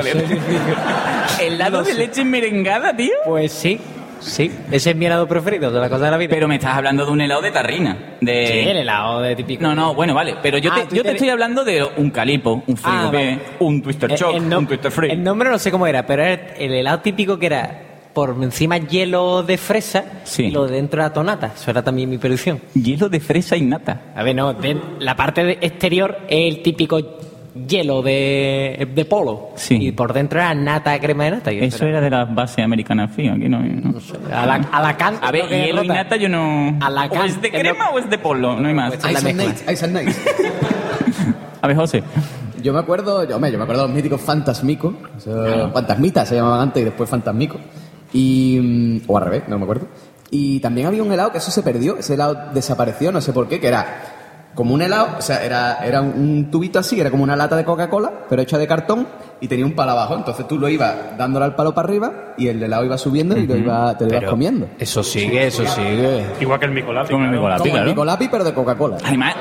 ¿Helado 1.40 1.82
de 1.82 1.94
leche 1.94 2.24
merengada, 2.24 2.94
tío? 2.96 3.12
Pues 3.24 3.52
sí. 3.52 3.78
Sí, 4.20 4.50
ese 4.72 4.90
es 4.90 4.96
mi 4.96 5.06
helado 5.06 5.28
preferido 5.28 5.70
de 5.70 5.78
la 5.78 5.88
cosa 5.88 6.06
de 6.06 6.10
la 6.10 6.16
vida. 6.16 6.30
Pero 6.30 6.48
me 6.48 6.56
estás 6.56 6.76
hablando 6.76 7.06
de 7.06 7.12
un 7.12 7.20
helado 7.20 7.40
de 7.40 7.52
tarrina. 7.52 8.16
De... 8.20 8.46
Sí, 8.48 8.68
el 8.68 8.78
helado 8.78 9.20
de 9.20 9.36
típico. 9.36 9.62
No, 9.62 9.76
no, 9.76 9.94
bueno, 9.94 10.12
vale. 10.12 10.34
Pero 10.42 10.58
yo, 10.58 10.72
Ah, 10.72 10.82
te, 10.88 10.96
yo 10.96 11.02
te 11.04 11.12
estoy 11.12 11.28
hablando 11.28 11.64
de 11.64 11.84
un 11.96 12.10
calipo, 12.10 12.64
un 12.66 12.76
frigo, 12.76 12.96
Ah, 12.98 13.10
vale. 13.12 13.38
un 13.60 13.80
twister 13.80 14.10
El- 14.10 14.34
el 14.34 14.48
no- 14.48 14.58
un 14.58 14.66
twister 14.66 14.90
free. 14.90 15.12
El 15.12 15.22
nombre 15.22 15.48
no 15.50 15.58
sé 15.58 15.70
cómo 15.70 15.86
era, 15.86 16.04
pero 16.04 16.24
era 16.24 16.52
el 16.56 16.72
helado 16.74 16.98
típico 16.98 17.38
que 17.38 17.46
era 17.46 17.82
por 18.12 18.30
encima 18.42 18.78
hielo 18.78 19.44
de 19.44 19.56
fresa 19.56 20.02
y 20.36 20.50
lo 20.50 20.66
de 20.66 20.72
dentro 20.74 21.00
era 21.00 21.12
tonata. 21.12 21.52
Eso 21.54 21.70
era 21.70 21.84
también 21.84 22.10
mi 22.10 22.18
predicción. 22.18 22.60
Hielo 22.74 23.08
de 23.08 23.20
fresa 23.20 23.56
y 23.56 23.60
nata. 23.60 24.00
A 24.16 24.24
ver, 24.24 24.34
no, 24.34 24.52
de- 24.52 24.76
la 24.98 25.14
parte 25.14 25.44
de- 25.44 25.58
exterior 25.60 26.18
es 26.28 26.52
el 26.56 26.60
típico 26.62 27.17
hielo 27.66 28.02
de, 28.02 28.88
de 28.94 29.04
polo. 29.04 29.50
Y 29.70 29.92
por 29.92 30.12
dentro 30.12 30.38
era 30.40 30.54
nata, 30.54 30.98
crema 31.00 31.24
de 31.24 31.30
nata. 31.32 31.52
Y 31.52 31.60
Eso 31.64 31.86
era 31.86 32.00
de 32.00 32.10
las 32.10 32.34
bases 32.34 32.64
americanas 32.64 33.10
frías. 33.12 33.36
Aquí 33.36 33.48
no, 33.48 33.60
no. 33.60 33.94
A 34.34 34.46
la, 34.46 34.54
a 34.70 34.82
la 34.82 34.96
can- 34.96 35.18
A 35.22 35.30
ver, 35.30 35.48
hielo 35.48 35.82
y 35.82 35.88
nata 35.88 36.16
yo 36.16 36.28
no... 36.28 36.76
A 36.80 36.90
la 36.90 37.06
¿O 37.06 37.10
can- 37.10 37.26
es 37.26 37.40
de 37.40 37.50
no- 37.50 37.58
crema 37.58 37.90
o 37.90 37.98
es 37.98 38.08
de 38.10 38.18
polo? 38.18 38.60
No 38.60 38.68
hay 38.68 38.74
más. 38.74 38.94
Ice 38.94 39.06
and 39.28 39.34
Nights, 39.36 39.64
Ice 39.72 39.84
and 39.84 39.94
Nights. 39.94 40.20
A 41.60 41.66
ver, 41.66 41.76
José. 41.76 42.02
Yo 42.62 42.72
me 42.72 42.80
acuerdo, 42.80 43.24
yo, 43.28 43.36
hombre, 43.36 43.52
yo 43.52 43.58
me 43.58 43.64
acuerdo 43.64 43.82
de 43.82 43.88
los 43.88 43.94
míticos 43.96 44.20
fantasmicos, 44.20 44.94
eso, 45.16 45.70
fantasmitas 45.72 46.28
se 46.28 46.34
llamaban 46.34 46.60
antes 46.62 46.82
y 46.82 46.84
después 46.84 47.08
fantasmicos. 47.08 47.60
Y, 48.12 48.58
mm, 48.60 49.10
o 49.10 49.16
al 49.18 49.24
revés, 49.24 49.42
no 49.48 49.58
me 49.58 49.62
acuerdo. 49.64 49.86
Y 50.30 50.58
también 50.60 50.86
había 50.88 51.02
un 51.02 51.12
helado 51.12 51.30
que 51.32 51.38
eso 51.38 51.50
se 51.52 51.62
perdió, 51.62 51.96
ese 51.98 52.14
helado 52.14 52.50
desapareció, 52.52 53.12
no 53.12 53.20
sé 53.20 53.32
por 53.32 53.48
qué, 53.48 53.60
que 53.60 53.68
era 53.68 53.86
como 54.58 54.74
un 54.74 54.82
helado, 54.82 55.10
o 55.16 55.22
sea, 55.22 55.44
era, 55.44 55.86
era 55.86 56.00
un, 56.00 56.50
tubito 56.50 56.80
así, 56.80 56.98
era 56.98 57.12
como 57.12 57.22
una 57.22 57.36
lata 57.36 57.54
de 57.54 57.64
Coca-Cola, 57.64 58.10
pero 58.28 58.42
hecha 58.42 58.58
de 58.58 58.66
cartón 58.66 59.06
y 59.40 59.46
tenía 59.46 59.64
un 59.64 59.76
palo 59.76 59.92
abajo. 59.92 60.16
Entonces 60.16 60.48
tú 60.48 60.58
lo 60.58 60.68
ibas 60.68 61.16
dándole 61.16 61.44
al 61.44 61.54
palo 61.54 61.72
para 61.72 61.86
arriba 61.86 62.34
y 62.36 62.48
el 62.48 62.60
helado 62.60 62.84
iba 62.84 62.98
subiendo 62.98 63.38
y 63.38 63.46
lo 63.46 63.56
iba, 63.56 63.96
te 63.96 64.02
lo 64.02 64.10
ibas 64.10 64.20
Pero 64.22 64.30
comiendo. 64.32 64.68
Eso 64.76 65.04
sigue, 65.04 65.46
eso 65.46 65.64
sigue. 65.64 66.26
Igual 66.40 66.58
que 66.58 66.66
el 66.66 66.72
Micolapi. 66.72 67.12
Como 67.12 67.26
el 67.26 67.30
Micolapi, 67.30 67.68
Como 67.68 67.76
el 67.76 67.84
Micolapi, 67.84 68.28
pero 68.28 68.42
de 68.42 68.52
Coca-Cola. 68.52 68.96
Además, 69.04 69.36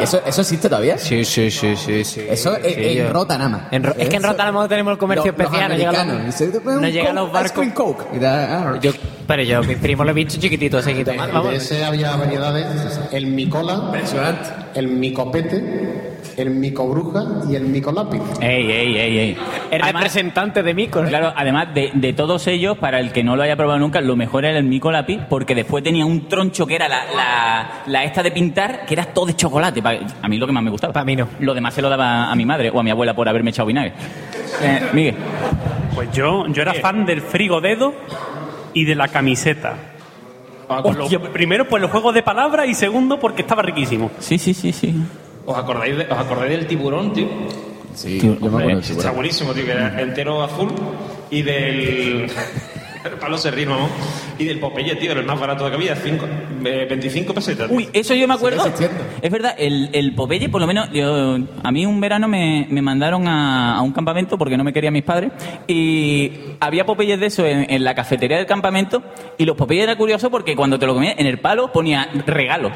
¿Eso, 0.00 0.20
¿Eso 0.24 0.40
existe 0.40 0.68
todavía? 0.68 0.98
Sí, 0.98 1.24
sí, 1.24 1.50
sí, 1.50 1.76
sí. 1.76 2.04
sí. 2.04 2.22
Eso 2.28 2.56
es, 2.56 2.74
Sí, 2.74 2.98
en 2.98 2.98
yo- 3.06 3.12
Rota 3.12 3.36
nada 3.38 3.50
más. 3.50 3.62
En 3.70 3.82
Ro- 3.82 3.94
es 3.98 4.08
que 4.08 4.16
en 4.16 4.22
Eso- 4.22 4.28
Rota 4.32 4.42
a 4.42 4.46
lo 4.46 4.52
mejor 4.52 4.68
tenemos 4.68 4.92
el 4.92 4.98
comercio 4.98 5.26
Los- 5.32 5.38
los 5.38 5.46
especial, 5.46 5.68
no 5.68 6.12
los, 6.14 6.26
Dice, 6.26 6.46
"Te 6.48 6.60
ponen 6.60 6.80
no 6.80 6.88
llegan 6.88 7.06
Coke, 7.14 7.20
los 7.24 7.32
barcos. 7.32 7.50
ice 7.50 7.54
cream 7.54 7.72
Coke". 7.72 8.18
Da- 8.20 8.58
ah, 8.74 8.78
Yo, 8.80 8.90
pero 9.26 9.42
yo, 9.42 9.62
mi 9.62 9.76
primo 9.76 10.04
lo 10.04 10.10
he 10.10 10.14
visto 10.14 10.38
chiquitito, 10.40 10.80
se 10.82 10.94
quita 10.94 11.12
mal, 11.14 11.26
De 11.28 11.32
vamos. 11.32 11.52
ese 11.54 11.84
había 11.84 12.16
variedades, 12.16 13.00
el 13.12 13.26
micola, 13.26 13.92
el 14.78 14.88
micopete, 14.88 16.18
el 16.36 16.50
micobruja 16.50 17.24
y 17.50 17.56
el 17.56 17.64
micolápiz. 17.64 18.20
Ey, 18.40 18.70
ey, 18.70 18.96
ey, 18.96 19.18
ey. 19.18 19.36
El 19.70 19.82
representante 19.82 20.62
de 20.62 20.74
Mico. 20.74 21.02
Claro, 21.02 21.32
además 21.36 21.74
de, 21.74 21.90
de 21.94 22.12
todos 22.12 22.46
ellos, 22.46 22.78
para 22.78 23.00
el 23.00 23.12
que 23.12 23.24
no 23.24 23.36
lo 23.36 23.42
haya 23.42 23.56
probado 23.56 23.78
nunca, 23.78 24.00
lo 24.00 24.16
mejor 24.16 24.44
era 24.44 24.56
el 24.58 24.64
Mico 24.64 24.90
Lápiz, 24.90 25.20
porque 25.28 25.54
después 25.54 25.82
tenía 25.84 26.06
un 26.06 26.28
troncho 26.28 26.66
que 26.66 26.76
era 26.76 26.88
la, 26.88 27.04
la, 27.14 27.70
la 27.86 28.04
esta 28.04 28.22
de 28.22 28.30
pintar, 28.30 28.86
que 28.86 28.94
era 28.94 29.06
todo 29.06 29.26
de 29.26 29.36
chocolate. 29.36 29.82
A 30.22 30.28
mí 30.28 30.38
lo 30.38 30.46
que 30.46 30.52
más 30.52 30.62
me 30.62 30.70
gustaba. 30.70 30.92
Para 30.92 31.04
mí 31.04 31.16
no. 31.16 31.28
Lo 31.40 31.54
demás 31.54 31.74
se 31.74 31.82
lo 31.82 31.88
daba 31.88 32.30
a 32.30 32.36
mi 32.36 32.46
madre 32.46 32.70
o 32.70 32.78
a 32.80 32.82
mi 32.82 32.90
abuela 32.90 33.14
por 33.14 33.28
haberme 33.28 33.50
echado 33.50 33.66
vinagre. 33.66 33.92
Eh, 34.62 34.80
Miguel. 34.92 35.14
Pues 35.94 36.12
yo, 36.12 36.46
yo 36.48 36.62
era 36.62 36.74
fan 36.74 37.04
del 37.04 37.20
frigo 37.20 37.60
dedo 37.60 37.92
y 38.72 38.84
de 38.84 38.94
la 38.94 39.08
camiseta. 39.08 39.74
Primero 41.32 41.68
por 41.68 41.80
los 41.80 41.90
juegos 41.90 42.14
de 42.14 42.22
palabras 42.22 42.68
y 42.68 42.74
segundo 42.74 43.18
porque 43.18 43.42
estaba 43.42 43.62
riquísimo. 43.62 44.10
Sí, 44.20 44.38
sí, 44.38 44.52
sí, 44.54 44.72
sí. 44.72 44.94
¿Os 45.46 45.56
acordáis, 45.56 45.96
de- 45.96 46.04
¿Os 46.04 46.18
acordáis 46.18 46.50
del 46.50 46.66
tiburón, 46.66 47.12
tío? 47.12 47.26
Sí, 47.94 48.20
yo 48.20 48.28
me 48.32 48.46
acuerdo 48.46 48.68
del 48.68 48.78
Está 48.80 49.10
buenísimo, 49.12 49.52
tío, 49.52 49.64
que 49.64 49.72
era 49.72 50.00
entero 50.00 50.42
azul 50.42 50.68
y 51.30 51.42
del... 51.42 52.30
El 53.04 53.12
palo 53.12 53.38
serrino, 53.38 53.72
vamos. 53.72 53.90
Y 54.38 54.44
del 54.44 54.58
Popeye, 54.60 54.96
tío, 54.96 55.12
era 55.12 55.20
el 55.20 55.26
más 55.26 55.38
barato 55.38 55.68
que 55.68 55.74
había, 55.74 55.94
cinco, 55.96 56.26
eh, 56.64 56.86
25 56.88 57.32
pesetas. 57.34 57.70
Uy, 57.70 57.88
eso 57.92 58.14
yo 58.14 58.26
me 58.28 58.34
acuerdo. 58.34 58.64
Es 59.22 59.30
verdad, 59.30 59.54
el, 59.58 59.90
el 59.92 60.14
Popeye, 60.14 60.48
por 60.48 60.60
lo 60.60 60.66
menos, 60.66 60.90
yo- 60.92 61.38
a 61.62 61.70
mí 61.72 61.86
un 61.86 62.00
verano 62.00 62.28
me, 62.28 62.66
me 62.70 62.82
mandaron 62.82 63.26
a, 63.28 63.76
a 63.76 63.82
un 63.82 63.92
campamento 63.92 64.36
porque 64.38 64.56
no 64.56 64.64
me 64.64 64.72
querían 64.72 64.92
mis 64.92 65.02
padres 65.04 65.30
y 65.66 66.32
había 66.60 66.84
Popeyes 66.86 67.20
de 67.20 67.26
eso 67.26 67.46
en, 67.46 67.70
en 67.70 67.84
la 67.84 67.94
cafetería 67.94 68.36
del 68.36 68.46
campamento 68.46 69.02
y 69.38 69.44
los 69.44 69.56
Popeyes 69.56 69.84
era 69.84 69.96
curioso 69.96 70.30
porque 70.30 70.56
cuando 70.56 70.78
te 70.78 70.86
lo 70.86 70.94
comías 70.94 71.14
en 71.18 71.26
el 71.26 71.38
palo 71.38 71.72
ponía 71.72 72.08
regalo. 72.26 72.70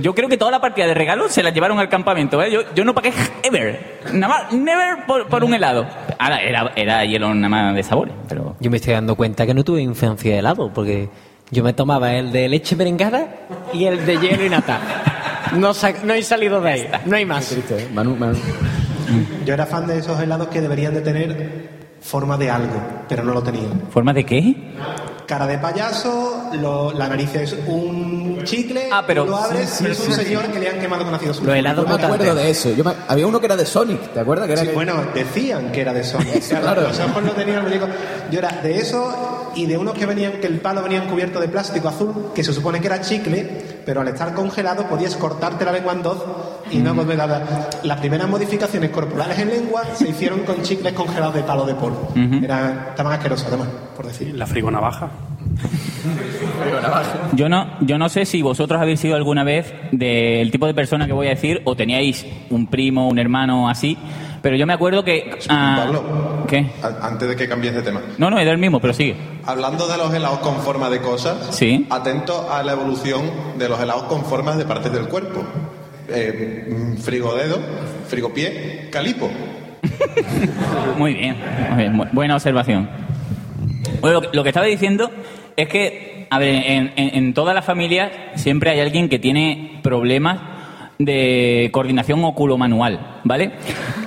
Yo 0.00 0.14
creo 0.14 0.28
que 0.28 0.36
toda 0.36 0.50
la 0.50 0.60
partida 0.60 0.86
de 0.86 0.94
regalos 0.94 1.32
se 1.32 1.42
la 1.42 1.50
llevaron 1.50 1.78
al 1.78 1.88
campamento. 1.88 2.42
¿eh? 2.42 2.50
Yo, 2.50 2.62
yo 2.74 2.84
no 2.84 2.94
pagué 2.94 3.12
ever. 3.42 4.00
Nada 4.12 4.28
más, 4.28 4.52
never 4.52 5.06
por, 5.06 5.28
por 5.28 5.44
un 5.44 5.54
helado. 5.54 5.86
Ahora, 6.18 6.42
era, 6.42 6.72
era 6.76 7.04
hielo 7.04 7.34
nada 7.34 7.48
más 7.48 7.74
de 7.74 7.82
sabores, 7.82 8.14
pero... 8.28 8.56
Yo 8.60 8.70
me 8.70 8.76
estoy 8.76 8.94
dando 8.94 9.16
cuenta 9.16 9.46
que 9.46 9.54
no 9.54 9.64
tuve 9.64 9.82
infancia 9.82 10.32
de 10.32 10.38
helado, 10.38 10.72
porque 10.72 11.08
yo 11.50 11.62
me 11.62 11.72
tomaba 11.72 12.14
el 12.14 12.32
de 12.32 12.48
leche 12.48 12.76
merengada 12.76 13.28
y 13.72 13.84
el 13.84 14.04
de 14.06 14.18
hielo 14.18 14.44
y 14.44 14.48
nata. 14.48 14.80
No, 15.56 15.72
no 16.04 16.14
he 16.14 16.22
salido 16.22 16.60
de 16.60 16.70
ahí, 16.70 16.88
no 17.04 17.16
hay 17.16 17.24
más. 17.24 17.48
Triste, 17.48 17.82
¿eh? 17.82 17.88
Manu, 17.92 18.16
Manu. 18.16 18.38
Yo 19.44 19.54
era 19.54 19.66
fan 19.66 19.86
de 19.86 19.98
esos 19.98 20.18
helados 20.20 20.48
que 20.48 20.60
deberían 20.60 20.94
de 20.94 21.00
tener 21.00 21.68
forma 22.00 22.36
de 22.36 22.50
algo, 22.50 23.04
pero 23.08 23.22
no 23.22 23.32
lo 23.34 23.42
tenían. 23.42 23.82
¿Forma 23.90 24.12
de 24.12 24.24
qué? 24.24 24.54
Cara 25.26 25.46
de 25.46 25.56
payaso, 25.56 26.50
lo- 26.52 26.92
la 26.92 27.08
nariz 27.08 27.34
es 27.34 27.56
un 27.66 28.42
chicle, 28.44 28.88
Ah, 28.92 29.04
pero- 29.06 29.24
lo 29.24 29.36
abres 29.36 29.70
sí, 29.70 29.84
y 29.86 29.90
es 29.90 30.00
un 30.00 30.06
sí. 30.12 30.22
señor 30.22 30.44
que 30.48 30.58
le 30.58 30.68
han 30.68 30.78
quemado 30.78 31.02
con 31.04 31.14
ácido 31.14 31.32
Yo 31.32 31.38
sulfúrico. 31.38 31.82
me 31.86 31.94
acuerdo 32.04 32.34
de 32.34 32.50
eso. 32.50 32.70
Yo 32.74 32.84
me- 32.84 32.92
había 33.08 33.26
uno 33.26 33.40
que 33.40 33.46
era 33.46 33.56
de 33.56 33.64
Sonic, 33.64 34.12
¿te 34.12 34.20
acuerdas? 34.20 34.46
Que 34.46 34.52
era 34.52 34.62
Sí, 34.62 34.68
que- 34.68 34.74
bueno, 34.74 35.02
decían 35.14 35.72
que 35.72 35.80
era 35.80 35.94
de 35.94 36.04
Sonic. 36.04 36.42
Claro, 36.48 36.62
claro. 36.66 36.82
Los 36.82 37.00
ojos 37.00 37.22
no 37.22 37.32
tenían 37.32 37.58
el 37.58 37.62
muñeco. 37.64 37.86
Yo 38.30 38.38
era 38.38 38.50
de 38.62 38.76
eso 38.78 39.50
y 39.54 39.64
de 39.64 39.78
unos 39.78 39.94
que 39.94 40.04
venían, 40.04 40.32
que 40.32 40.46
el 40.46 40.60
palo 40.60 40.82
venía 40.82 41.06
cubierto 41.06 41.40
de 41.40 41.48
plástico 41.48 41.88
azul, 41.88 42.32
que 42.34 42.44
se 42.44 42.52
supone 42.52 42.80
que 42.80 42.86
era 42.88 43.00
chicle, 43.00 43.73
pero 43.84 44.00
al 44.00 44.08
estar 44.08 44.32
congelado 44.34 44.88
podías 44.88 45.16
cortarte 45.16 45.64
la 45.64 45.72
lengua 45.72 45.92
en 45.92 46.02
dos 46.02 46.18
y 46.70 46.78
no 46.78 46.94
volver 46.94 47.20
a 47.20 47.26
dar. 47.26 47.70
Las 47.82 48.00
primeras 48.00 48.28
modificaciones 48.28 48.90
corporales 48.90 49.38
en 49.38 49.48
lengua 49.48 49.82
se 49.94 50.08
hicieron 50.08 50.40
con 50.40 50.62
chicles 50.62 50.92
congelados 50.92 51.34
de 51.34 51.42
palo 51.42 51.64
de 51.64 51.74
polvo. 51.74 52.12
Era, 52.42 52.88
estaban 52.90 53.12
asquerosos, 53.12 53.46
además, 53.48 53.68
por 53.96 54.06
decir. 54.06 54.34
La 54.34 54.46
frigo 54.46 54.70
navaja. 54.70 55.10
Yo 57.34 57.48
no, 57.48 57.66
yo 57.80 57.98
no 57.98 58.08
sé 58.08 58.26
si 58.26 58.42
vosotros 58.42 58.80
habéis 58.80 59.00
sido 59.00 59.16
alguna 59.16 59.44
vez 59.44 59.72
del 59.92 60.50
tipo 60.50 60.66
de 60.66 60.74
persona 60.74 61.06
que 61.06 61.12
voy 61.12 61.28
a 61.28 61.30
decir, 61.30 61.62
o 61.64 61.74
teníais 61.74 62.26
un 62.50 62.66
primo, 62.66 63.08
un 63.08 63.18
hermano 63.18 63.68
así, 63.68 63.96
pero 64.44 64.56
yo 64.56 64.66
me 64.66 64.74
acuerdo 64.74 65.02
que... 65.02 65.38
ah, 65.48 65.76
Pablo. 65.84 66.44
¿Qué? 66.46 66.66
Antes 67.00 67.30
de 67.30 67.34
que 67.34 67.48
cambies 67.48 67.72
de 67.74 67.80
tema. 67.80 68.02
No, 68.18 68.28
no, 68.28 68.38
es 68.38 68.44
del 68.44 68.58
mismo, 68.58 68.78
pero 68.78 68.92
sigue. 68.92 69.16
Hablando 69.46 69.88
de 69.88 69.96
los 69.96 70.12
helados 70.12 70.40
con 70.40 70.56
forma 70.56 70.90
de 70.90 71.00
cosas, 71.00 71.56
Sí. 71.56 71.86
atento 71.88 72.52
a 72.52 72.62
la 72.62 72.72
evolución 72.72 73.22
de 73.58 73.68
los 73.70 73.80
helados 73.80 74.02
con 74.02 74.22
formas 74.26 74.58
de 74.58 74.66
partes 74.66 74.92
del 74.92 75.08
cuerpo. 75.08 75.42
Eh, 76.10 76.94
frigodedo, 77.02 77.58
frigopié, 78.06 78.88
calipo. 78.92 79.30
Muy 80.98 81.14
bien, 81.14 81.36
muy 81.70 81.78
bien, 81.78 81.96
bu- 81.98 82.08
buena 82.12 82.34
observación. 82.34 82.88
Bueno, 84.02 84.20
lo 84.20 84.30
que, 84.30 84.36
lo 84.36 84.42
que 84.42 84.48
estaba 84.50 84.66
diciendo 84.66 85.10
es 85.56 85.68
que, 85.68 86.26
a 86.30 86.38
ver, 86.38 86.48
en, 86.66 86.92
en- 86.96 87.14
en 87.16 87.34
todas 87.34 87.54
las 87.54 87.64
familias 87.64 88.10
siempre 88.36 88.70
hay 88.70 88.80
alguien 88.80 89.08
que 89.08 89.18
tiene 89.18 89.80
problemas 89.82 90.38
de 91.04 91.70
coordinación 91.72 92.24
oculomanual, 92.24 93.20
¿vale? 93.24 93.52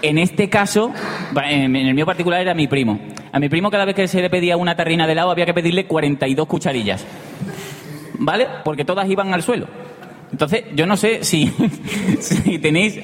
En 0.02 0.18
este 0.18 0.50
caso, 0.50 0.92
en, 1.44 1.76
el 1.76 1.94
mío 1.94 2.06
particular 2.06 2.42
era 2.42 2.54
mi 2.54 2.68
primo. 2.68 3.00
A 3.32 3.40
mi 3.40 3.50
primo 3.50 3.70
cada 3.70 3.86
vez 3.86 3.96
que 3.96 4.08
se 4.08 4.22
le 4.22 4.30
pedía 4.30 4.58
una 4.58 4.76
tarrina 4.76 5.06
de 5.06 5.14
helado 5.14 5.32
había 5.32 5.46
que 5.46 5.54
pedirle 5.54 5.86
42 5.86 6.48
cucharillas, 6.48 7.06
¿vale? 8.20 8.48
Porque 8.64 8.86
todas 8.86 9.10
iban 9.10 9.34
al 9.34 9.44
suelo. 9.44 9.68
Entonces, 10.32 10.64
yo 10.76 10.86
no 10.86 10.98
sé 10.98 11.24
si, 11.24 11.52
si 12.20 12.60
tenéis... 12.60 13.00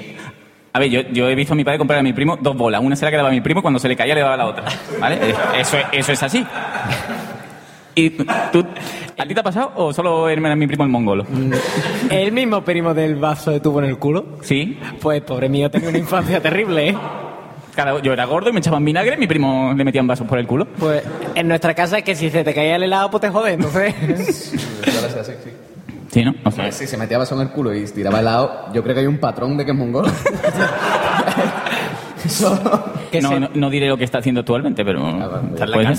A 0.76 0.80
ver, 0.80 0.90
yo, 0.90 1.28
he 1.30 1.36
visto 1.36 1.54
a 1.54 1.56
mi 1.56 1.64
padre 1.64 1.78
comprar 1.78 2.00
a 2.00 2.04
mi 2.04 2.14
primo 2.14 2.36
dos 2.42 2.58
bolas. 2.58 2.82
Una 2.84 2.96
se 2.96 3.06
la 3.06 3.12
quedaba 3.12 3.30
a 3.30 3.32
mi 3.32 3.42
primo 3.42 3.62
cuando 3.62 3.80
se 3.80 3.88
le 3.88 3.96
caía 3.96 4.16
le 4.16 4.22
daba 4.22 4.36
la 4.36 4.48
otra. 4.48 4.66
¿Vale? 5.00 5.20
Eso, 5.60 5.78
es- 5.78 5.86
eso 5.92 6.12
es 6.14 6.24
así. 6.24 6.44
¿Y 7.96 8.10
tú, 8.10 8.66
a 9.18 9.26
ti 9.26 9.34
te 9.34 9.40
ha 9.40 9.44
pasado 9.44 9.72
o 9.76 9.94
solo 9.94 10.30
era 10.30 10.56
mi 10.56 10.68
primo 10.68 10.84
el 10.84 10.90
mongolo? 10.90 11.26
El 12.10 12.32
mismo 12.32 12.62
primo 12.64 12.94
del 12.94 13.16
vaso 13.16 13.52
de 13.52 13.60
tubo 13.60 13.80
en 13.80 13.86
el 13.86 13.98
culo. 13.98 14.38
Sí. 14.42 14.78
Pues 15.02 15.22
pobre 15.22 15.50
mío, 15.50 15.70
tenía 15.70 15.90
una 15.90 15.98
infancia 15.98 16.42
terrible, 16.42 16.90
¿eh? 16.90 16.98
Claro, 17.76 18.00
yo 18.00 18.14
era 18.14 18.26
gordo 18.26 18.50
y 18.50 18.54
me 18.54 18.60
echaban 18.60 18.86
vinagre, 18.86 19.18
mi 19.18 19.26
primo 19.26 19.74
le 19.76 19.84
metían 19.84 20.06
vasos 20.06 20.28
por 20.28 20.38
el 20.38 20.46
culo. 20.46 20.68
Pues 20.78 21.04
en 21.34 21.48
nuestra 21.48 21.74
casa 21.74 21.98
es 21.98 22.04
que 22.04 22.16
si 22.16 22.30
se 22.30 22.44
te 22.44 22.54
caía 22.54 22.76
el 22.76 22.84
helado, 22.84 23.10
pues 23.10 23.22
te 23.22 23.30
jode, 23.30 23.54
entonces. 23.54 23.96
Sí. 24.32 24.58
Sí, 26.12 26.24
¿no? 26.24 26.36
O 26.44 26.52
sea, 26.52 26.72
Si 26.72 26.86
se 26.86 26.96
metía 26.96 27.18
vaso 27.18 27.34
en 27.34 27.42
el 27.42 27.50
culo 27.50 27.74
y 27.74 27.84
tiraba 27.86 28.20
helado, 28.20 28.72
yo 28.72 28.84
creo 28.84 28.94
que 28.94 29.02
hay 29.02 29.08
un 29.08 29.18
patrón 29.18 29.58
de 29.58 29.66
que 29.66 29.72
es 29.72 29.78
mongolo. 29.78 30.08
Eso. 32.24 32.84
no, 33.22 33.40
no, 33.40 33.50
no 33.54 33.70
diré 33.72 33.88
lo 33.88 33.98
que 33.98 34.04
está 34.04 34.20
haciendo 34.20 34.42
actualmente, 34.42 34.86
pero... 34.86 35.08
Está 35.56 35.66
en 35.66 35.98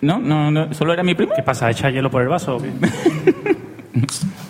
No, 0.00 0.18
no, 0.18 0.50
no, 0.50 0.72
solo 0.74 0.92
era 0.92 1.02
mi 1.02 1.14
primo. 1.14 1.32
¿Qué 1.34 1.42
pasa? 1.42 1.70
¿Echa 1.70 1.90
hielo 1.90 2.10
por 2.10 2.22
el 2.22 2.28
vaso 2.28 2.56
o 2.56 2.62
qué? 2.62 2.70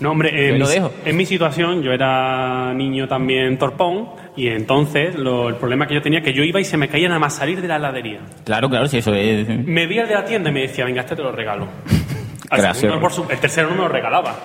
No, 0.01 0.11
hombre, 0.11 0.30
Yo 0.32 0.55
en 0.55 0.59
lo 0.59 0.66
mi, 0.66 0.72
dejo. 0.72 0.92
en 1.05 1.16
mi 1.16 1.24
situación, 1.26 1.82
yo 1.82 1.92
era 1.92 2.74
niño 2.74 3.07
también 3.09 3.57
torpón 3.59 4.09
y 4.36 4.49
entonces 4.49 5.14
lo- 5.16 5.49
el 5.49 5.55
problema 5.57 5.86
que 5.86 5.95
yo 5.95 6.03
tenía 6.03 6.20
que 6.22 6.32
yo 6.34 6.42
iba 6.42 6.61
y 6.61 6.64
se 6.64 6.76
me 6.76 6.88
caía 6.88 7.09
nada 7.09 7.20
más 7.20 7.36
salir 7.36 7.61
de 7.62 7.68
la 7.68 7.76
heladería. 7.76 8.20
Claro, 8.45 8.68
claro, 8.68 8.86
si 8.88 8.99
eso 8.99 9.14
es. 9.14 9.49
Me 9.49 9.86
vi 9.86 9.99
al 10.01 10.09
de 10.09 10.14
la 10.14 10.24
tienda 10.24 10.51
y 10.51 10.53
me 10.53 10.61
decía, 10.62 10.84
venga, 10.84 11.03
este 11.03 11.16
te 11.16 11.22
lo 11.22 11.30
regalo. 11.32 11.68
Al 12.51 12.59
Gracias. 12.61 12.78
segundo, 12.80 13.01
por 13.01 13.12
su- 13.12 13.24
el 13.30 13.38
tercero 13.38 13.68
no 13.70 13.74
me 13.76 13.82
lo 13.82 13.88
regalaba. 13.88 14.40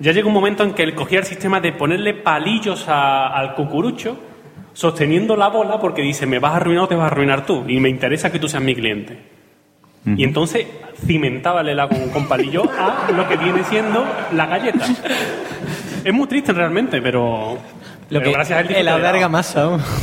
Ya 0.00 0.12
llegó 0.12 0.28
un 0.28 0.34
momento 0.34 0.62
en 0.62 0.72
que 0.74 0.82
él 0.82 0.94
cogía 0.94 1.20
el 1.20 1.24
sistema 1.24 1.60
de 1.60 1.72
ponerle 1.72 2.12
palillos 2.14 2.86
a- 2.88 3.28
al 3.28 3.54
cucurucho 3.54 4.18
sosteniendo 4.74 5.36
la 5.36 5.48
bola 5.48 5.78
porque 5.80 6.02
dice, 6.02 6.26
me 6.26 6.38
vas 6.38 6.52
a 6.52 6.56
arruinar 6.56 6.84
o 6.84 6.88
te 6.88 6.94
vas 6.94 7.04
a 7.04 7.06
arruinar 7.08 7.46
tú 7.46 7.64
y 7.66 7.80
me 7.80 7.88
interesa 7.88 8.30
que 8.30 8.38
tú 8.38 8.48
seas 8.48 8.62
mi 8.62 8.74
cliente. 8.74 9.18
Y 10.06 10.24
entonces 10.24 10.66
cimentaba 11.06 11.60
el 11.60 11.68
helado 11.70 11.90
con, 11.90 12.08
con 12.10 12.28
palillo 12.28 12.62
a 12.78 13.10
lo 13.12 13.28
que 13.28 13.36
viene 13.36 13.62
siendo 13.64 14.04
la 14.32 14.46
galleta. 14.46 14.86
Es 16.04 16.12
muy 16.14 16.26
triste 16.26 16.52
realmente, 16.54 17.02
pero, 17.02 17.58
pero 18.08 18.22
que- 18.24 18.32
gracias 18.32 18.56
a 18.56 18.60
él 18.62 18.68
disfruté 18.68 18.80
helado 18.80 18.96
de 18.98 19.02
vamos. 19.02 19.20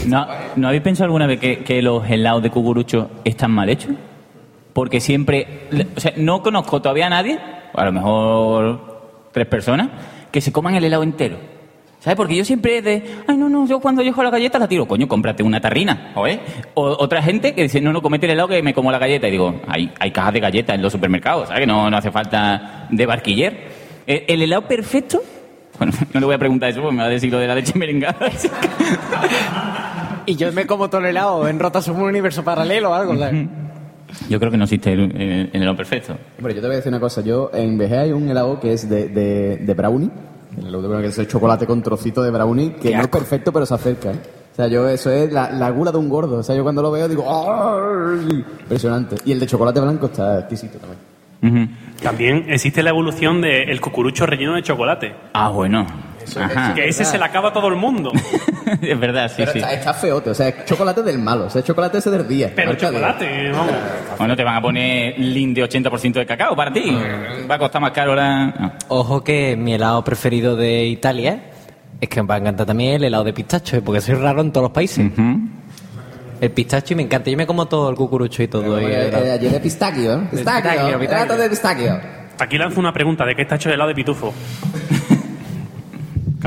¿No, 0.06 0.28
¿No 0.56 0.68
habéis 0.68 0.84
pensado 0.84 1.06
alguna 1.06 1.26
vez 1.26 1.40
que, 1.40 1.64
que 1.64 1.82
los 1.82 2.08
helados 2.10 2.44
de 2.44 2.50
cucurucho 2.52 3.10
están 3.24 3.52
mal 3.52 3.70
hechos? 3.70 3.92
Porque 4.74 5.00
siempre. 5.02 5.68
O 5.96 6.00
sea, 6.00 6.14
no 6.18 6.44
conozco 6.44 6.80
todavía 6.82 7.08
a 7.08 7.10
nadie, 7.10 7.40
a 7.74 7.86
lo 7.86 7.92
mejor 7.92 9.30
tres 9.32 9.48
personas, 9.48 9.90
que 10.32 10.40
se 10.42 10.52
coman 10.52 10.76
el 10.76 10.84
helado 10.84 11.02
entero. 11.02 11.38
¿Sabes? 12.00 12.16
Porque 12.16 12.36
yo 12.36 12.46
siempre 12.46 12.78
es 12.78 12.84
de. 12.84 13.04
Ay, 13.28 13.38
no, 13.38 13.50
no, 13.50 13.68
yo 13.68 13.80
cuando 13.80 14.02
yo 14.04 14.14
la 14.22 14.30
galleta 14.30 14.60
la 14.60 14.68
tiro. 14.68 14.88
Coño, 14.88 15.08
cómprate 15.08 15.42
una 15.44 15.60
tarrina. 15.60 16.12
¿oye? 16.16 16.40
O 16.76 16.84
otra 16.86 17.22
gente 17.24 17.54
que 17.56 17.64
dice, 17.64 17.82
no, 17.82 17.92
no, 17.92 18.02
comete 18.02 18.28
el 18.28 18.34
helado 18.34 18.48
que 18.50 18.62
me 18.62 18.74
como 18.74 18.92
la 18.92 19.00
galleta. 19.00 19.28
Y 19.28 19.32
digo, 19.32 19.62
hay, 19.68 19.92
hay 20.00 20.12
cajas 20.12 20.34
de 20.34 20.40
galletas 20.40 20.76
en 20.76 20.82
los 20.84 20.92
supermercados, 20.94 21.48
¿sabes? 21.48 21.62
Que 21.62 21.68
no, 21.68 21.90
no 21.90 21.98
hace 21.98 22.12
falta 22.12 22.88
de 22.92 23.06
barquiller. 23.06 23.58
El, 24.06 24.24
el 24.28 24.42
helado 24.44 24.68
perfecto. 24.68 25.22
Bueno, 25.80 25.92
no 26.14 26.20
le 26.20 26.26
voy 26.28 26.36
a 26.36 26.40
preguntar 26.40 26.70
eso 26.70 26.82
porque 26.82 26.96
me 26.96 27.02
va 27.02 27.08
a 27.08 27.12
decir 27.12 27.32
lo 27.32 27.40
de 27.40 27.48
la 27.48 27.56
leche 27.56 27.74
merengada. 27.78 28.16
Y 30.26 30.36
yo 30.36 30.52
me 30.52 30.66
como 30.68 30.90
todo 30.90 31.00
el 31.02 31.08
helado, 31.08 31.48
en 31.48 31.58
Rota 31.58 31.82
somos 31.82 32.02
un 32.02 32.10
universo 32.10 32.44
paralelo 32.44 32.92
o 32.92 32.94
algo. 32.94 33.16
¿sabes? 33.18 33.48
Yo 34.30 34.40
creo 34.40 34.52
que 34.52 34.58
no 34.58 34.66
existe 34.66 34.92
el, 34.92 35.00
el- 35.00 35.50
el 35.54 35.62
helado 35.62 35.78
perfecto. 35.78 36.18
Hombre, 36.38 36.54
yo 36.54 36.60
te 36.60 36.68
voy 36.68 36.74
a 36.74 36.78
decir 36.78 36.90
una 36.92 37.00
cosa. 37.00 37.22
Yo 37.22 37.50
en 37.54 37.78
Vejea 37.78 38.02
hay 38.02 38.12
un 38.12 38.28
helado 38.30 38.60
que 38.60 38.74
es 38.74 38.90
de, 38.90 39.08
de, 39.08 39.56
de 39.58 39.74
brownie. 39.74 40.10
El 40.58 40.72
de 40.72 40.78
brownie 40.88 41.02
que 41.04 41.08
es 41.10 41.18
el 41.20 41.28
chocolate 41.28 41.66
con 41.66 41.82
trocito 41.82 42.24
de 42.24 42.32
brownie, 42.32 42.74
que 42.76 42.96
no 42.96 43.04
es 43.04 43.08
perfecto, 43.08 43.52
pero 43.52 43.66
se 43.66 43.74
acerca. 43.74 44.12
¿eh? 44.12 44.20
O 44.52 44.56
sea, 44.56 44.68
yo 44.68 44.90
eso 44.90 45.12
es 45.12 45.32
la, 45.32 45.52
la 45.52 45.70
gula 45.70 45.92
de 45.92 46.00
un 46.00 46.10
gordo. 46.10 46.38
O 46.40 46.44
sea, 46.44 46.56
yo 46.56 46.64
cuando 46.64 46.82
lo 46.82 46.90
veo 46.92 47.08
digo, 47.08 47.24
¡ay! 47.28 48.44
Impresionante. 48.62 49.18
Y 49.26 49.32
el 49.32 49.40
de 49.40 49.46
chocolate 49.46 49.80
blanco 49.80 50.08
está 50.08 50.40
exquisito 50.40 50.80
también. 50.80 51.78
También 52.02 52.46
existe 52.50 52.82
la 52.82 52.90
evolución 52.90 53.42
del 53.42 53.80
cucurucho 53.80 54.26
relleno 54.26 54.56
de 54.56 54.64
chocolate. 54.64 55.14
Ah, 55.34 55.50
bueno. 55.50 55.86
Que 56.76 56.88
ese 56.90 57.06
se 57.06 57.18
le 57.18 57.26
acaba 57.26 57.50
a 57.50 57.54
todo 57.54 57.68
el 57.68 57.76
mundo. 57.76 58.12
es 58.82 59.00
verdad, 59.00 59.28
sí, 59.30 59.36
Pero 59.38 59.52
sí. 59.54 59.60
está, 59.60 59.74
está 59.74 59.94
feote. 59.94 60.30
O 60.32 60.34
sea, 60.34 60.50
es 60.50 60.66
chocolate 60.66 61.02
del 61.04 61.20
malo. 61.20 61.46
O 61.46 61.50
sea, 61.50 61.60
es 61.62 61.66
chocolate 61.68 61.98
ese 62.00 62.10
del 62.12 62.28
día. 62.28 62.52
Pero 62.56 62.74
chocolate, 62.76 63.52
vamos. 63.52 63.74
Bueno, 64.18 64.36
te 64.36 64.44
van 64.44 64.56
a 64.56 64.62
poner 64.62 65.18
lin 65.20 65.54
de 65.54 65.64
80% 65.64 66.14
de 66.14 66.26
cacao 66.26 66.56
para 66.56 66.72
ti. 66.72 66.96
Va 67.50 67.56
a 67.56 67.60
costar 67.60 67.82
más 67.82 67.92
caro 67.92 68.16
la... 68.16 68.48
no. 68.48 68.74
Ojo 68.90 69.24
que 69.24 69.56
mi 69.56 69.74
helado 69.74 70.04
preferido 70.04 70.56
de 70.56 70.86
Italia 70.86 71.44
es 72.00 72.10
que 72.10 72.22
me 72.22 72.28
va 72.28 72.36
a 72.36 72.38
encantar 72.40 72.66
también 72.68 72.96
el 72.96 73.06
helado 73.06 73.24
de 73.24 73.34
pistacho, 73.34 73.82
porque 73.84 74.02
soy 74.02 74.16
raro 74.16 74.42
en 74.42 74.52
todos 74.52 74.64
los 74.64 74.72
países. 74.72 75.10
El 76.40 76.52
pistacho 76.52 76.94
y 76.94 76.98
me 76.98 77.04
encanta. 77.04 77.32
Yo 77.32 77.38
me 77.38 77.48
como 77.48 77.66
todo 77.68 77.90
el 77.90 77.96
cucurucho 77.96 78.44
y 78.44 78.48
todo. 78.48 78.80
y 78.80 78.86
el 78.86 78.92
Eh, 78.92 79.08
helado. 79.08 79.26
eh, 79.26 79.40
de 79.40 79.60
pistachio, 79.60 80.14
¿eh? 80.14 80.28
Pistachio. 80.30 80.70
pistachio, 80.70 81.00
pistachio. 81.00 81.24
Helado 81.26 81.42
de 81.42 81.50
pistachio. 81.50 82.00
Aquí 82.40 82.58
lanzo 82.60 82.80
una 82.80 82.94
pregunta. 82.94 83.26
¿De 83.26 83.36
qué 83.36 83.42
está 83.42 83.56
hecho 83.56 83.70
el 83.70 83.74
helado 83.76 83.88
de 83.90 83.96
pitufo? 83.96 84.32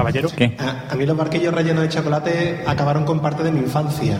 Caballero. 0.00 0.28
¿Qué? 0.34 0.56
A, 0.58 0.92
a 0.92 0.94
mí 0.96 1.06
los 1.06 1.16
barquillos 1.16 1.54
rellenos 1.54 1.82
de 1.82 1.88
chocolate 1.88 2.62
acabaron 2.66 3.04
con 3.04 3.20
parte 3.20 3.42
de 3.42 3.52
mi 3.52 3.60
infancia. 3.60 4.18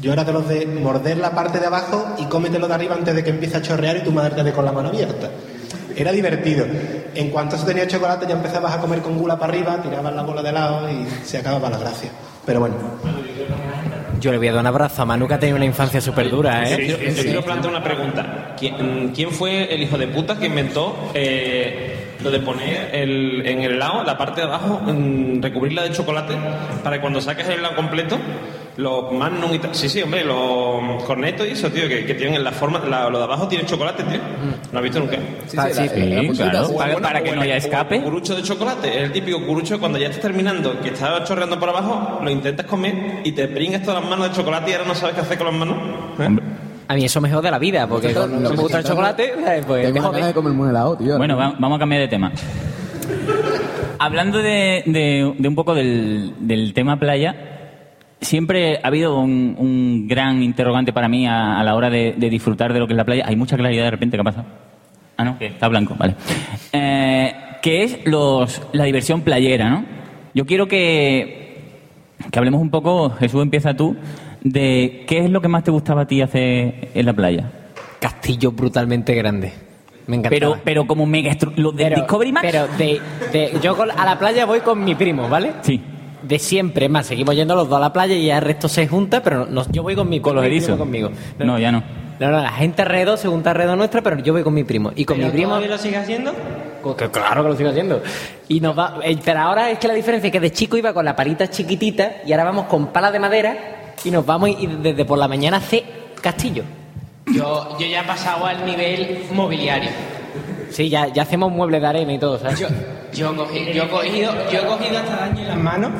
Yo 0.00 0.12
era 0.12 0.24
de 0.24 0.32
los 0.32 0.48
de 0.48 0.66
morder 0.66 1.18
la 1.18 1.32
parte 1.32 1.60
de 1.60 1.66
abajo 1.66 2.14
y 2.18 2.24
cómetelo 2.24 2.66
de 2.68 2.74
arriba 2.74 2.94
antes 2.94 3.14
de 3.14 3.22
que 3.22 3.30
empiece 3.30 3.58
a 3.58 3.62
chorrear 3.62 3.98
y 3.98 4.00
tu 4.00 4.12
madre 4.12 4.34
te 4.34 4.42
dé 4.42 4.52
con 4.52 4.64
la 4.64 4.72
mano 4.72 4.88
abierta. 4.88 5.28
Era 5.94 6.12
divertido. 6.12 6.64
En 7.14 7.28
cuanto 7.30 7.58
se 7.58 7.66
tenía 7.66 7.86
chocolate 7.86 8.26
ya 8.26 8.34
empezabas 8.34 8.72
a 8.72 8.78
comer 8.80 9.00
con 9.00 9.18
gula 9.18 9.38
para 9.38 9.52
arriba, 9.52 9.82
tirabas 9.82 10.14
la 10.14 10.22
bola 10.22 10.42
de 10.42 10.52
lado 10.52 10.88
y 10.90 11.06
se 11.24 11.38
acababa 11.38 11.68
la 11.68 11.78
gracia. 11.78 12.10
Pero 12.46 12.60
bueno. 12.60 12.76
Yo 14.20 14.30
le 14.30 14.38
voy 14.38 14.48
a 14.48 14.52
dar 14.52 14.60
un 14.60 14.66
abrazo 14.66 15.02
a 15.02 15.04
Manu 15.06 15.26
que 15.26 15.34
ha 15.34 15.38
tenido 15.38 15.56
una 15.56 15.64
infancia 15.66 16.00
súper 16.00 16.30
dura, 16.30 16.68
¿eh? 16.68 16.86
Yo, 16.86 16.96
yo 16.98 17.22
quiero 17.22 17.42
plantear 17.42 17.72
una 17.74 17.82
pregunta. 17.82 18.54
¿Quién, 18.58 19.12
quién 19.14 19.30
fue 19.30 19.74
el 19.74 19.82
hijo 19.82 19.98
de 19.98 20.08
puta 20.08 20.38
que 20.38 20.46
inventó 20.46 21.10
eh, 21.14 21.99
lo 22.22 22.30
de 22.30 22.40
poner 22.40 22.90
el- 22.94 23.42
en 23.46 23.62
el 23.62 23.72
helado, 23.72 24.02
la 24.04 24.16
parte 24.18 24.40
de 24.42 24.46
abajo, 24.46 24.80
recubrirla 25.40 25.82
de 25.82 25.90
chocolate 25.92 26.34
para 26.84 26.96
que 26.96 27.00
cuando 27.00 27.20
saques 27.20 27.46
el 27.48 27.58
helado 27.60 27.76
completo, 27.76 28.18
los 28.76 29.12
magnum 29.12 29.52
y 29.52 29.58
tal. 29.58 29.74
Sí, 29.74 29.88
sí, 29.88 30.00
hombre, 30.02 30.24
los 30.24 31.02
cornetos 31.04 31.46
y 31.46 31.50
eso, 31.50 31.70
tío, 31.70 31.86
que, 31.88 32.06
que 32.06 32.14
tienen 32.14 32.42
la 32.42 32.52
forma, 32.52 32.78
la- 32.88 33.10
lo 33.10 33.18
de 33.18 33.24
abajo 33.24 33.46
tiene 33.48 33.66
chocolate, 33.66 34.02
tío. 34.04 34.18
¿No 34.72 34.78
has 34.78 34.82
visto 34.82 35.00
nunca? 35.00 35.16
sí, 35.46 35.56
la- 35.56 35.68
Sí, 35.70 35.80
la- 35.80 35.82
la 36.16 36.22
puntita, 36.22 36.50
claro, 36.50 36.66
sí. 36.68 36.74
para- 36.76 36.98
para 36.98 37.22
que 37.22 37.32
no 37.32 37.42
haya 37.42 37.56
escape. 37.56 37.96
El 37.96 38.02
cucurucho 38.02 38.36
de 38.36 38.42
chocolate, 38.42 39.02
el 39.02 39.12
típico 39.12 39.40
cucurucho 39.40 39.74
que 39.74 39.80
cuando 39.80 39.98
ya 39.98 40.06
estás 40.06 40.22
terminando, 40.22 40.80
que 40.80 40.88
está 40.90 41.22
chorreando 41.24 41.58
por 41.58 41.68
abajo, 41.68 42.20
lo 42.22 42.30
intentas 42.30 42.64
comer 42.66 43.20
y 43.24 43.32
te 43.32 43.48
pringas 43.48 43.82
todas 43.82 44.00
las 44.00 44.08
manos 44.10 44.30
de 44.30 44.36
chocolate 44.36 44.70
y 44.70 44.74
ahora 44.74 44.86
no 44.88 44.94
sabes 44.94 45.14
qué 45.14 45.20
hacer 45.22 45.36
con 45.38 45.46
las 45.48 45.56
manos. 45.56 45.76
¿eh? 46.18 46.59
A 46.90 46.94
mí 46.94 47.04
eso 47.04 47.20
me 47.20 47.30
jode 47.30 47.48
la 47.52 47.58
vida, 47.60 47.86
porque 47.86 48.12
lo 48.12 48.26
me 48.26 48.48
gusta 48.48 48.78
el 48.78 48.84
chocolate, 48.84 49.32
pues 49.64 49.86
Tengo 49.92 49.94
me 49.94 50.18
jode. 50.18 50.26
de 50.26 50.34
comerme 50.34 50.60
un 50.62 50.70
helado, 50.70 50.96
tío. 50.96 51.16
Bueno, 51.18 51.36
va- 51.36 51.54
vamos 51.56 51.76
a 51.76 51.78
cambiar 51.78 52.00
de 52.02 52.08
tema. 52.08 52.32
Hablando 53.98 54.38
de, 54.38 54.82
de- 54.86 55.34
de 55.38 55.48
un 55.48 55.54
poco 55.54 55.74
del, 55.74 56.32
del 56.40 56.72
tema 56.74 56.98
playa, 56.98 57.36
siempre 58.20 58.80
ha 58.82 58.88
habido 58.88 59.20
un, 59.20 59.54
un 59.58 60.08
gran 60.08 60.42
interrogante 60.42 60.92
para 60.92 61.08
mí 61.08 61.26
a, 61.28 61.60
a 61.60 61.62
la 61.64 61.76
hora 61.76 61.90
de, 61.90 62.14
de 62.16 62.28
disfrutar 62.30 62.72
de 62.72 62.80
lo 62.80 62.86
que 62.88 62.94
es 62.94 62.96
la 62.96 63.04
playa. 63.04 63.24
Hay 63.26 63.36
mucha 63.36 63.56
claridad 63.56 63.84
de 63.84 63.90
repente, 63.92 64.16
¿qué 64.16 64.20
ha 64.22 64.24
pasado? 64.24 64.46
Ah, 65.16 65.24
no, 65.24 65.38
que 65.38 65.46
está 65.46 65.68
blanco, 65.68 65.94
vale. 65.98 66.16
Eh, 66.72 67.32
que 67.62 67.84
es 67.84 67.98
los, 68.04 68.62
la 68.72 68.84
diversión 68.84 69.20
playera, 69.20 69.68
¿no? 69.68 69.84
Yo 70.34 70.46
quiero 70.46 70.66
que, 70.66 71.58
que 72.32 72.38
hablemos 72.38 72.60
un 72.60 72.70
poco, 72.70 73.10
Jesús, 73.10 73.42
empieza 73.42 73.74
tú, 73.74 73.96
de 74.42 75.04
qué 75.06 75.24
es 75.24 75.30
lo 75.30 75.40
que 75.40 75.48
más 75.48 75.64
te 75.64 75.70
gustaba 75.70 76.02
a 76.02 76.06
ti 76.06 76.22
hacer 76.22 76.88
en 76.94 77.06
la 77.06 77.12
playa. 77.12 77.50
Castillo 78.00 78.52
brutalmente 78.52 79.14
grande. 79.14 79.52
Me 80.06 80.16
encantaba. 80.16 80.30
Pero, 80.30 80.58
pero 80.64 80.86
como 80.86 81.06
mega 81.06 81.36
los 81.56 81.76
de 81.76 81.84
Pero- 81.84 81.96
Discovery 81.96 82.32
Max. 82.32 82.46
Pero 82.50 82.66
de, 82.78 83.00
de- 83.32 83.58
yo 83.62 83.76
con- 83.76 83.90
a 83.90 84.04
la 84.04 84.18
playa 84.18 84.46
voy 84.46 84.60
con 84.60 84.82
mi 84.82 84.94
primo, 84.94 85.28
¿vale? 85.28 85.52
Sí. 85.62 85.80
De 86.22 86.38
siempre, 86.38 86.88
más, 86.88 87.06
seguimos 87.06 87.34
yendo 87.34 87.54
los 87.54 87.68
dos 87.68 87.76
a 87.78 87.80
la 87.80 87.92
playa 87.92 88.14
y 88.14 88.26
ya 88.26 88.38
el 88.38 88.44
resto 88.44 88.68
se 88.68 88.86
junta, 88.88 89.22
pero 89.22 89.46
no- 89.46 89.64
yo 89.70 89.82
voy 89.82 89.94
con 89.94 90.08
mi 90.08 90.20
Con 90.20 90.34
los 90.36 90.44
mi 90.44 90.58
primo 90.60 90.76
conmigo. 90.78 91.10
No, 91.38 91.58
ya 91.58 91.70
no. 91.72 91.82
No, 92.18 92.30
no, 92.30 92.40
la 92.42 92.50
gente 92.52 92.82
alrededor 92.82 93.16
se 93.16 93.28
junta 93.28 93.50
alrededor 93.50 93.78
nuestra, 93.78 94.02
pero 94.02 94.18
yo 94.18 94.32
voy 94.34 94.42
con 94.42 94.52
mi 94.52 94.64
primo. 94.64 94.92
Y 94.94 95.04
con 95.06 95.18
mi 95.18 95.24
primo. 95.30 95.48
¿Todavía 95.50 95.68
lo 95.70 95.78
sigue 95.78 95.96
haciendo? 95.96 96.32
Que 96.98 97.08
claro 97.10 97.42
que 97.42 97.48
lo 97.50 97.56
sigo 97.56 97.70
haciendo. 97.70 98.02
Y 98.48 98.60
nos 98.60 98.78
va, 98.78 98.96
eh, 99.04 99.16
pero 99.24 99.40
ahora 99.40 99.70
es 99.70 99.78
que 99.78 99.88
la 99.88 99.94
diferencia 99.94 100.28
es 100.28 100.32
que 100.32 100.40
de 100.40 100.50
chico 100.52 100.76
iba 100.76 100.92
con 100.92 101.04
la 101.04 101.14
palita 101.16 101.48
chiquitita 101.48 102.16
y 102.26 102.32
ahora 102.32 102.44
vamos 102.44 102.66
con 102.66 102.88
palas 102.88 103.12
de 103.12 103.20
madera 103.20 103.56
y 104.04 104.10
nos 104.10 104.24
vamos 104.26 104.50
y 104.50 104.66
desde 104.66 105.04
por 105.04 105.18
la 105.18 105.28
mañana 105.28 105.58
hace 105.58 105.84
castillo. 106.20 106.64
Yo, 107.32 107.76
yo 107.78 107.86
ya 107.86 108.00
he 108.02 108.04
pasado 108.04 108.46
al 108.46 108.64
nivel 108.66 109.24
mobiliario. 109.32 109.90
Sí, 110.70 110.88
ya, 110.88 111.06
ya 111.08 111.22
hacemos 111.22 111.50
muebles 111.52 111.80
de 111.80 111.86
arena 111.86 112.12
y 112.12 112.18
todo, 112.18 112.38
¿sabes? 112.38 112.58
Yo, 112.60 112.68
yo, 113.12 113.32
he 113.32 113.36
cogido, 113.36 113.72
yo, 113.72 113.82
he 113.84 113.88
cogido, 113.88 114.32
yo 114.50 114.58
he 114.60 114.66
cogido 114.66 114.98
hasta 114.98 115.16
daño 115.16 115.40
en 115.42 115.48
las 115.48 115.56
manos, 115.58 115.90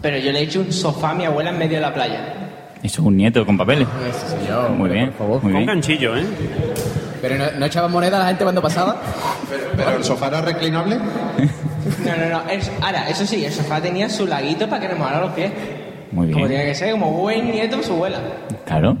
pero 0.00 0.18
yo 0.18 0.32
le 0.32 0.40
he 0.40 0.42
hecho 0.42 0.60
un 0.60 0.72
sofá 0.72 1.10
a 1.10 1.14
mi 1.14 1.24
abuela 1.24 1.50
en 1.50 1.58
medio 1.58 1.76
de 1.76 1.80
la 1.82 1.92
playa. 1.94 2.34
Eso 2.82 3.00
es 3.02 3.06
un 3.06 3.16
nieto 3.16 3.44
con 3.46 3.56
papeles. 3.56 3.86
Muy 4.76 4.90
bien, 4.90 5.12
muy 5.18 5.38
Con 5.40 5.52
bien. 5.52 5.66
ganchillo, 5.66 6.16
¿eh? 6.16 6.24
Pero 7.20 7.36
no, 7.36 7.44
no 7.58 7.66
echaba 7.66 7.86
moneda 7.86 8.16
a 8.16 8.20
la 8.20 8.26
gente 8.28 8.42
cuando 8.42 8.60
pasaba. 8.60 9.00
Pero 9.76 9.90
el 9.96 10.02
sofá 10.04 10.26
era 10.26 10.40
reclinable. 10.40 10.96
No, 10.96 12.16
no, 12.16 12.28
no. 12.44 12.50
es- 12.50 12.70
ahora, 12.80 13.08
eso 13.08 13.24
sí, 13.24 13.44
el 13.44 13.52
sofá 13.52 13.80
tenía 13.80 14.08
su 14.08 14.26
laguito 14.26 14.68
para 14.68 14.80
que 14.82 14.88
nos 14.88 14.98
mojara 14.98 15.20
los 15.20 15.30
pies. 15.32 15.52
Muy 16.12 16.30
Como 16.30 16.46
bien. 16.46 16.48
tiene 16.48 16.64
que 16.66 16.74
ser, 16.74 16.92
como 16.92 17.12
buen 17.12 17.50
nieto 17.50 17.76
de 17.78 17.82
su 17.82 17.92
abuela. 17.94 18.18
Claro. 18.66 18.96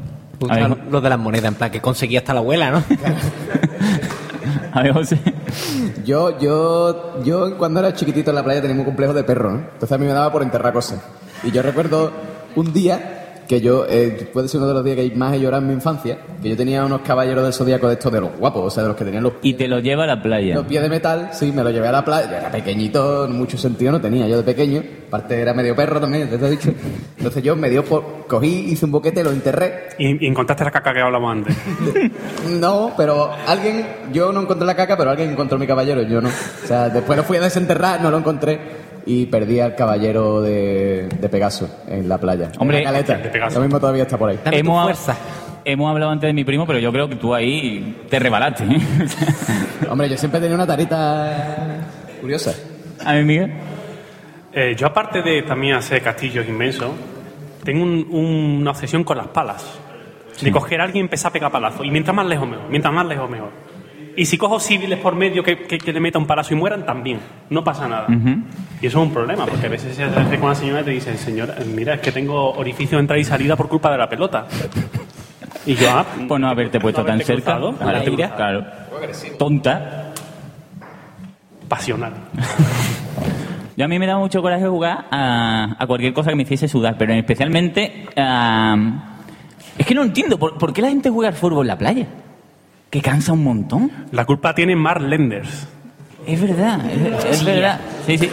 A 0.48 0.56
ver, 0.56 0.76
los 0.90 1.02
de 1.02 1.08
las 1.08 1.18
monedas, 1.18 1.52
en 1.52 1.54
plan, 1.54 1.70
que 1.70 1.80
conseguía 1.80 2.18
hasta 2.20 2.34
la 2.34 2.40
abuela, 2.40 2.70
¿no? 2.72 2.82
a 4.72 4.82
ver, 4.82 4.92
José. 4.92 5.18
Yo, 6.04 6.38
yo, 6.40 7.22
yo 7.22 7.56
cuando 7.58 7.80
era 7.80 7.92
chiquitito 7.94 8.30
en 8.30 8.36
la 8.36 8.42
playa 8.42 8.60
tenía 8.60 8.76
un 8.76 8.84
complejo 8.84 9.12
de 9.14 9.22
perro, 9.22 9.52
¿no? 9.52 9.58
Entonces 9.58 9.92
a 9.92 9.98
mí 9.98 10.06
me 10.06 10.12
daba 10.12 10.32
por 10.32 10.42
enterrar 10.42 10.72
cosas. 10.72 11.00
Y 11.44 11.50
yo 11.52 11.62
recuerdo 11.62 12.12
un 12.56 12.72
día 12.72 13.21
que 13.48 13.60
yo, 13.60 13.86
eh, 13.88 14.28
puede 14.32 14.48
ser 14.48 14.58
uno 14.58 14.68
de 14.68 14.74
los 14.74 14.84
días 14.84 14.96
que 14.96 15.10
más 15.16 15.34
he 15.34 15.40
llorado 15.40 15.62
en 15.62 15.68
mi 15.68 15.74
infancia, 15.74 16.18
que 16.42 16.48
yo 16.50 16.56
tenía 16.56 16.84
unos 16.84 17.02
caballeros 17.02 17.44
del 17.44 17.52
zodíaco 17.52 17.88
de 17.88 17.94
estos 17.94 18.12
de 18.12 18.20
los 18.20 18.36
guapos, 18.38 18.62
o 18.64 18.70
sea, 18.70 18.82
de 18.84 18.88
los 18.90 18.96
que 18.96 19.04
tenían 19.04 19.22
los, 19.22 19.34
Y 19.42 19.54
te 19.54 19.68
lo 19.68 19.80
lleva 19.80 20.04
a 20.04 20.06
la 20.06 20.22
playa. 20.22 20.54
los 20.54 20.66
pies 20.66 20.82
de 20.82 20.88
metal, 20.88 21.30
sí, 21.32 21.52
me 21.52 21.62
lo 21.62 21.70
llevé 21.70 21.88
a 21.88 21.92
la 21.92 22.04
playa, 22.04 22.30
yo 22.30 22.36
era 22.36 22.50
pequeñito, 22.50 23.28
mucho 23.28 23.58
sentido 23.58 23.92
no 23.92 24.00
tenía, 24.00 24.26
yo 24.28 24.36
de 24.38 24.42
pequeño, 24.42 24.82
aparte 25.08 25.40
era 25.40 25.54
medio 25.54 25.74
perro 25.76 26.00
también, 26.00 26.28
te 26.28 26.36
he 26.36 26.50
dicho. 26.50 26.72
Entonces 27.18 27.42
yo 27.42 27.56
me 27.56 27.68
dio 27.70 27.84
por, 27.84 28.26
cogí, 28.26 28.70
hice 28.72 28.84
un 28.86 28.92
boquete, 28.92 29.22
lo 29.22 29.30
enterré, 29.30 29.88
Y, 29.98 30.24
y 30.24 30.28
encontraste 30.28 30.64
la 30.64 30.70
caca 30.70 30.92
que 30.92 31.00
hablamos 31.00 31.32
antes. 31.32 31.56
no, 32.50 32.92
pero 32.96 33.30
alguien, 33.46 33.86
yo 34.12 34.32
no 34.32 34.42
encontré 34.42 34.66
la 34.66 34.74
caca, 34.74 34.96
pero 34.96 35.10
alguien 35.10 35.30
encontró 35.30 35.58
mi 35.58 35.66
caballero, 35.66 36.02
yo 36.02 36.20
no. 36.20 36.28
O 36.28 36.66
sea, 36.66 36.88
después 36.88 37.16
lo 37.16 37.24
fui 37.24 37.36
a 37.36 37.40
desenterrar, 37.40 38.00
no 38.00 38.10
lo 38.10 38.18
encontré. 38.18 38.81
Y 39.06 39.26
perdí 39.26 39.60
al 39.60 39.74
caballero 39.74 40.40
de, 40.42 41.08
de 41.20 41.28
Pegaso 41.28 41.68
en 41.88 42.08
la 42.08 42.18
playa. 42.18 42.50
Hombre, 42.58 42.78
En 42.78 42.84
la 42.84 42.90
caleta. 42.92 43.16
de 43.18 43.28
Pegaso. 43.30 43.58
Lo 43.58 43.64
mismo 43.64 43.80
todavía 43.80 44.02
está 44.04 44.16
por 44.18 44.30
ahí. 44.30 44.38
Hemos, 44.44 45.10
hemos 45.64 45.90
hablado 45.90 46.10
antes 46.12 46.28
de 46.28 46.32
mi 46.34 46.44
primo, 46.44 46.66
pero 46.66 46.78
yo 46.78 46.92
creo 46.92 47.08
que 47.08 47.16
tú 47.16 47.34
ahí 47.34 48.02
te 48.08 48.18
rebalaste. 48.18 48.64
¿eh? 48.64 48.78
Hombre, 49.90 50.08
yo 50.08 50.16
siempre 50.16 50.40
tenía 50.40 50.54
una 50.54 50.66
tarita 50.66 51.86
curiosa. 52.20 52.54
A 53.04 53.14
mí, 53.14 53.24
Miguel. 53.24 53.52
Eh, 54.52 54.74
yo, 54.76 54.86
aparte 54.86 55.22
de 55.22 55.42
también 55.42 55.74
hacer 55.74 56.02
castillos 56.02 56.46
inmensos, 56.48 56.90
tengo 57.64 57.82
un- 57.82 58.06
una 58.10 58.70
obsesión 58.70 59.02
con 59.04 59.16
las 59.16 59.28
palas. 59.28 59.78
De 60.40 60.50
coger 60.50 60.80
a 60.80 60.84
alguien 60.84 61.04
y 61.04 61.06
empezar 61.06 61.30
a 61.30 61.32
pegar 61.32 61.52
palazos. 61.52 61.86
Y 61.86 61.90
mientras 61.90 62.14
más 62.16 62.26
lejos, 62.26 62.48
mejor. 62.48 62.68
Mientras 62.68 62.92
más 62.92 63.06
lejos, 63.06 63.30
mejor. 63.30 63.50
Y 64.16 64.26
si 64.26 64.36
cojo 64.36 64.60
civiles 64.60 64.98
por 64.98 65.14
medio 65.14 65.42
que, 65.42 65.58
que, 65.66 65.78
que 65.78 65.92
le 65.92 66.00
meta 66.00 66.18
un 66.18 66.26
palazo 66.26 66.52
y 66.54 66.56
mueran, 66.56 66.84
también. 66.84 67.18
No 67.50 67.64
pasa 67.64 67.88
nada. 67.88 68.06
Y 68.80 68.86
eso 68.86 69.00
es 69.00 69.06
un 69.06 69.12
problema, 69.12 69.46
porque 69.46 69.66
a 69.66 69.70
veces 69.70 69.96
se 69.96 70.04
hace 70.04 70.38
con 70.38 70.48
la 70.50 70.54
señora 70.54 70.80
y 70.82 70.84
te 70.84 70.90
dicen, 70.90 71.16
señora, 71.18 71.54
mira, 71.74 71.94
es 71.94 72.00
que 72.00 72.12
tengo 72.12 72.52
orificio 72.52 72.98
de 72.98 73.02
entrada 73.02 73.20
y 73.20 73.24
salida 73.24 73.56
por 73.56 73.68
culpa 73.68 73.90
de 73.90 73.98
la 73.98 74.08
pelota. 74.08 74.46
Y 75.64 75.74
yo, 75.74 75.88
ah, 75.90 76.04
Pues 76.28 76.40
no 76.40 76.48
haberte 76.48 76.78
puesto 76.80 77.02
tan 77.02 77.12
haberte 77.12 77.26
cerca. 77.34 77.56
cruzado, 77.56 77.74
a 77.80 77.84
la 77.84 77.90
haberte 78.00 78.10
ira, 78.10 78.28
cruzado. 78.30 78.60
claro. 78.60 79.36
Tonta. 79.38 80.12
pasional. 81.68 82.12
Yo 83.76 83.86
a 83.86 83.88
mí 83.88 83.98
me 83.98 84.06
daba 84.06 84.20
mucho 84.20 84.42
coraje 84.42 84.66
jugar 84.66 85.06
a, 85.10 85.74
a 85.78 85.86
cualquier 85.86 86.12
cosa 86.12 86.28
que 86.30 86.36
me 86.36 86.42
hiciese 86.42 86.68
sudar, 86.68 86.96
pero 86.98 87.14
especialmente 87.14 88.06
a... 88.16 88.76
Es 89.78 89.86
que 89.86 89.94
no 89.94 90.02
entiendo, 90.02 90.38
¿por, 90.38 90.58
por 90.58 90.74
qué 90.74 90.82
la 90.82 90.88
gente 90.88 91.08
juega 91.08 91.30
al 91.30 91.34
fútbol 91.34 91.62
en 91.64 91.68
la 91.68 91.78
playa? 91.78 92.06
Que 92.92 93.00
cansa 93.00 93.32
un 93.32 93.42
montón. 93.42 93.90
La 94.12 94.26
culpa 94.26 94.54
tiene 94.54 94.76
Mark 94.76 95.00
Lenders. 95.00 95.66
Es 96.26 96.40
verdad, 96.40 96.78
es, 96.90 97.24
es 97.24 97.38
Sí. 97.38 97.44
verdad. 97.46 97.80
Sí, 98.06 98.18
sí. 98.18 98.30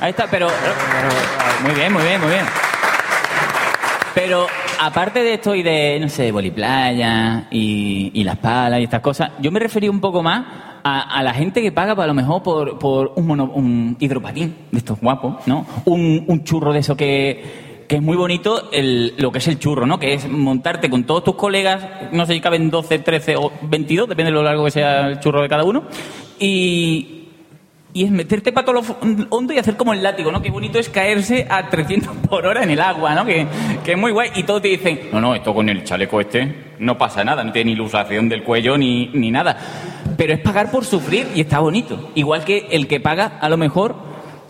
Ahí 0.00 0.10
está, 0.10 0.26
pero... 0.30 0.48
Muy 1.64 1.74
bien, 1.74 1.92
muy 1.92 2.02
bien, 2.02 2.20
muy 2.20 2.28
bien. 2.30 2.44
Pero 4.14 4.46
aparte 4.80 5.20
de 5.22 5.34
esto 5.34 5.54
y 5.54 5.62
de, 5.62 5.98
no 5.98 6.08
sé, 6.10 6.30
voliplaya 6.30 7.46
y, 7.50 8.10
y 8.14 8.22
las 8.22 8.36
palas 8.36 8.80
y 8.80 8.84
estas 8.84 9.00
cosas, 9.00 9.30
yo 9.40 9.50
me 9.50 9.58
refería 9.60 9.90
un 9.90 10.00
poco 10.00 10.22
más 10.22 10.44
a, 10.84 11.18
a 11.18 11.22
la 11.22 11.32
gente 11.32 11.62
que 11.62 11.72
paga, 11.72 11.94
pues, 11.94 12.04
a 12.04 12.08
lo 12.08 12.14
mejor, 12.14 12.42
por, 12.42 12.78
por 12.78 13.12
un, 13.16 13.26
mono- 13.26 13.50
un 13.54 13.96
hidropatín 13.98 14.54
de 14.70 14.78
estos 14.78 15.00
guapos, 15.00 15.46
¿no? 15.46 15.66
Un, 15.86 16.24
un 16.28 16.44
churro 16.44 16.70
de 16.72 16.80
eso 16.80 16.96
que, 16.96 17.73
que 17.88 17.96
es 17.96 18.02
muy 18.02 18.16
bonito, 18.16 18.70
el, 18.72 19.14
lo 19.18 19.30
que 19.30 19.38
es 19.38 19.48
el 19.48 19.58
churro, 19.58 19.86
¿no? 19.86 19.98
Que 19.98 20.14
es 20.14 20.28
montarte 20.28 20.88
con 20.90 21.04
todos 21.04 21.24
tus 21.24 21.34
colegas, 21.34 21.86
no 22.12 22.26
sé 22.26 22.34
si 22.34 22.40
caben 22.40 22.70
12, 22.70 22.98
13 22.98 23.36
o 23.36 23.52
22, 23.62 24.08
depende 24.08 24.30
de 24.30 24.34
lo 24.34 24.42
largo 24.42 24.64
que 24.64 24.70
sea 24.70 25.08
el 25.08 25.20
churro 25.20 25.42
de 25.42 25.48
cada 25.48 25.64
uno, 25.64 25.84
y, 26.38 27.28
y 27.92 28.04
es 28.04 28.10
meterte 28.10 28.52
para 28.52 28.64
todo 28.64 28.80
lo 28.80 29.26
hondo 29.30 29.52
y 29.52 29.58
hacer 29.58 29.76
como 29.76 29.92
el 29.92 30.02
látigo, 30.02 30.32
¿no? 30.32 30.42
Qué 30.42 30.50
bonito 30.50 30.78
es 30.78 30.88
caerse 30.88 31.46
a 31.48 31.68
300 31.68 32.28
por 32.28 32.44
hora 32.44 32.64
en 32.64 32.70
el 32.70 32.80
agua, 32.80 33.14
¿no? 33.14 33.24
Que, 33.24 33.46
que 33.84 33.92
es 33.92 33.98
muy 33.98 34.10
guay. 34.10 34.30
Y 34.34 34.42
todos 34.42 34.62
te 34.62 34.68
dicen, 34.68 35.10
no, 35.12 35.20
no, 35.20 35.34
esto 35.34 35.54
con 35.54 35.68
el 35.68 35.84
chaleco 35.84 36.20
este 36.20 36.72
no 36.80 36.98
pasa 36.98 37.22
nada, 37.22 37.44
no 37.44 37.52
tiene 37.52 37.70
ni 37.70 37.72
ilusación 37.72 38.28
del 38.28 38.42
cuello 38.42 38.76
ni, 38.76 39.06
ni 39.14 39.30
nada. 39.30 39.56
Pero 40.16 40.32
es 40.32 40.40
pagar 40.40 40.70
por 40.70 40.84
sufrir 40.84 41.28
y 41.34 41.40
está 41.40 41.60
bonito. 41.60 42.10
Igual 42.14 42.44
que 42.44 42.66
el 42.70 42.86
que 42.88 43.00
paga, 43.00 43.38
a 43.40 43.48
lo 43.48 43.56
mejor, 43.56 43.96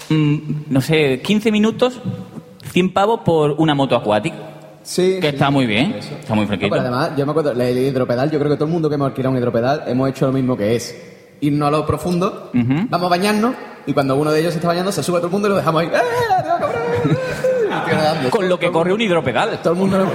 mm, 0.09 0.37
no 0.71 0.81
sé, 0.81 1.21
15 1.21 1.53
minutos, 1.53 2.01
100 2.73 2.93
pavos 2.93 3.21
por 3.25 3.53
una 3.53 3.75
moto 3.75 3.97
acuática. 3.97 4.37
Sí. 4.83 5.19
Que 5.21 5.29
está 5.29 5.51
muy 5.51 5.65
bien, 5.67 5.95
está 5.95 6.35
muy 6.35 6.43
No, 6.45 6.49
fresquito. 6.49 6.71
pero 6.71 6.83
además, 6.83 7.11
yo 7.17 7.25
me 7.25 7.31
acuerdo, 7.31 7.53
el 7.53 7.79
hidropedal, 7.79 8.31
yo 8.31 8.39
creo 8.39 8.51
que 8.51 8.57
todo 8.57 8.67
el 8.67 8.73
mundo 8.73 8.89
que 8.91 8.97
hemos 8.97 9.09
alquilado 9.09 9.33
un 9.33 9.39
hidropedal 9.39 9.85
hemos 9.87 10.11
hecho 10.11 10.27
lo 10.27 10.33
mismo 10.33 10.57
que 10.57 10.77
es 10.77 10.95
irnos 11.41 11.69
a 11.69 11.71
lo 11.71 11.87
profundo, 11.87 12.51
vamos 12.53 13.07
a 13.07 13.09
bañarnos 13.11 13.55
y 13.87 13.93
cuando 13.95 14.17
uno 14.17 14.31
de 14.31 14.41
ellos 14.41 14.53
se 14.53 14.59
está 14.59 14.69
bañando 14.69 14.93
se 14.93 15.03
sube 15.03 15.19
todo 15.19 15.27
el 15.29 15.33
mundo 15.33 15.49
y 15.49 15.51
lo 15.53 15.57
dejamos 15.57 15.83
ahí. 15.83 15.89
¡Eh, 15.89 17.15
nadando. 17.95 18.31
Con 18.31 18.49
lo 18.49 18.59
que 18.59 18.71
corre 18.71 18.93
un 18.93 19.01
hidropedal. 19.01 19.59
Todo 19.63 19.73
el 19.73 19.79
mundo 19.79 19.99
lo- 19.99 20.11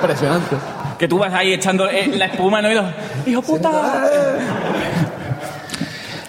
impresionante. 0.00 0.56
Que 0.98 1.06
tú 1.08 1.18
vas 1.18 1.32
ahí 1.34 1.52
echando 1.52 1.88
eh, 1.88 2.10
la 2.16 2.26
espuma 2.26 2.60
en 2.60 2.64
el 2.66 2.70
oído. 2.78 2.90
¡Hijo 3.26 3.42
puta! 3.42 4.08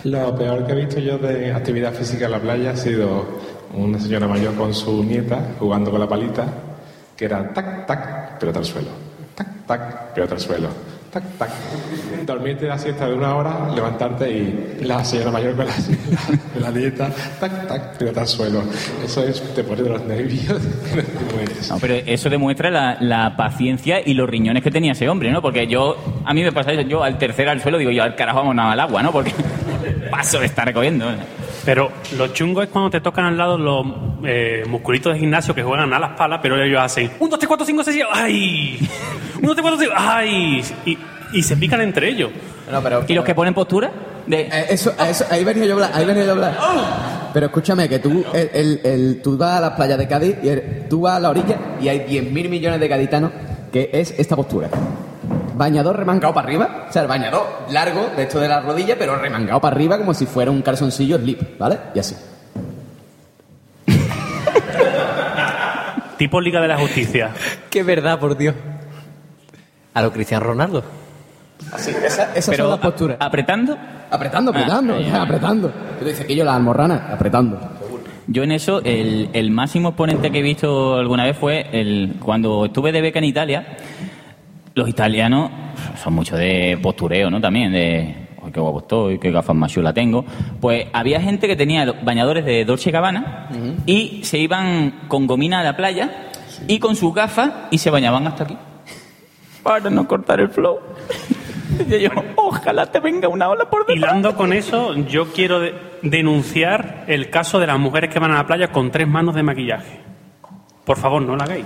Lo 0.03 0.35
peor 0.37 0.65
que 0.65 0.71
he 0.73 0.75
visto 0.75 0.99
yo 0.99 1.17
de 1.17 1.51
actividad 1.53 1.93
física 1.93 2.25
en 2.25 2.31
la 2.31 2.39
playa 2.39 2.71
ha 2.71 2.75
sido 2.77 3.25
una 3.73 3.99
señora 3.99 4.27
mayor 4.27 4.55
con 4.55 4.73
su 4.73 5.03
nieta 5.03 5.53
jugando 5.59 5.91
con 5.91 5.99
la 5.99 6.07
palita, 6.07 6.45
que 7.15 7.25
era 7.25 7.53
tac, 7.53 7.85
tac, 7.85 8.39
pelota 8.39 8.59
al 8.59 8.65
suelo. 8.65 8.89
Tac, 9.35 9.65
tac, 9.65 10.13
pelota 10.13 10.35
al 10.35 10.39
suelo. 10.39 10.67
Tac, 11.11 11.23
tac. 11.37 11.49
Dormirte 12.25 12.67
la 12.67 12.77
siesta 12.77 13.07
de 13.07 13.13
una 13.13 13.35
hora, 13.35 13.71
levantarte 13.73 14.29
y 14.29 14.83
la 14.83 15.03
señora 15.03 15.31
mayor 15.31 15.55
con 15.55 15.65
la, 15.65 15.73
la, 15.73 16.59
la 16.59 16.71
nieta, 16.71 17.09
tac, 17.39 17.67
tac, 17.67 17.97
pelota 17.97 18.21
al 18.21 18.27
suelo. 18.27 18.63
Eso 19.03 19.23
es, 19.23 19.41
te 19.53 19.63
pone 19.63 19.83
de 19.83 19.89
los 19.89 20.03
nervios. 20.03 20.61
No, 21.69 21.79
pero 21.79 21.95
eso 21.95 22.29
demuestra 22.29 22.69
la, 22.69 22.97
la 22.99 23.35
paciencia 23.35 24.01
y 24.05 24.13
los 24.13 24.29
riñones 24.29 24.63
que 24.63 24.71
tenía 24.71 24.91
ese 24.91 25.09
hombre, 25.09 25.31
¿no? 25.31 25.41
Porque 25.41 25.67
yo, 25.67 25.97
a 26.25 26.33
mí 26.33 26.43
me 26.43 26.51
pasa 26.51 26.71
eso, 26.71 26.81
yo 26.81 27.03
al 27.03 27.17
tercer 27.17 27.47
al 27.49 27.61
suelo 27.61 27.77
digo, 27.77 27.91
yo 27.91 28.03
al 28.03 28.15
carajo 28.15 28.39
vamos 28.39 28.57
al 28.57 28.79
agua, 28.79 29.01
¿no? 29.01 29.11
Porque 29.11 29.33
paso 30.11 30.39
de 30.39 30.45
estar 30.45 30.65
recogiendo. 30.65 31.05
Pero 31.67 31.91
lo 32.17 32.27
chungo 32.29 32.61
es 32.63 32.69
cuando 32.69 32.89
te 32.89 33.01
tocan 33.01 33.25
al 33.25 33.37
lado 33.37 33.57
los 33.57 33.85
eh, 34.23 34.63
musculitos 34.69 35.11
de 35.11 35.19
gimnasio 35.19 35.53
que 35.53 35.63
juegan 35.63 35.91
a 35.91 35.99
las 35.99 36.11
palas, 36.11 36.39
pero 36.41 36.55
ellos 36.63 36.79
hacen 36.81 37.11
1, 37.19 37.29
2, 37.29 37.39
3, 37.39 37.45
4, 37.45 37.65
5, 37.65 37.83
6, 37.83 37.95
7, 37.97 38.09
¡ay! 38.13 38.79
1, 39.39 39.47
2, 39.47 39.53
3, 39.53 39.61
4, 39.61 39.77
5, 39.81 39.93
¡ay! 39.97 40.63
Y, 40.85 40.97
y 41.33 41.43
se 41.43 41.57
pican 41.57 41.81
entre 41.81 42.07
ellos. 42.07 42.29
¿Y 43.11 43.15
los 43.15 43.25
que 43.25 43.35
ponen 43.35 43.53
postura? 43.53 43.91
De... 44.25 44.43
Eh, 44.43 44.65
eso, 44.69 44.93
a 44.97 45.09
eso- 45.09 45.25
ahí 45.29 45.43
venía 45.43 45.65
yo 45.65 45.71
a 45.71 45.73
hablar, 45.73 45.91
ahí 45.93 46.05
venía 46.05 46.23
yo 46.23 46.29
a 46.29 46.33
hablar. 46.35 46.57
Pero 47.33 47.47
escúchame, 47.47 47.89
que 47.89 47.99
tú, 47.99 48.23
el, 48.33 48.49
el- 48.53 48.81
el- 48.85 49.21
tú 49.21 49.37
vas 49.37 49.57
a 49.57 49.59
las 49.59 49.71
playas 49.71 49.97
de 49.97 50.07
Cádiz 50.07 50.35
y 50.41 50.47
el- 50.47 50.85
tú 50.89 51.01
vas 51.01 51.17
a 51.17 51.19
la 51.19 51.31
orilla 51.31 51.57
y 51.81 51.89
hay 51.89 51.99
10.000 52.07 52.47
millones 52.49 52.79
de 52.79 52.87
gaditanos 52.87 53.31
que 53.73 53.89
es 53.91 54.15
esta 54.17 54.37
postura. 54.37 54.69
Bañador 55.57 55.97
remangado 55.97 56.33
para 56.33 56.47
arriba, 56.47 56.85
o 56.89 56.93
sea, 56.93 57.01
el 57.01 57.07
bañador 57.07 57.45
largo, 57.71 58.09
de 58.15 58.23
esto 58.23 58.39
de 58.39 58.47
la 58.47 58.61
rodilla, 58.61 58.95
pero 58.97 59.15
remangado 59.17 59.59
para 59.59 59.75
arriba 59.75 59.97
como 59.97 60.13
si 60.13 60.25
fuera 60.25 60.51
un 60.51 60.61
calzoncillo 60.61 61.17
slip, 61.17 61.57
¿vale? 61.57 61.77
Y 61.95 61.99
así. 61.99 62.15
Tipo 66.17 66.41
Liga 66.41 66.59
de 66.61 66.67
la 66.67 66.77
Justicia. 66.77 67.29
Qué 67.69 67.83
verdad, 67.83 68.19
por 68.19 68.35
Dios. 68.37 68.55
A 69.93 70.01
lo 70.01 70.11
Cristiano 70.11 70.45
Ronaldo. 70.45 70.83
Así, 71.71 71.91
esa, 72.03 72.29
Pero 72.33 72.57
son 72.63 72.69
las 72.71 72.79
posturas. 72.79 73.17
¿Apretando? 73.19 73.77
Apretando, 74.09 74.51
apretando, 74.51 74.93
Ah, 74.93 74.97
o 74.97 75.01
sea, 75.01 75.11
ya. 75.11 75.21
apretando. 75.21 75.71
Tú 75.99 76.05
dices 76.05 76.25
que 76.25 76.35
yo 76.35 76.43
la 76.45 76.55
almorrana, 76.55 77.09
apretando. 77.11 77.59
Yo 78.27 78.43
en 78.43 78.51
eso, 78.51 78.81
el, 78.83 79.29
el 79.33 79.51
máximo 79.51 79.89
exponente 79.89 80.31
que 80.31 80.39
he 80.39 80.41
visto 80.41 80.95
alguna 80.95 81.23
vez 81.23 81.37
fue 81.37 81.67
el 81.71 82.15
cuando 82.23 82.65
estuve 82.65 82.91
de 82.91 83.01
beca 83.01 83.19
en 83.19 83.25
Italia. 83.25 83.77
Los 84.77 84.87
italianos 84.87 85.49
son 86.03 86.13
mucho 86.13 86.37
de 86.37 86.77
postureo, 86.81 87.31
¿no? 87.31 87.41
También 87.41 87.71
de 87.71 88.27
"Ay, 88.43 88.51
qué 88.53 88.59
guapo 88.59 88.79
estoy, 88.81 89.17
qué 89.17 89.31
gafas 89.31 89.55
más 89.55 89.71
chulas 89.71 89.91
tengo. 89.95 90.23
Pues 90.61 90.85
había 90.93 91.19
gente 91.19 91.47
que 91.47 91.55
tenía 91.55 91.91
bañadores 92.03 92.45
de 92.45 92.63
Dolce 92.63 92.91
Gabbana 92.91 93.49
y 93.87 94.19
se 94.23 94.37
iban 94.37 95.05
con 95.07 95.25
gomina 95.25 95.61
a 95.61 95.63
la 95.63 95.75
playa 95.75 96.27
y 96.67 96.77
con 96.77 96.95
sus 96.95 97.11
gafas 97.11 97.51
y 97.71 97.79
se 97.79 97.89
bañaban 97.89 98.27
hasta 98.27 98.43
aquí. 98.43 98.55
Para 99.63 99.89
no 99.89 100.07
cortar 100.07 100.39
el 100.41 100.49
flow. 100.49 100.77
Y 101.89 101.99
yo, 101.99 102.09
ojalá 102.37 102.85
te 102.87 102.99
venga 102.99 103.27
una 103.27 103.49
ola 103.49 103.69
por 103.69 103.81
detrás. 103.85 103.97
Hilando 103.97 104.35
con 104.35 104.51
eso, 104.53 104.93
yo 104.95 105.31
quiero 105.33 105.59
de- 105.59 105.75
denunciar 106.01 107.03
el 107.07 107.29
caso 107.29 107.59
de 107.59 107.67
las 107.67 107.77
mujeres 107.77 108.11
que 108.11 108.19
van 108.19 108.31
a 108.31 108.35
la 108.35 108.47
playa 108.47 108.69
con 108.71 108.89
tres 108.89 109.07
manos 109.07 109.35
de 109.35 109.43
maquillaje. 109.43 109.99
Por 110.85 110.97
favor, 110.97 111.21
no 111.21 111.35
lo 111.35 111.43
hagáis. 111.43 111.65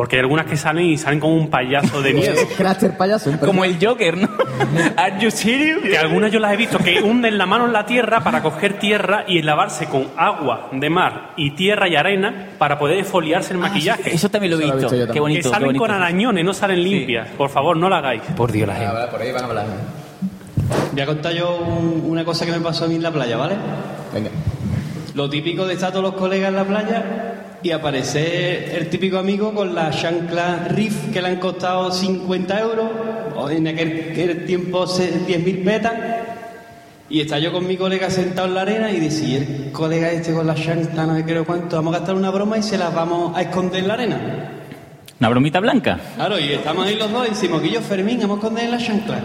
Porque 0.00 0.16
hay 0.16 0.20
algunas 0.20 0.46
que 0.46 0.56
salen 0.56 0.86
y 0.86 0.96
salen 0.96 1.20
como 1.20 1.34
un 1.36 1.50
payaso 1.50 2.00
de 2.00 2.14
miedo. 2.14 2.34
Cráter 2.56 2.96
payaso. 2.96 3.30
Como 3.38 3.66
el 3.66 3.76
Joker, 3.78 4.16
¿no? 4.16 4.30
Are 4.96 5.20
you 5.20 5.30
serious? 5.30 5.82
Que 5.82 5.98
algunas 5.98 6.32
yo 6.32 6.38
las 6.40 6.54
he 6.54 6.56
visto 6.56 6.78
que 6.78 7.02
hunden 7.02 7.36
la 7.36 7.44
mano 7.44 7.66
en 7.66 7.74
la 7.74 7.84
tierra 7.84 8.20
para 8.24 8.40
coger 8.42 8.78
tierra 8.78 9.24
y 9.28 9.42
lavarse 9.42 9.88
con 9.88 10.06
agua 10.16 10.70
de 10.72 10.88
mar 10.88 11.32
y 11.36 11.50
tierra 11.50 11.86
y 11.86 11.96
arena 11.96 12.46
para 12.56 12.78
poder 12.78 12.96
esfoliarse 12.96 13.52
el 13.52 13.58
maquillaje. 13.58 14.14
Eso 14.14 14.30
también 14.30 14.52
lo 14.58 14.60
he 14.66 14.72
visto. 14.72 14.88
Qué 15.12 15.20
bonito, 15.20 15.42
Que 15.42 15.42
salen 15.42 15.58
qué 15.58 15.64
bonito. 15.66 15.82
con 15.84 15.90
arañones, 15.90 16.46
no 16.46 16.54
salen 16.54 16.82
limpias. 16.82 17.28
Por 17.36 17.50
favor, 17.50 17.76
no 17.76 17.90
lo 17.90 17.94
hagáis. 17.96 18.22
Por 18.34 18.50
Dios, 18.52 18.66
la 18.68 18.76
gente. 18.76 18.94
Por 19.10 19.20
ahí 19.20 19.32
van 19.32 19.42
a 19.44 19.46
hablar. 19.48 19.66
Voy 20.92 21.00
a 21.02 21.04
contar 21.06 21.34
yo 21.34 21.58
un- 21.58 22.04
una 22.06 22.24
cosa 22.24 22.46
que 22.46 22.52
me 22.52 22.60
pasó 22.60 22.86
a 22.86 22.88
mí 22.88 22.94
en 22.94 23.02
la 23.02 23.10
playa, 23.10 23.36
¿vale? 23.36 23.54
Venga. 24.14 24.30
Lo 25.14 25.28
típico 25.28 25.66
de 25.66 25.74
estar 25.74 25.90
todos 25.90 26.04
los 26.04 26.14
colegas 26.14 26.48
en 26.48 26.56
la 26.56 26.64
playa 26.64 27.04
y 27.62 27.70
aparecer 27.72 28.74
el 28.76 28.88
típico 28.88 29.18
amigo 29.18 29.52
con 29.54 29.74
la 29.74 29.90
chancla 29.90 30.66
Riff 30.68 31.12
que 31.12 31.20
le 31.20 31.28
han 31.28 31.36
costado 31.36 31.90
50 31.92 32.60
euros, 32.60 32.86
o 33.36 33.50
en 33.50 33.68
aquel, 33.68 34.44
tiempo 34.46 34.86
se- 34.86 35.26
10.000 35.26 35.64
petas, 35.64 35.92
y 37.08 37.20
está 37.20 37.38
yo 37.38 37.52
con 37.52 37.66
mi 37.66 37.76
colega 37.76 38.08
sentado 38.08 38.48
en 38.48 38.54
la 38.54 38.62
arena 38.62 38.90
y 38.92 39.00
decir, 39.00 39.64
el 39.66 39.72
colega 39.72 40.10
este 40.10 40.32
con 40.32 40.46
la 40.46 40.54
chancla, 40.54 41.06
no 41.06 41.16
sé 41.16 41.24
qué, 41.24 41.40
cuánto, 41.42 41.76
vamos 41.76 41.94
a 41.94 41.98
gastar 41.98 42.14
una 42.14 42.30
broma 42.30 42.56
y 42.58 42.62
se 42.62 42.78
las 42.78 42.94
vamos 42.94 43.36
a 43.36 43.42
esconder 43.42 43.80
en 43.82 43.88
la 43.88 43.94
arena. 43.94 44.20
¿Una 45.18 45.28
bromita 45.28 45.60
blanca? 45.60 45.98
Claro, 46.16 46.38
y 46.38 46.52
estamos 46.52 46.86
ahí 46.86 46.94
los 46.96 47.10
dos 47.12 47.26
y 47.26 47.30
decimos, 47.30 47.62
Guillo 47.62 47.82
Fermín, 47.82 48.20
vamos 48.20 48.36
a 48.38 48.40
esconder 48.46 48.70
la 48.70 48.78
chancla. 48.78 49.18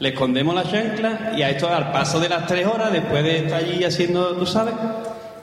Le 0.00 0.08
escondemos 0.08 0.54
la 0.54 0.64
chancla 0.64 1.32
y 1.36 1.42
a 1.42 1.50
esto 1.50 1.68
al 1.68 1.92
paso 1.92 2.18
de 2.18 2.28
las 2.28 2.46
tres 2.46 2.66
horas, 2.66 2.92
después 2.92 3.22
de 3.22 3.38
estar 3.44 3.62
allí 3.62 3.84
haciendo, 3.84 4.32
tú 4.36 4.46
sabes, 4.46 4.74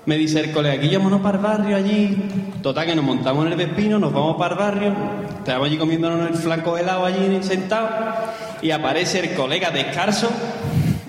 Me 0.06 0.18
dice 0.18 0.40
el 0.40 0.52
colega, 0.52 0.76
aquí 0.76 0.96
vámonos 0.96 1.22
para 1.22 1.38
el 1.38 1.44
barrio 1.44 1.78
allí. 1.78 2.16
Total, 2.62 2.86
que 2.86 2.96
nos 2.96 3.04
montamos 3.06 3.46
en 3.46 3.52
el 3.54 3.58
Vespino, 3.58 3.98
nos 3.98 4.14
vamos 4.14 4.36
para 4.38 4.54
el 4.54 4.60
barrio. 4.60 4.94
Estábamos 5.40 5.68
allí 5.68 5.78
comiéndonos 5.78 6.30
el 6.30 6.36
flanco 6.36 6.78
helado 6.78 7.06
allí 7.06 7.40
sentados. 7.42 7.90
Y 8.62 8.72
aparece 8.72 9.20
el 9.20 9.34
colega 9.36 9.72
descalzo 9.72 10.30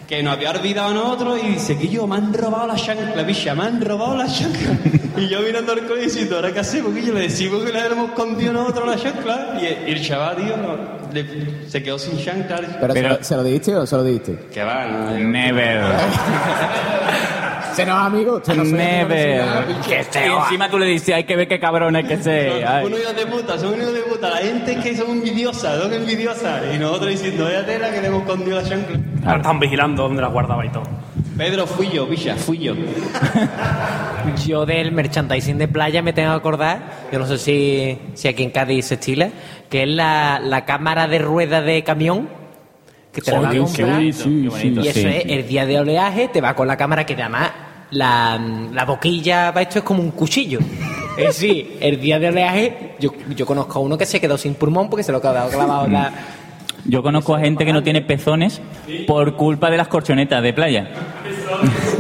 que 0.08 0.22
nos 0.22 0.34
había 0.34 0.50
olvidado 0.50 0.90
a 0.90 0.94
nosotros 0.94 1.40
y 1.42 1.48
dice 1.48 1.76
que 1.76 1.88
yo 1.88 2.06
me 2.06 2.16
han 2.16 2.32
robado 2.32 2.66
la 2.68 2.76
chancla, 2.76 3.22
bicha, 3.24 3.54
me 3.54 3.64
han 3.64 3.80
robado 3.84 4.16
la 4.16 4.26
chancla. 4.26 4.76
Y 5.16 5.28
yo 5.28 5.40
mirando 5.40 5.72
al 5.72 5.80
colega 5.86 6.04
diciendo, 6.04 6.36
¿ahora 6.36 6.52
qué 6.52 6.60
hacemos? 6.60 6.92
Que 6.94 7.02
yo 7.02 7.14
le 7.14 7.20
decimos 7.22 7.64
que 7.64 7.72
le 7.72 7.86
hemos 7.86 8.10
escondido 8.10 8.52
nosotros 8.52 8.86
la 8.86 8.96
chancla. 9.02 9.58
Y 9.62 9.90
el, 9.90 10.02
chaval, 10.06 10.36
tío, 10.36 10.56
no, 10.58 10.76
le- 11.10 11.66
se 11.70 11.82
quedó 11.82 11.98
sin 11.98 12.22
chancla. 12.22 12.60
¿Pero, 12.78 12.92
se, 12.92 13.02
lo, 13.02 13.24
se 13.24 13.36
lo 13.36 13.42
dijiste 13.42 13.74
o 13.76 13.86
se 13.86 13.96
lo 13.96 14.04
dijiste? 14.04 14.38
Que 14.52 14.62
va, 14.62 14.84
no. 14.84 15.10
Never. 15.18 15.80
Se 17.76 17.84
nos 17.84 18.06
amigo. 18.06 18.40
Se 18.42 18.54
nos 18.54 18.68
Never. 18.68 19.44
Y 19.86 19.92
encima 19.92 20.70
tú 20.70 20.78
le 20.78 20.86
dices, 20.86 21.14
hay 21.14 21.24
que 21.24 21.36
ver 21.36 21.46
qué 21.46 21.60
cabrón 21.60 21.94
es 21.96 22.06
que 22.08 22.16
sé. 22.16 22.62
Son 22.64 22.84
unos 22.86 23.00
hijos 23.00 23.16
de 23.16 23.26
puta, 23.26 23.58
son 23.58 23.74
unos 23.74 23.92
de 23.92 24.00
puta. 24.00 24.30
La 24.30 24.36
gente 24.38 24.72
es 24.72 24.78
que 24.78 24.96
son 24.96 25.10
envidiosas, 25.10 25.82
son 25.82 25.92
envidiosas. 25.92 26.62
Y 26.74 26.78
nosotros 26.78 27.10
diciendo, 27.10 27.44
vaya 27.44 27.66
tela 27.66 27.90
que 27.92 28.00
le 28.00 28.06
hemos 28.08 28.22
escondido 28.22 28.60
la 28.60 28.66
chancla. 28.68 28.98
Ahora 29.24 29.36
están 29.38 29.60
vigilando 29.60 30.02
dónde 30.04 30.22
la 30.22 30.28
guardaba 30.28 30.64
y 30.64 30.70
todo. 30.70 30.84
Pedro, 31.36 31.66
fui 31.66 31.90
yo, 31.90 32.06
bicha, 32.06 32.34
fui 32.36 32.58
yo. 32.58 32.74
Yo 34.46 34.66
del 34.66 34.90
merchandising 34.92 35.58
de 35.58 35.68
playa 35.68 36.02
me 36.02 36.12
tengo 36.12 36.30
que 36.30 36.36
acordar, 36.36 36.80
yo 37.12 37.18
no 37.18 37.26
sé 37.26 37.38
si, 37.38 37.98
si 38.14 38.26
aquí 38.28 38.42
en 38.42 38.50
Cádiz 38.50 38.86
se 38.86 38.94
estila, 38.94 39.28
que 39.70 39.84
es 39.84 39.88
la, 39.88 40.40
la 40.42 40.64
cámara 40.64 41.06
de 41.06 41.18
rueda 41.18 41.60
de 41.62 41.84
camión. 41.84 42.28
Que 43.12 43.20
te 43.22 43.30
la 43.30 43.38
Joder, 43.38 43.46
va 43.46 43.50
a 43.50 43.52
qué 43.52 43.58
comprar. 43.82 43.90
bonito, 43.96 44.24
qué 44.24 44.48
bonito, 44.48 44.80
y 44.82 44.88
eso 44.88 45.00
sí, 45.00 45.06
es 45.06 45.22
sí. 45.22 45.32
el 45.32 45.46
día 45.46 45.64
de 45.66 45.78
oleaje, 45.78 46.28
te 46.28 46.40
va 46.40 46.54
con 46.54 46.66
la 46.66 46.76
cámara 46.76 47.06
que 47.06 47.14
además 47.14 47.50
la, 47.90 48.38
la 48.72 48.84
boquilla 48.84 49.52
para 49.52 49.62
esto 49.62 49.78
es 49.78 49.84
como 49.84 50.02
un 50.02 50.10
cuchillo. 50.12 50.58
Es 51.16 51.26
decir, 51.26 51.78
el 51.80 52.00
día 52.00 52.18
de 52.18 52.28
oleaje, 52.28 52.94
yo, 53.00 53.10
yo 53.34 53.46
conozco 53.46 53.78
a 53.78 53.82
uno 53.82 53.96
que 53.96 54.04
se 54.06 54.20
quedó 54.20 54.36
sin 54.36 54.54
pulmón 54.54 54.90
porque 54.90 55.02
se 55.02 55.12
lo 55.12 55.18
ha 55.18 55.20
quedado 55.22 55.48
clavado 55.50 55.86
en 55.86 55.92
la. 55.94 56.12
Yo 56.88 57.02
conozco 57.02 57.34
a 57.34 57.40
gente 57.40 57.64
que 57.64 57.72
no 57.72 57.82
tiene 57.82 58.00
pezones 58.02 58.60
por 59.08 59.34
culpa 59.34 59.70
de 59.70 59.76
las 59.76 59.88
colchonetas 59.88 60.40
de 60.42 60.52
playa. 60.52 60.88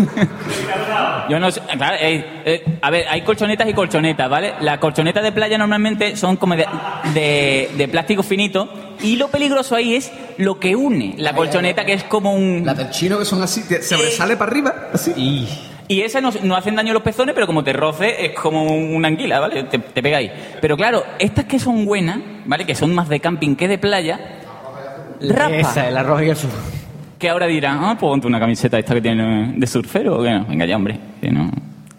Yo 1.28 1.40
no 1.40 1.50
sé, 1.50 1.60
claro, 1.76 1.96
eh, 2.00 2.24
eh, 2.44 2.78
a 2.80 2.90
ver, 2.90 3.04
hay 3.08 3.22
colchonetas 3.22 3.68
y 3.68 3.74
colchonetas, 3.74 4.30
¿vale? 4.30 4.54
Las 4.60 4.78
colchonetas 4.78 5.24
de 5.24 5.32
playa 5.32 5.58
normalmente 5.58 6.14
son 6.14 6.36
como 6.36 6.54
de, 6.54 6.66
de- 7.14 7.70
de 7.76 7.88
plástico 7.88 8.22
finito 8.22 8.68
y 9.02 9.16
lo 9.16 9.26
peligroso 9.28 9.74
ahí 9.74 9.94
es 9.96 10.12
lo 10.38 10.60
que 10.60 10.76
une 10.76 11.14
la 11.18 11.34
colchoneta, 11.34 11.84
que 11.84 11.94
es 11.94 12.04
como 12.04 12.32
un... 12.32 12.62
La 12.64 12.74
del 12.74 12.90
chino 12.90 13.18
que 13.18 13.24
son 13.24 13.42
así, 13.42 13.62
te- 13.66 13.82
sobresale 13.82 14.36
para 14.36 14.52
arriba, 14.52 14.74
así. 14.92 15.12
Y 15.16 15.48
esas 15.88 16.22
no, 16.22 16.30
no 16.42 16.56
hacen 16.56 16.74
daño 16.74 16.90
a 16.90 16.94
los 16.94 17.02
pezones, 17.02 17.34
pero 17.34 17.46
como 17.46 17.62
te 17.62 17.72
roce 17.72 18.26
es 18.26 18.32
como 18.32 18.64
una 18.64 19.08
anguila, 19.08 19.40
¿vale? 19.40 19.64
Te, 19.64 19.78
te 19.78 20.02
pega 20.02 20.18
ahí. 20.18 20.30
Pero 20.60 20.76
claro, 20.76 21.04
estas 21.18 21.44
que 21.44 21.58
son 21.58 21.84
buenas, 21.84 22.18
¿vale? 22.44 22.64
Que 22.66 22.74
son 22.74 22.94
más 22.94 23.08
de 23.08 23.20
camping 23.20 23.54
que 23.56 23.68
de 23.68 23.78
playa, 23.78 24.18
rapa. 25.20 25.54
Esa, 25.56 25.88
el 25.88 25.96
arroz 25.96 26.22
y 26.22 26.30
el 26.30 26.36
surf. 26.36 26.52
Que 27.18 27.28
ahora 27.30 27.46
dirán, 27.46 27.78
ah, 27.82 27.96
pues 27.98 28.10
ponte 28.10 28.26
una 28.26 28.38
camiseta 28.40 28.78
esta 28.78 28.94
que 28.94 29.00
tiene 29.00 29.54
de 29.56 29.66
surfero 29.66 30.18
o 30.18 30.22
qué 30.22 30.30
no. 30.30 30.44
Venga 30.44 30.66
ya, 30.66 30.76
hombre. 30.76 30.98
Que 31.20 31.30
no. 31.30 31.50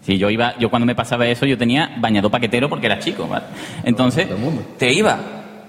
Sí, 0.02 0.18
yo 0.18 0.30
iba, 0.30 0.58
yo 0.58 0.70
cuando 0.70 0.86
me 0.86 0.96
pasaba 0.96 1.26
eso, 1.28 1.46
yo 1.46 1.58
tenía 1.58 1.96
bañado 2.00 2.30
paquetero 2.30 2.70
porque 2.70 2.86
era 2.86 3.00
chico, 3.00 3.28
¿vale? 3.28 3.46
Entonces, 3.84 4.28
te 4.78 4.94
iba 4.94 5.18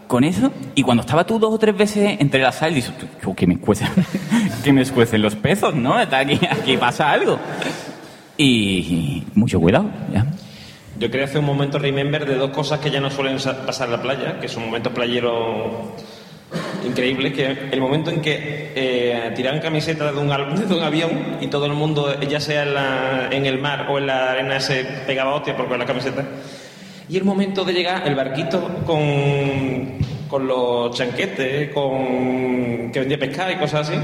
con 0.07 0.23
eso 0.25 0.53
y 0.75 0.83
cuando 0.83 1.01
estaba 1.01 1.25
tú 1.25 1.39
dos 1.39 1.53
o 1.55 1.59
tres 1.59 1.77
veces 1.77 2.17
entre 2.21 2.41
la 2.41 2.53
sal, 2.53 2.75
dices, 2.75 2.93
"Tú, 3.21 3.35
que 3.35 3.47
me 3.47 3.55
escuecen, 3.55 3.89
que 4.65 4.73
me 4.73 4.83
escuecen 4.83 5.23
los 5.23 5.35
pezos, 5.35 5.75
¿no? 5.75 5.99
Está 5.99 6.21
aquí, 6.21 6.39
aquí 6.51 6.77
pasa 6.77 7.11
algo. 7.11 7.39
Y 8.39 9.25
mucho 9.35 9.61
cuidado, 9.61 9.91
ya. 10.13 10.25
Yo 10.99 11.11
quería 11.11 11.27
hacer 11.27 11.41
un 11.41 11.45
momento 11.47 11.79
remember 11.79 12.25
de 12.27 12.37
dos 12.37 12.51
cosas 12.51 12.81
que 12.81 12.91
ya 12.91 13.01
no 13.01 13.11
suelen 13.11 13.39
sa- 13.39 13.67
pasar 13.67 13.87
en 13.89 13.93
la 13.93 14.03
playa, 14.03 14.39
que 14.41 14.49
son 14.49 14.65
momentos 14.67 14.93
playeros 14.93 15.67
increíbles, 16.87 17.35
que 17.35 17.69
el 17.73 17.81
momento 17.81 18.11
en 18.11 18.21
que 18.23 18.73
eh, 18.75 19.33
tiran 19.37 19.61
camisetas 19.61 20.15
de 20.15 20.21
un, 20.21 20.31
al- 20.31 20.69
de 20.69 20.75
un 20.75 20.83
avión 20.83 21.11
y 21.41 21.49
todo 21.49 21.67
el 21.67 21.73
mundo, 21.73 22.19
ya 22.23 22.41
sea 22.41 22.63
en, 22.63 22.75
la- 22.75 23.29
en 23.31 23.45
el 23.47 23.59
mar 23.59 23.87
o 23.91 23.99
en 23.99 24.07
la 24.07 24.31
arena, 24.31 24.61
se 24.61 24.85
pegaba 25.07 25.35
hostia 25.35 25.57
por 25.57 25.69
con 25.69 25.79
la 25.79 25.85
camiseta. 25.87 26.25
Y 27.09 27.17
el 27.17 27.25
momento 27.25 27.65
de 27.65 27.73
llegar, 27.73 28.07
el 28.07 28.15
barquito 28.15 28.83
con, 28.87 29.99
con 30.29 30.47
los 30.47 30.95
chanquetes, 30.97 31.73
con 31.73 32.91
que 32.93 33.01
vendía 33.01 33.19
pescado 33.19 33.51
y 33.51 33.57
cosas 33.57 33.89
así, 33.89 33.99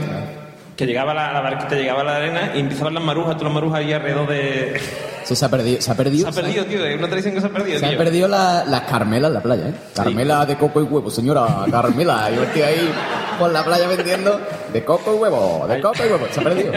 que 0.76 0.86
llegaba 0.86 1.14
la, 1.14 1.32
la 1.32 1.40
barquita, 1.40 1.74
llegaba 1.76 2.00
a 2.00 2.04
la 2.04 2.16
arena 2.16 2.52
y 2.54 2.60
empezaban 2.60 2.94
las 2.94 3.02
marujas, 3.02 3.32
todas 3.36 3.44
las 3.44 3.52
marujas 3.54 3.80
ahí 3.80 3.92
alrededor 3.92 4.28
de... 4.28 4.80
Se 5.24 5.42
ha 5.44 5.48
perdido. 5.48 5.80
Se 5.80 5.90
ha 5.90 5.94
perdido, 5.94 6.30
Se 6.30 6.38
ha 6.38 6.42
perdido, 6.42 6.64
tío, 6.66 6.84
es 6.84 6.98
una 6.98 7.08
tradición 7.08 7.34
que 7.34 7.40
se 7.40 7.46
ha 7.46 7.50
perdido, 7.50 7.78
Se 7.78 7.86
tío. 7.86 7.92
han 7.92 8.04
perdido 8.04 8.28
la- 8.28 8.64
las 8.66 8.82
carmelas 8.82 9.28
en 9.28 9.34
la 9.34 9.40
playa, 9.42 9.68
¿eh? 9.68 9.74
Carmela 9.94 10.44
de 10.44 10.56
coco 10.56 10.80
y 10.80 10.84
huevo, 10.84 11.08
señora 11.10 11.46
Carmela. 11.70 12.30
Yo 12.30 12.42
estoy 12.42 12.60
ahí 12.62 12.90
por 13.38 13.50
la 13.52 13.64
playa 13.64 13.86
vendiendo 13.88 14.40
de 14.72 14.84
coco 14.84 15.14
y 15.14 15.18
huevo, 15.18 15.66
de 15.68 15.80
coco 15.80 15.98
y 16.04 16.08
huevo. 16.10 16.26
Se 16.30 16.40
ha 16.40 16.42
perdido. 16.44 16.72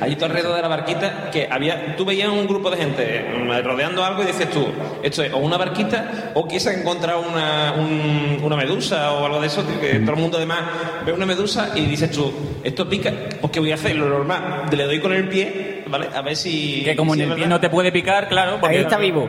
Allí 0.00 0.16
tú 0.16 0.24
alrededor 0.24 0.56
de 0.56 0.62
la 0.62 0.68
barquita, 0.68 1.30
que 1.30 1.48
había, 1.50 1.96
tú 1.96 2.04
veías 2.04 2.28
un 2.28 2.46
grupo 2.46 2.70
de 2.70 2.76
gente 2.76 3.24
mm, 3.36 3.64
rodeando 3.66 4.04
algo 4.04 4.22
y 4.22 4.26
dices 4.26 4.50
tú, 4.50 4.66
esto 5.02 5.22
es 5.22 5.32
o 5.32 5.38
una 5.38 5.56
barquita 5.56 6.32
o 6.34 6.46
ha 6.48 6.72
encontrado 6.72 7.20
una, 7.20 7.74
un- 7.76 8.40
una 8.42 8.56
medusa 8.56 9.12
o 9.12 9.24
algo 9.26 9.40
de 9.40 9.46
eso, 9.48 9.62
que 9.80 9.98
todo 10.00 10.12
el 10.14 10.20
mundo 10.20 10.36
además 10.38 10.60
ve 11.04 11.12
una 11.12 11.26
medusa 11.26 11.70
y 11.74 11.84
dices 11.86 12.10
tú, 12.10 12.32
esto 12.62 12.88
pica, 12.88 13.12
pues 13.40 13.52
¿qué 13.52 13.60
voy 13.60 13.72
a 13.72 13.74
hacer? 13.74 13.96
Lo 13.96 14.08
normal, 14.08 14.64
le 14.70 14.84
doy 14.84 15.00
con 15.00 15.12
el 15.12 15.28
pie, 15.28 15.84
¿vale? 15.88 16.08
A 16.14 16.22
ver 16.22 16.36
si... 16.36 16.82
Que 16.84 16.96
como 16.96 17.14
si 17.14 17.22
en 17.22 17.30
el 17.30 17.36
pie 17.36 17.46
no 17.46 17.60
te 17.60 17.68
puede 17.70 17.92
picar, 17.92 18.28
claro. 18.28 18.58
porque- 18.60 18.76
Ahí 18.76 18.82
está 18.82 18.96
vivo. 18.98 19.28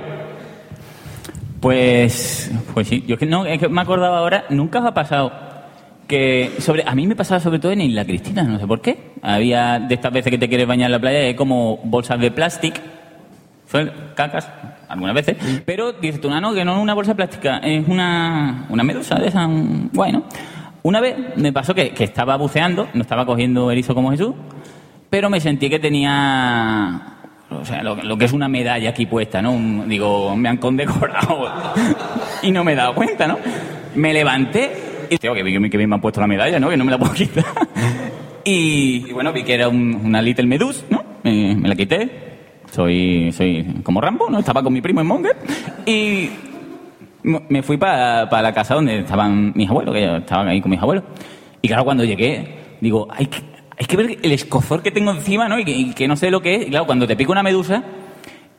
Pues, 1.62 2.52
pues 2.74 2.88
sí, 2.88 3.04
yo 3.08 3.16
es 3.16 3.20
que 3.20 3.26
no, 3.26 3.46
es 3.46 3.60
que 3.60 3.68
me 3.70 3.82
acordaba 3.82 4.20
ahora, 4.20 4.46
nunca 4.50 4.80
os 4.80 4.86
ha 4.86 4.94
pasado 4.94 5.32
que 6.08 6.52
sobre, 6.60 6.84
a 6.86 6.94
mí 6.96 7.08
me 7.08 7.16
pasaba 7.16 7.40
sobre 7.40 7.60
todo 7.60 7.72
en 7.72 7.82
Isla 7.82 8.06
Cristina, 8.06 8.44
no 8.44 8.60
sé 8.60 8.68
por 8.68 8.82
qué. 8.82 9.12
Había 9.22 9.80
de 9.80 9.96
estas 9.96 10.14
veces 10.14 10.32
que 10.32 10.38
te 10.38 10.48
quieres 10.48 10.68
bañar 10.68 10.88
en 10.88 10.92
la 10.94 11.00
playa 11.00 11.20
hay 11.20 11.36
como 11.36 11.78
bolsas 11.84 12.20
de 12.20 12.32
plástico, 12.32 12.78
cacas, 14.16 14.50
algunas 14.88 15.16
veces, 15.16 15.36
pero 15.66 15.92
dices 15.94 16.22
tú, 16.22 16.30
"Ah, 16.32 16.40
no, 16.40 16.54
que 16.54 16.64
no 16.64 16.76
es 16.78 16.82
una 16.82 16.94
bolsa 16.94 17.14
plástica, 17.16 17.58
es 17.58 17.88
una, 17.88 18.66
una 18.70 18.84
medusa 18.84 19.16
de 19.16 19.28
esas, 19.28 19.48
un- 19.48 19.90
bueno. 19.94 20.24
Una 20.84 21.02
vez 21.02 21.16
me 21.36 21.52
pasó 21.52 21.74
que, 21.74 21.90
que 21.90 22.04
estaba 22.04 22.36
buceando, 22.38 22.88
no 22.94 23.02
estaba 23.02 23.26
cogiendo 23.26 23.72
erizo 23.72 23.96
como 23.96 24.12
Jesús, 24.12 24.34
pero 25.10 25.30
me 25.32 25.40
sentí 25.42 25.70
que 25.70 25.80
tenía 25.80 27.02
o 27.50 27.66
sea, 27.66 27.82
lo, 27.84 27.96
lo 27.96 28.18
que 28.18 28.26
es 28.26 28.34
una 28.34 28.48
medalla 28.48 28.92
aquí 28.92 29.06
puesta, 29.08 29.42
¿no? 29.42 29.52
Un- 29.52 29.90
digo, 29.90 30.36
me 30.36 30.48
han 30.48 30.58
condecorado 30.58 31.52
y 32.44 32.52
no 32.52 32.64
me 32.64 32.74
he 32.74 32.76
dado 32.76 32.94
cuenta, 32.94 33.28
¿no? 33.28 33.40
Me 33.96 34.14
levanté 34.14 34.72
y, 35.10 35.18
tío, 35.18 35.34
que, 35.34 35.44
que 35.44 35.78
bien 35.78 35.90
me 35.90 35.96
han 35.96 36.02
puesto 36.02 36.22
la 36.22 36.28
medalla, 36.28 36.60
¿no? 36.60 36.70
Que 36.70 36.78
no 36.78 36.86
me 36.86 36.92
la 36.92 36.98
puedo 37.00 37.14
quitar. 37.14 37.46
Y, 38.48 39.12
bueno, 39.12 39.34
vi 39.34 39.42
que 39.44 39.56
era 39.56 39.68
un- 39.70 40.00
una 40.06 40.22
Little 40.22 40.46
Meduse, 40.46 40.86
¿no? 40.92 41.04
Me, 41.24 41.56
la 41.68 41.76
quité. 41.76 42.10
Soy, 42.72 43.32
soy 43.32 43.66
como 43.82 44.00
Rambo, 44.02 44.30
¿no? 44.30 44.38
Estaba 44.38 44.62
con 44.62 44.72
mi 44.72 44.82
primo 44.82 45.02
en 45.02 45.08
Monger 45.08 45.36
y 45.88 46.30
me 47.24 47.64
fui 47.64 47.78
para 47.78 48.42
la 48.42 48.54
casa 48.54 48.76
donde 48.76 49.00
estaban 49.00 49.52
mis 49.56 49.68
abuelos, 49.68 49.96
que 49.96 50.18
estaban 50.18 50.48
ahí 50.48 50.62
con 50.62 50.70
mis 50.70 50.80
abuelos. 50.80 51.04
Y 51.62 51.68
claro, 51.68 51.86
cuando 51.86 52.04
llegué, 52.04 52.48
digo, 52.82 53.08
hay 53.10 53.26
que, 53.26 53.40
hay 53.80 53.86
que 53.88 53.98
ver 53.98 54.18
el 54.22 54.32
escozor 54.32 54.84
que 54.84 54.92
tengo 54.92 55.10
encima, 55.10 55.50
¿no? 55.50 55.58
Y 55.58 55.66
que, 55.66 55.96
que 55.96 56.08
no 56.08 56.16
sé 56.16 56.30
lo 56.30 56.40
que 56.42 56.54
es. 56.56 56.68
Y 56.68 56.70
claro, 56.70 56.86
cuando 56.86 57.08
te 57.08 57.16
pica 57.16 57.32
una 57.32 57.42
medusa, 57.42 57.82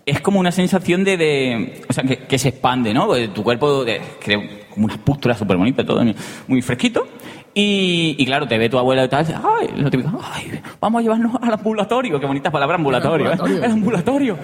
es 0.05 0.21
como 0.21 0.41
una 0.41 0.51
sensación 0.51 1.05
de... 1.05 1.17
de- 1.17 1.83
o 1.89 1.93
sea, 1.93 2.03
que, 2.03 2.17
que 2.27 2.39
se 2.39 2.49
expande, 2.49 2.93
¿no? 2.93 3.07
Porque 3.07 3.29
Tu 3.29 3.45
cuerpo 3.45 3.85
de- 3.85 4.01
crea 4.21 4.41
como 4.77 4.87
una 4.87 4.97
pústula 4.97 5.35
súper 5.35 5.57
bonita, 5.57 5.85
todo 5.85 6.01
muy- 6.47 6.63
fresquito. 6.63 7.05
Y, 7.53 8.15
y 8.19 8.27
claro, 8.27 8.47
te 8.47 8.59
ve 8.59 8.69
tu 8.69 8.79
abuela 8.79 9.05
y 9.05 9.09
tal, 9.09 9.25
ay, 9.27 9.69
lo 9.81 9.91
típico, 9.91 10.11
ay, 10.23 10.61
vamos 10.79 10.99
a 11.01 11.03
llevarnos 11.03 11.33
al 11.41 11.55
ambulatorio, 11.55 12.21
qué 12.21 12.27
bonitas 12.27 12.53
palabras, 12.53 12.77
ambulatorio, 12.79 13.27
¿eh? 13.27 13.33
ambulatorio. 13.33 13.65
El 13.65 13.71
ambulatorio. 13.73 14.39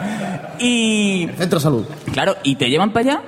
Y... 0.58 1.28
Centro 1.36 1.58
de 1.58 1.62
salud. 1.62 1.84
Claro, 2.12 2.34
y 2.42 2.56
te 2.56 2.70
llevan 2.70 2.90
para 2.90 3.10
allá 3.10 3.22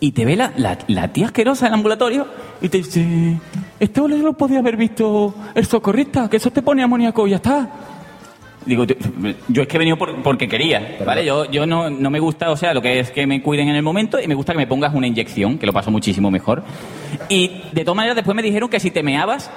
y 0.00 0.12
te 0.12 0.24
ve 0.24 0.34
la, 0.34 0.52
la, 0.56 0.78
la 0.88 1.08
tía 1.08 1.26
asquerosa 1.26 1.66
del 1.66 1.74
ambulatorio 1.74 2.26
y 2.62 2.70
te 2.70 2.78
dice, 2.78 3.38
este 3.78 4.00
ole 4.00 4.16
lo 4.16 4.32
podía 4.32 4.60
haber 4.60 4.78
visto 4.78 5.34
el 5.54 5.66
socorrista, 5.66 6.30
que 6.30 6.38
eso 6.38 6.50
te 6.50 6.62
pone 6.62 6.82
amoníaco 6.82 7.26
y 7.26 7.30
ya 7.30 7.36
está. 7.36 7.68
Digo, 8.66 8.86
"Tío, 8.86 8.96
yo 9.48 9.62
es 9.62 9.68
que 9.68 9.76
he 9.76 9.78
venido 9.78 9.96
por- 9.96 10.22
porque 10.22 10.46
quería, 10.48 10.98
¿vale? 11.04 11.24
Yo, 11.24 11.50
yo 11.50 11.64
no, 11.66 11.88
no 11.88 12.10
me 12.10 12.20
gusta, 12.20 12.50
o 12.50 12.56
sea, 12.56 12.74
lo 12.74 12.82
que 12.82 13.00
es 13.00 13.10
que 13.10 13.26
me 13.26 13.40
cuiden 13.42 13.68
en 13.68 13.76
el 13.76 13.82
momento 13.82 14.20
y 14.20 14.26
me 14.28 14.34
gusta 14.34 14.52
que 14.52 14.58
me 14.58 14.66
pongas 14.66 14.92
una 14.94 15.06
inyección, 15.06 15.58
que 15.58 15.64
lo 15.66 15.72
paso 15.72 15.90
muchísimo 15.90 16.30
mejor. 16.30 16.62
Y 17.30 17.62
de 17.72 17.84
todas 17.84 17.96
maneras 17.96 18.16
después 18.16 18.34
me 18.36 18.42
dijeron 18.42 18.68
que 18.68 18.78
si 18.78 18.90
te 18.90 19.02
meabas, 19.02 19.50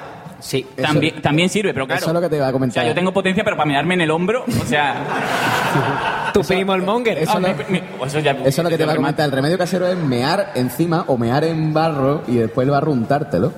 sí, 0.43 0.65
también, 0.81 1.21
también 1.21 1.49
sirve, 1.49 1.73
pero 1.73 1.85
claro. 1.87 1.99
Eso 2.01 2.09
es 2.09 2.13
lo 2.13 2.21
que 2.21 2.29
te 2.29 2.35
iba 2.35 2.45
a 2.47 2.49
O 2.49 2.53
comentar. 2.53 2.83
sea, 2.83 2.89
yo 2.91 2.95
tengo 2.95 3.11
potencia, 3.13 3.43
pero 3.43 3.55
para 3.55 3.67
mearme 3.67 3.93
en 3.95 4.01
el 4.01 4.11
hombro, 4.11 4.43
o 4.45 4.65
sea... 4.65 4.95
Tu 6.33 6.41
primo 6.41 6.73
el 6.73 6.81
monger. 6.81 7.19
Eso, 7.19 7.33
Ah, 7.35 7.39
lo- 7.39 7.47
mi- 7.49 7.53
mi- 7.79 7.81
eso 8.07 8.17
ya- 8.19 8.31
eso 8.31 8.47
es 8.47 8.57
lo 8.63 8.69
que 8.71 8.75
te 8.77 8.81
iba 8.83 8.93
a 8.93 8.95
comentar. 8.95 9.23
El 9.25 9.31
remedio 9.31 9.55
casero 9.55 9.85
es 9.87 9.95
mear 9.95 10.51
encima 10.55 11.03
o 11.05 11.15
mear 11.15 11.43
en 11.43 11.71
barro 11.75 12.23
y 12.27 12.37
después 12.37 12.65
el 12.65 12.71
barro 12.71 12.91
untártelo. 12.91 13.53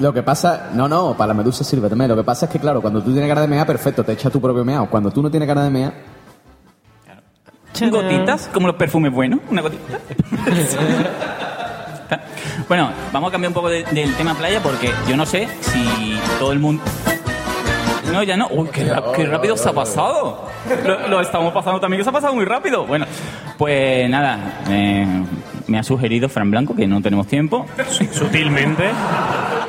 Lo 0.00 0.12
que 0.12 0.24
pasa, 0.24 0.70
no, 0.74 0.88
no, 0.88 1.14
para 1.16 1.28
la 1.28 1.34
medusa 1.34 1.62
sirve 1.62 1.88
también. 1.88 2.08
Lo 2.08 2.16
que 2.16 2.24
pasa 2.24 2.46
es 2.46 2.52
que, 2.52 2.58
claro, 2.58 2.80
cuando 2.82 3.00
tú 3.00 3.12
tienes 3.12 3.28
ganas 3.28 3.42
de 3.42 3.48
mear, 3.48 3.64
perfecto, 3.64 4.02
te 4.02 4.10
echa 4.12 4.28
tu 4.28 4.40
propio 4.40 4.64
meado. 4.64 4.86
Cuando 4.90 5.12
tú 5.12 5.22
no 5.22 5.30
tienes 5.30 5.46
ganas 5.46 5.64
de 5.64 5.70
mear, 5.70 5.92
Gotitas, 7.90 8.50
como 8.52 8.66
los 8.66 8.76
perfumes 8.76 9.12
buenos, 9.12 9.38
una 9.48 9.62
gotita. 9.62 9.98
bueno, 12.68 12.90
vamos 13.12 13.28
a 13.28 13.32
cambiar 13.32 13.50
un 13.50 13.54
poco 13.54 13.68
de- 13.68 13.84
del 13.84 14.14
tema 14.16 14.34
playa 14.34 14.60
porque 14.62 14.92
yo 15.08 15.16
no 15.16 15.26
sé 15.26 15.48
si 15.60 16.18
todo 16.38 16.52
el 16.52 16.58
mundo... 16.58 16.82
No, 18.12 18.22
ya 18.22 18.36
no. 18.36 18.46
Uy, 18.50 18.68
qué, 18.70 18.84
ra- 18.84 19.02
qué 19.16 19.24
rápido 19.26 19.56
se 19.56 19.68
ha 19.68 19.72
pasado. 19.72 20.46
Lo, 20.84 21.08
lo 21.08 21.20
estamos 21.20 21.52
pasando 21.54 21.80
también, 21.80 21.98
que 22.00 22.04
se 22.04 22.10
ha 22.10 22.12
pasado 22.12 22.34
muy 22.34 22.44
rápido. 22.44 22.84
Bueno, 22.84 23.06
pues 23.56 24.08
nada, 24.10 24.60
eh, 24.68 25.06
me 25.66 25.78
ha 25.78 25.82
sugerido 25.82 26.28
Fran 26.28 26.50
Blanco 26.50 26.74
que 26.74 26.86
no 26.86 27.00
tenemos 27.00 27.26
tiempo. 27.26 27.66
Sutilmente. 28.12 28.84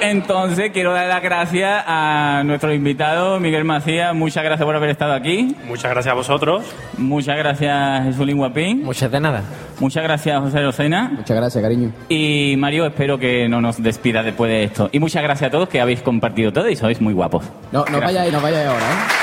Entonces 0.02 0.72
quiero 0.74 0.91
dar 0.91 1.08
las 1.08 1.24
gracias 1.24 1.84
a 1.88 2.44
nuestro 2.46 2.74
invitado, 2.74 3.39
Miguel 3.39 3.64
Macías. 3.64 4.14
Muchas 4.14 4.44
gracias 4.44 4.66
por 4.66 4.76
haber 4.76 4.89
estado 4.89 5.14
aquí. 5.14 5.56
Muchas 5.66 5.91
gracias 5.91 6.12
a 6.12 6.16
vosotros. 6.16 6.66
Muchas 6.98 7.38
gracias, 7.38 8.04
Jesulín 8.06 8.38
Guapín. 8.38 8.84
Muchas 8.84 9.10
de 9.10 9.20
nada. 9.22 9.44
Muchas 9.80 10.04
gracias, 10.04 10.39
José 10.41 10.62
Rosena. 10.62 11.10
Muchas 11.16 11.38
gracias, 11.38 11.62
cariño. 11.62 11.91
Y 12.10 12.56
Mario, 12.58 12.86
espero 12.86 13.18
que 13.18 13.48
no 13.48 13.62
nos 13.62 13.82
despida 13.82 14.24
después 14.24 14.52
de 14.52 14.66
esto. 14.66 14.89
Y 14.91 15.00
muchas 15.00 15.24
gracias 15.24 15.48
a 15.48 15.52
todos 15.52 15.70
que 15.70 15.80
habéis 15.80 16.02
compartido 16.02 16.52
todo 16.52 16.70
y 16.70 16.76
sois 16.76 17.00
muy 17.00 17.14
guapos. 17.14 17.46
No, 17.72 17.86
no 17.86 18.02
vayáis, 18.02 18.34
no 18.34 18.41
vayáis 18.41 18.68
ahora, 18.68 18.86
¿eh? 18.86 19.23